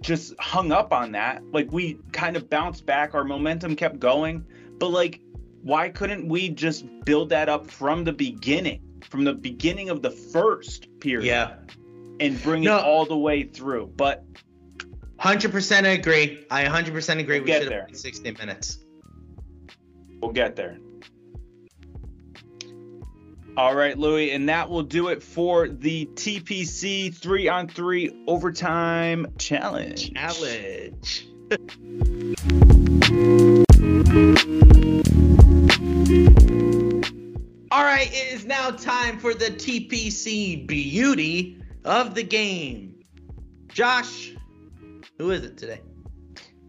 just 0.00 0.38
hung 0.38 0.70
up 0.72 0.92
on 0.92 1.12
that. 1.12 1.42
Like 1.52 1.70
we 1.72 1.98
kind 2.12 2.36
of 2.36 2.48
bounced 2.48 2.86
back, 2.86 3.14
our 3.14 3.24
momentum 3.24 3.74
kept 3.74 3.98
going, 3.98 4.44
but 4.78 4.90
like, 4.90 5.20
why 5.62 5.88
couldn't 5.88 6.28
we 6.28 6.48
just 6.48 6.84
build 7.04 7.30
that 7.30 7.48
up 7.48 7.68
from 7.68 8.04
the 8.04 8.12
beginning, 8.12 8.80
from 9.02 9.24
the 9.24 9.34
beginning 9.34 9.88
of 9.90 10.02
the 10.02 10.10
first 10.10 10.86
period, 11.00 11.26
yeah. 11.26 11.54
and 12.20 12.40
bring 12.42 12.62
No. 12.62 12.78
it 12.78 12.84
all 12.84 13.04
the 13.04 13.18
way 13.18 13.42
through? 13.42 13.92
But 13.96 14.24
100% 15.18 15.98
agree. 15.98 16.46
I 16.50 16.64
100% 16.64 17.18
agree. 17.18 17.38
We'll 17.38 17.44
we 17.44 17.46
get 17.46 17.62
should 17.62 17.72
there. 17.72 17.80
have 17.80 17.88
played 17.88 17.96
60 17.98 18.30
minutes. 18.32 18.78
We'll 20.20 20.30
get 20.32 20.54
there. 20.54 20.78
All 23.56 23.74
right, 23.74 23.96
Louie, 23.96 24.32
and 24.32 24.50
that 24.50 24.68
will 24.68 24.82
do 24.82 25.08
it 25.08 25.22
for 25.22 25.66
the 25.66 26.04
TPC 26.12 27.14
three 27.14 27.48
on 27.48 27.68
three 27.68 28.14
overtime 28.26 29.26
challenge. 29.38 30.12
Challenge. 30.12 31.26
All 37.70 37.82
right, 37.82 38.10
it 38.12 38.34
is 38.34 38.44
now 38.44 38.72
time 38.72 39.18
for 39.18 39.32
the 39.32 39.46
TPC 39.46 40.66
beauty 40.66 41.58
of 41.82 42.14
the 42.14 42.24
game. 42.24 43.02
Josh, 43.68 44.34
who 45.16 45.30
is 45.30 45.44
it 45.44 45.56
today? 45.56 45.80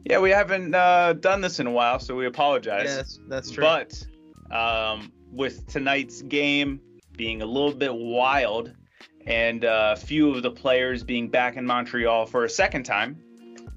Yeah, 0.05 0.19
we 0.19 0.29
haven't 0.29 0.73
uh, 0.73 1.11
done 1.13 1.41
this 1.41 1.59
in 1.59 1.67
a 1.67 1.71
while, 1.71 1.99
so 1.99 2.15
we 2.15 2.25
apologize. 2.27 2.85
Yes, 2.85 3.19
that's 3.27 3.51
true. 3.51 3.65
But 3.65 4.07
um, 4.49 5.11
with 5.31 5.67
tonight's 5.67 6.21
game 6.21 6.81
being 7.15 7.41
a 7.41 7.45
little 7.45 7.73
bit 7.73 7.93
wild 7.93 8.73
and 9.27 9.65
uh, 9.65 9.95
a 9.95 9.99
few 9.99 10.33
of 10.33 10.41
the 10.41 10.51
players 10.51 11.03
being 11.03 11.29
back 11.29 11.57
in 11.57 11.65
Montreal 11.65 12.25
for 12.25 12.45
a 12.45 12.49
second 12.49 12.83
time, 12.83 13.21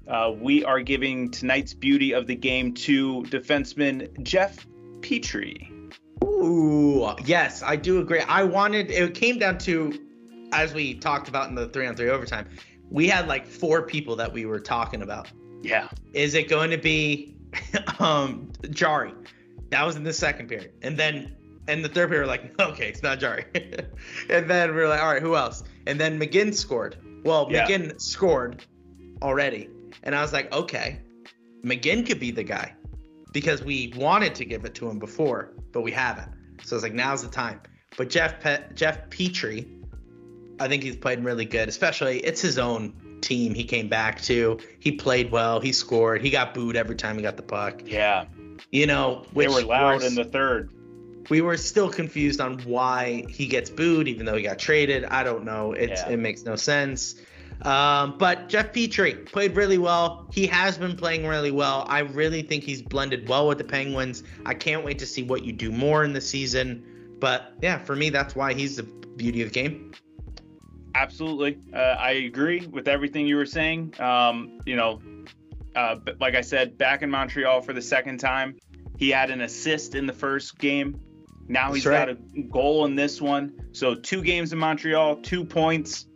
uh, 0.07 0.31
we 0.33 0.63
are 0.63 0.79
giving 0.79 1.29
tonight's 1.29 1.73
beauty 1.73 2.13
of 2.13 2.25
the 2.25 2.35
game 2.35 2.73
to 2.73 3.23
defenseman 3.23 4.23
Jeff 4.23 4.65
Petry. 5.01 5.69
Ooh, 6.23 7.13
yes, 7.25 7.61
I 7.63 7.75
do 7.75 7.99
agree. 7.99 8.21
I 8.21 8.43
wanted 8.43 8.91
it 8.91 9.13
came 9.13 9.39
down 9.39 9.57
to 9.59 9.99
as 10.53 10.73
we 10.73 10.93
talked 10.93 11.27
about 11.27 11.49
in 11.49 11.55
the 11.55 11.67
3 11.67 11.87
on 11.87 11.95
3 11.95 12.09
overtime. 12.09 12.47
We 12.89 13.07
had 13.07 13.27
like 13.27 13.45
four 13.45 13.83
people 13.83 14.15
that 14.17 14.31
we 14.31 14.45
were 14.45 14.59
talking 14.59 15.01
about. 15.01 15.29
Yeah. 15.61 15.87
Is 16.13 16.33
it 16.33 16.49
going 16.49 16.71
to 16.71 16.77
be 16.77 17.35
um 17.99 18.51
Jarry? 18.69 19.13
That 19.69 19.85
was 19.85 19.95
in 19.95 20.03
the 20.03 20.13
second 20.13 20.47
period. 20.47 20.73
And 20.81 20.97
then 20.97 21.35
in 21.71 21.81
the 21.81 21.89
third 21.89 22.09
period, 22.09 22.23
we're 22.25 22.27
like, 22.27 22.59
okay, 22.71 22.89
it's 22.89 23.03
not 23.03 23.19
Jarry. 23.19 23.45
and 24.29 24.49
then 24.49 24.73
we 24.75 24.81
are 24.81 24.87
like, 24.87 25.01
all 25.01 25.11
right, 25.13 25.21
who 25.21 25.35
else? 25.35 25.63
And 25.87 25.99
then 25.99 26.19
McGinn 26.19 26.53
scored. 26.53 26.97
Well, 27.23 27.47
Yeah. 27.51 27.65
McGinn 27.67 27.99
scored 28.01 28.65
already. 29.21 29.69
And 30.03 30.15
I 30.15 30.21
was 30.21 30.33
like, 30.33 30.51
okay, 30.53 30.99
McGinn 31.63 32.05
could 32.05 32.19
be 32.19 32.31
the 32.31 32.43
guy 32.43 32.73
because 33.33 33.63
we 33.63 33.93
wanted 33.95 34.35
to 34.35 34.45
give 34.45 34.65
it 34.65 34.73
to 34.75 34.89
him 34.89 34.99
before, 34.99 35.53
but 35.71 35.81
we 35.81 35.91
haven't. 35.91 36.29
So 36.63 36.75
I 36.75 36.77
was 36.77 36.83
like, 36.83 36.93
now's 36.93 37.21
the 37.23 37.29
time. 37.29 37.61
But 37.97 38.09
Jeff 38.09 38.39
Pe- 38.39 38.73
Jeff 38.73 39.09
Petry, 39.09 39.67
I 40.59 40.67
think 40.67 40.83
he's 40.83 40.95
played 40.95 41.23
really 41.23 41.45
good, 41.45 41.69
especially 41.69 42.19
it's 42.19 42.41
his 42.41 42.57
own 42.57 42.93
team 43.21 43.53
he 43.53 43.63
came 43.63 43.87
back 43.87 44.21
to. 44.23 44.59
He 44.79 44.91
played 44.93 45.31
well, 45.31 45.59
he 45.59 45.71
scored, 45.71 46.21
he 46.21 46.29
got 46.29 46.53
booed 46.53 46.75
every 46.75 46.95
time 46.95 47.15
he 47.17 47.21
got 47.21 47.37
the 47.37 47.43
puck. 47.43 47.81
Yeah. 47.85 48.25
You 48.71 48.85
know, 48.87 49.25
They 49.35 49.47
were 49.47 49.61
loud 49.61 49.95
was- 50.01 50.05
in 50.05 50.15
the 50.15 50.25
third. 50.29 50.71
We 51.29 51.41
were 51.41 51.57
still 51.57 51.89
confused 51.89 52.41
on 52.41 52.59
why 52.59 53.25
he 53.29 53.47
gets 53.47 53.69
booed, 53.69 54.07
even 54.07 54.25
though 54.25 54.35
he 54.35 54.43
got 54.43 54.59
traded. 54.59 55.05
I 55.05 55.23
don't 55.23 55.45
know. 55.45 55.73
It's 55.73 56.01
Yeah. 56.01 56.13
it 56.13 56.17
makes 56.17 56.43
no 56.43 56.55
sense. 56.55 57.15
Um, 57.61 58.17
but 58.17 58.49
Jeff 58.49 58.73
Petry 58.73 59.23
played 59.25 59.55
really 59.55 59.77
well. 59.77 60.27
He 60.33 60.47
has 60.47 60.77
been 60.77 60.95
playing 60.95 61.27
really 61.27 61.51
well. 61.51 61.85
I 61.87 61.99
really 61.99 62.41
think 62.41 62.63
he's 62.63 62.81
blended 62.81 63.29
well 63.29 63.47
with 63.47 63.59
the 63.59 63.63
Penguins. 63.63 64.23
I 64.45 64.55
can't 64.55 64.83
wait 64.83 64.97
to 64.99 65.05
see 65.05 65.21
what 65.21 65.43
you 65.45 65.53
do 65.53 65.71
more 65.71 66.03
in 66.03 66.13
the 66.13 66.21
season. 66.21 66.83
But 67.19 67.53
yeah, 67.61 67.77
for 67.77 67.95
me, 67.95 68.09
that's 68.09 68.35
why 68.35 68.53
he's 68.53 68.77
the 68.77 68.83
beauty 68.83 69.43
of 69.43 69.49
the 69.49 69.53
game. 69.53 69.91
Absolutely. 70.95 71.59
Uh, 71.73 71.77
I 71.77 72.11
agree 72.11 72.65
with 72.67 72.87
everything 72.87 73.27
you 73.27 73.35
were 73.35 73.45
saying. 73.45 73.93
Um, 73.99 74.59
you 74.65 74.75
know, 74.75 74.99
uh, 75.75 75.97
like 76.19 76.35
I 76.35 76.41
said, 76.41 76.77
back 76.77 77.03
in 77.03 77.09
Montreal 77.11 77.61
for 77.61 77.73
the 77.73 77.81
second 77.81 78.19
time. 78.19 78.55
He 78.97 79.09
had 79.09 79.31
an 79.31 79.41
assist 79.41 79.95
in 79.95 80.05
the 80.05 80.13
first 80.13 80.59
game. 80.59 80.99
Now 81.51 81.73
he's 81.73 81.85
right. 81.85 82.07
got 82.07 82.09
a 82.09 82.41
goal 82.43 82.85
in 82.85 82.95
this 82.95 83.19
one. 83.19 83.51
So 83.73 83.93
two 83.93 84.23
games 84.23 84.53
in 84.53 84.59
Montreal, 84.59 85.17
two 85.17 85.43
points. 85.43 86.07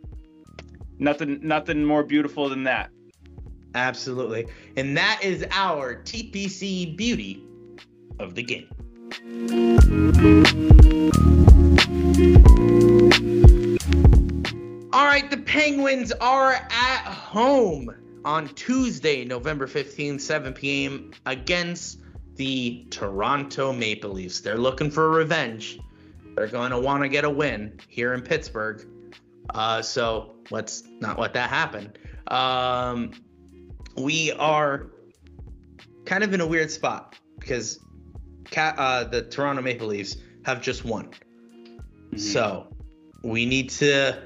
Nothing, 0.98 1.40
nothing 1.42 1.84
more 1.84 2.02
beautiful 2.02 2.48
than 2.48 2.64
that. 2.64 2.90
Absolutely. 3.74 4.46
And 4.78 4.96
that 4.96 5.20
is 5.22 5.44
our 5.50 5.96
TPC 5.96 6.96
beauty 6.96 7.44
of 8.18 8.34
the 8.34 8.42
game. 8.42 8.68
All 14.94 15.04
right, 15.04 15.30
the 15.30 15.42
Penguins 15.44 16.12
are 16.12 16.54
at 16.54 17.02
home 17.04 17.94
on 18.24 18.48
Tuesday, 18.54 19.26
November 19.26 19.66
15th, 19.66 20.22
7 20.22 20.54
p.m. 20.54 21.10
against 21.26 21.98
the 22.36 22.86
Toronto 22.90 23.72
Maple 23.72 24.10
Leafs. 24.10 24.40
They're 24.40 24.58
looking 24.58 24.90
for 24.90 25.10
revenge. 25.10 25.78
They're 26.34 26.48
going 26.48 26.70
to 26.70 26.78
want 26.78 27.02
to 27.02 27.08
get 27.08 27.24
a 27.24 27.30
win 27.30 27.80
here 27.88 28.12
in 28.12 28.22
Pittsburgh. 28.22 28.86
Uh, 29.50 29.82
so 29.82 30.36
let's 30.50 30.82
not 31.00 31.18
let 31.18 31.34
that 31.34 31.50
happen. 31.50 31.92
Um, 32.28 33.12
we 33.96 34.32
are 34.32 34.90
kind 36.04 36.22
of 36.22 36.34
in 36.34 36.40
a 36.40 36.46
weird 36.46 36.70
spot 36.70 37.16
because 37.38 37.80
ca- 38.50 38.74
uh, 38.76 39.04
the 39.04 39.22
Toronto 39.22 39.62
Maple 39.62 39.86
Leafs 39.88 40.16
have 40.44 40.60
just 40.60 40.84
won. 40.84 41.10
So 42.16 42.68
we 43.22 43.46
need 43.46 43.70
to 43.70 44.22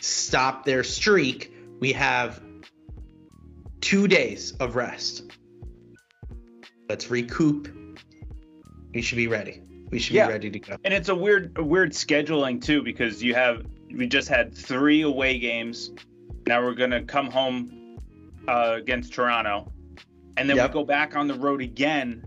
stop 0.00 0.64
their 0.64 0.82
streak. 0.82 1.52
We 1.80 1.92
have 1.92 2.42
two 3.80 4.08
days 4.08 4.52
of 4.52 4.76
rest. 4.76 5.30
Let's 6.90 7.08
recoup. 7.08 7.68
We 8.92 9.00
should 9.00 9.14
be 9.14 9.28
ready. 9.28 9.62
We 9.92 10.00
should 10.00 10.16
Yeah. 10.16 10.26
be 10.26 10.32
ready 10.32 10.50
to 10.50 10.58
go. 10.58 10.76
And 10.82 10.92
it's 10.92 11.08
a 11.08 11.14
weird, 11.14 11.52
a 11.56 11.62
weird 11.62 11.92
scheduling 11.92 12.60
too 12.60 12.82
because 12.82 13.22
you 13.22 13.32
have 13.32 13.64
we 13.96 14.08
just 14.08 14.26
had 14.26 14.52
three 14.52 15.02
away 15.02 15.38
games. 15.38 15.92
Now 16.48 16.64
we're 16.64 16.74
gonna 16.74 17.04
come 17.04 17.30
home 17.30 17.96
uh, 18.48 18.72
against 18.76 19.12
Toronto, 19.12 19.70
and 20.36 20.50
then 20.50 20.56
Yep. 20.56 20.70
we 20.70 20.72
go 20.72 20.84
back 20.84 21.14
on 21.14 21.28
the 21.28 21.34
road 21.34 21.60
again 21.62 22.24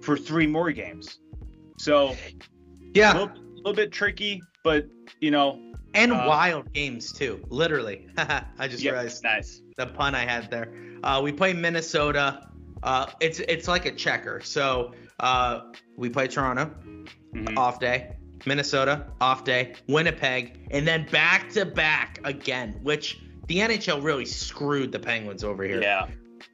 for 0.00 0.16
three 0.16 0.46
more 0.46 0.72
games. 0.72 1.18
So 1.76 2.12
a 2.12 2.16
Yeah, 2.94 3.12
a 3.12 3.30
little 3.56 3.74
bit 3.74 3.92
tricky, 3.92 4.40
but 4.64 4.86
you 5.20 5.30
know, 5.30 5.60
and 5.92 6.10
uh, 6.10 6.24
wild 6.26 6.72
games 6.72 7.12
too. 7.12 7.44
Literally, 7.50 8.08
I 8.16 8.66
just 8.66 8.82
yeah, 8.82 8.92
realized 8.92 9.22
nice. 9.24 9.60
the 9.76 9.88
pun 9.88 10.14
I 10.14 10.24
had 10.24 10.50
there. 10.50 10.72
Uh, 11.04 11.20
we 11.22 11.32
play 11.32 11.52
Minnesota. 11.52 12.46
Uh, 12.82 13.06
it's 13.20 13.40
it's 13.40 13.68
like 13.68 13.86
a 13.86 13.92
checker. 13.92 14.40
So 14.42 14.92
uh, 15.20 15.60
we 15.96 16.08
play 16.08 16.26
Toronto, 16.28 16.70
Mhm. 17.34 17.56
off 17.56 17.78
day. 17.80 18.16
Minnesota, 18.46 19.06
off 19.20 19.44
day. 19.44 19.74
Winnipeg, 19.86 20.66
and 20.70 20.88
then 20.88 21.06
back 21.10 21.50
to 21.50 21.66
back 21.66 22.20
again, 22.24 22.78
which 22.82 23.20
the 23.48 23.58
NHL 23.58 24.02
really 24.02 24.24
screwed 24.24 24.92
the 24.92 24.98
Penguins 24.98 25.44
over 25.44 25.62
here. 25.62 25.82
Yeah, 25.82 26.06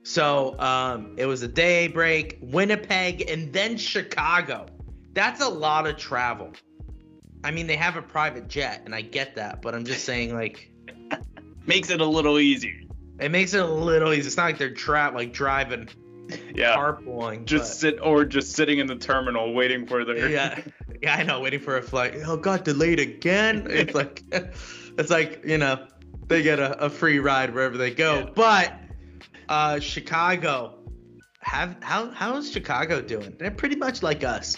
So 0.02 0.58
um, 0.58 1.14
it 1.16 1.26
was 1.26 1.42
a 1.42 1.48
day 1.48 1.86
break, 1.86 2.38
Winnipeg, 2.42 3.30
and 3.30 3.52
then 3.52 3.76
Chicago. 3.76 4.66
That's 5.14 5.40
a 5.40 5.48
lot 5.48 5.86
of 5.86 5.96
travel. 5.96 6.52
I 7.44 7.52
mean, 7.52 7.68
they 7.68 7.76
have 7.76 7.96
a 7.96 8.02
private 8.02 8.48
jet, 8.48 8.82
and 8.84 8.92
I 8.94 9.02
get 9.02 9.36
that, 9.36 9.62
but 9.62 9.74
I'm 9.74 9.84
just 9.84 10.04
saying, 10.04 10.34
like, 10.34 10.72
makes 11.66 11.90
it 11.90 12.00
a 12.00 12.04
little 12.06 12.40
easier. 12.40 12.80
It 13.20 13.30
makes 13.30 13.54
it 13.54 13.60
a 13.60 13.66
little 13.66 14.12
easy. 14.12 14.26
It's 14.26 14.36
not 14.36 14.44
like 14.44 14.58
they're 14.58 14.74
trapped, 14.74 15.14
like 15.14 15.32
driving, 15.32 15.88
Yeah. 16.54 16.76
carpooling. 16.76 17.44
just 17.44 17.78
sit 17.80 17.98
or 18.02 18.24
just 18.24 18.52
sitting 18.52 18.78
in 18.78 18.86
the 18.86 18.96
terminal 18.96 19.52
waiting 19.54 19.86
for 19.86 20.04
but- 20.04 20.16
their 20.16 20.28
yeah, 20.28 20.60
yeah, 21.02 21.14
I 21.16 21.22
know. 21.22 21.40
Waiting 21.40 21.60
for 21.60 21.76
a 21.76 21.82
flight. 21.82 22.14
Oh, 22.24 22.36
got 22.36 22.64
delayed 22.64 22.98
again. 23.00 23.66
It's 23.70 23.94
like, 23.94 24.24
it's 24.32 25.10
like 25.10 25.42
you 25.44 25.58
know, 25.58 25.86
they 26.28 26.42
get 26.42 26.58
a, 26.58 26.86
a 26.86 26.90
free 26.90 27.18
ride 27.18 27.54
wherever 27.54 27.76
they 27.76 27.90
go. 27.92 28.14
Yeah. 28.20 28.30
But 28.34 28.74
uh, 29.48 29.80
Chicago, 29.80 30.78
have 31.40 31.76
how 31.80 32.10
how 32.10 32.36
is 32.36 32.50
Chicago 32.50 33.00
doing? 33.00 33.36
They're 33.38 33.50
pretty 33.50 33.76
much 33.76 34.02
like 34.02 34.24
us. 34.24 34.56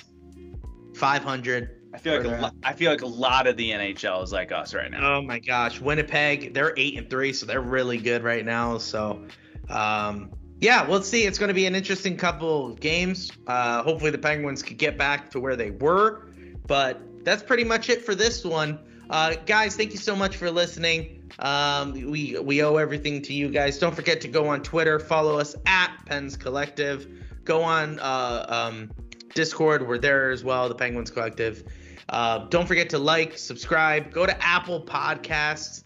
Five 0.94 1.22
hundred. 1.22 1.74
I 1.94 1.98
feel 1.98 2.16
like 2.16 2.24
a 2.26 2.42
lo- 2.42 2.50
I 2.62 2.72
feel 2.74 2.90
like 2.90 3.02
a 3.02 3.06
lot 3.06 3.46
of 3.46 3.56
the 3.56 3.70
NHL 3.70 4.22
is 4.22 4.32
like 4.32 4.52
us 4.52 4.74
right 4.74 4.90
now. 4.90 5.16
Oh 5.16 5.22
my 5.22 5.38
gosh, 5.38 5.80
Winnipeg, 5.80 6.52
they're 6.54 6.74
eight 6.76 6.98
and 6.98 7.08
three, 7.08 7.32
so 7.32 7.46
they're 7.46 7.60
really 7.60 7.98
good 7.98 8.22
right 8.22 8.44
now. 8.44 8.78
So, 8.78 9.26
um, 9.70 10.30
yeah, 10.60 10.86
we'll 10.86 11.02
see. 11.02 11.24
It's 11.24 11.38
going 11.38 11.48
to 11.48 11.54
be 11.54 11.66
an 11.66 11.74
interesting 11.74 12.16
couple 12.16 12.66
of 12.66 12.80
games. 12.80 13.30
Uh, 13.46 13.82
hopefully, 13.82 14.10
the 14.10 14.18
Penguins 14.18 14.62
could 14.62 14.78
get 14.78 14.98
back 14.98 15.30
to 15.30 15.40
where 15.40 15.56
they 15.56 15.70
were. 15.70 16.28
But 16.66 17.00
that's 17.24 17.42
pretty 17.42 17.64
much 17.64 17.88
it 17.88 18.04
for 18.04 18.14
this 18.14 18.44
one, 18.44 18.78
uh, 19.10 19.34
guys. 19.46 19.76
Thank 19.76 19.92
you 19.92 19.98
so 19.98 20.14
much 20.14 20.36
for 20.36 20.50
listening. 20.50 21.30
Um, 21.38 21.92
we 21.92 22.38
we 22.38 22.62
owe 22.62 22.76
everything 22.76 23.22
to 23.22 23.32
you 23.32 23.48
guys. 23.48 23.78
Don't 23.78 23.94
forget 23.94 24.20
to 24.22 24.28
go 24.28 24.48
on 24.48 24.62
Twitter, 24.62 24.98
follow 24.98 25.38
us 25.38 25.54
at 25.66 25.94
Pens 26.06 26.36
Collective. 26.36 27.06
Go 27.44 27.62
on 27.62 27.98
uh, 28.00 28.46
um, 28.48 28.90
Discord, 29.34 29.86
we're 29.86 29.98
there 29.98 30.30
as 30.30 30.44
well, 30.44 30.68
the 30.68 30.74
Penguins 30.74 31.10
Collective. 31.10 31.62
Uh, 32.08 32.46
don't 32.48 32.66
forget 32.66 32.90
to 32.90 32.98
like, 32.98 33.36
subscribe, 33.36 34.10
go 34.10 34.26
to 34.26 34.44
Apple 34.44 34.82
Podcasts, 34.82 35.84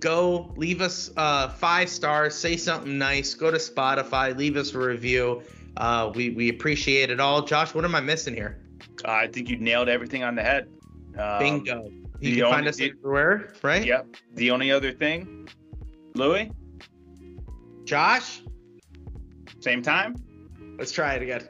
go 0.00 0.52
leave 0.56 0.80
us 0.80 1.10
uh, 1.16 1.48
five 1.48 1.88
stars, 1.88 2.34
say 2.34 2.56
something 2.56 2.98
nice, 2.98 3.34
go 3.34 3.50
to 3.50 3.58
Spotify, 3.58 4.36
leave 4.36 4.56
us 4.56 4.74
a 4.74 4.78
review. 4.78 5.42
Uh, 5.76 6.10
we, 6.14 6.30
we 6.30 6.48
appreciate 6.48 7.10
it 7.10 7.20
all. 7.20 7.42
Josh, 7.42 7.74
what 7.74 7.84
am 7.84 7.94
I 7.94 8.00
missing 8.00 8.34
here? 8.34 8.58
Uh, 9.04 9.10
I 9.12 9.26
think 9.28 9.48
you 9.48 9.56
nailed 9.58 9.88
everything 9.88 10.24
on 10.24 10.34
the 10.34 10.42
head. 10.42 10.68
Um, 11.16 11.38
Bingo. 11.38 11.90
You 12.20 12.34
can 12.36 12.44
find 12.44 12.54
only- 12.56 12.68
us 12.68 12.80
everywhere, 12.80 13.54
right? 13.62 13.84
Yep. 13.86 14.06
The 14.34 14.50
only 14.50 14.72
other 14.72 14.90
thing, 14.92 15.48
Louie, 16.14 16.50
Josh, 17.84 18.42
same 19.60 19.82
time. 19.82 20.16
let's 20.78 20.90
try 20.92 21.14
it 21.14 21.22
again. 21.22 21.46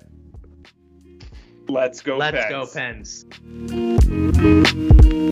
Let's 1.71 2.01
go. 2.03 2.17
Let's 2.17 2.37
Pens. 2.47 3.25
go, 3.31 3.35
Pens. 3.71 5.28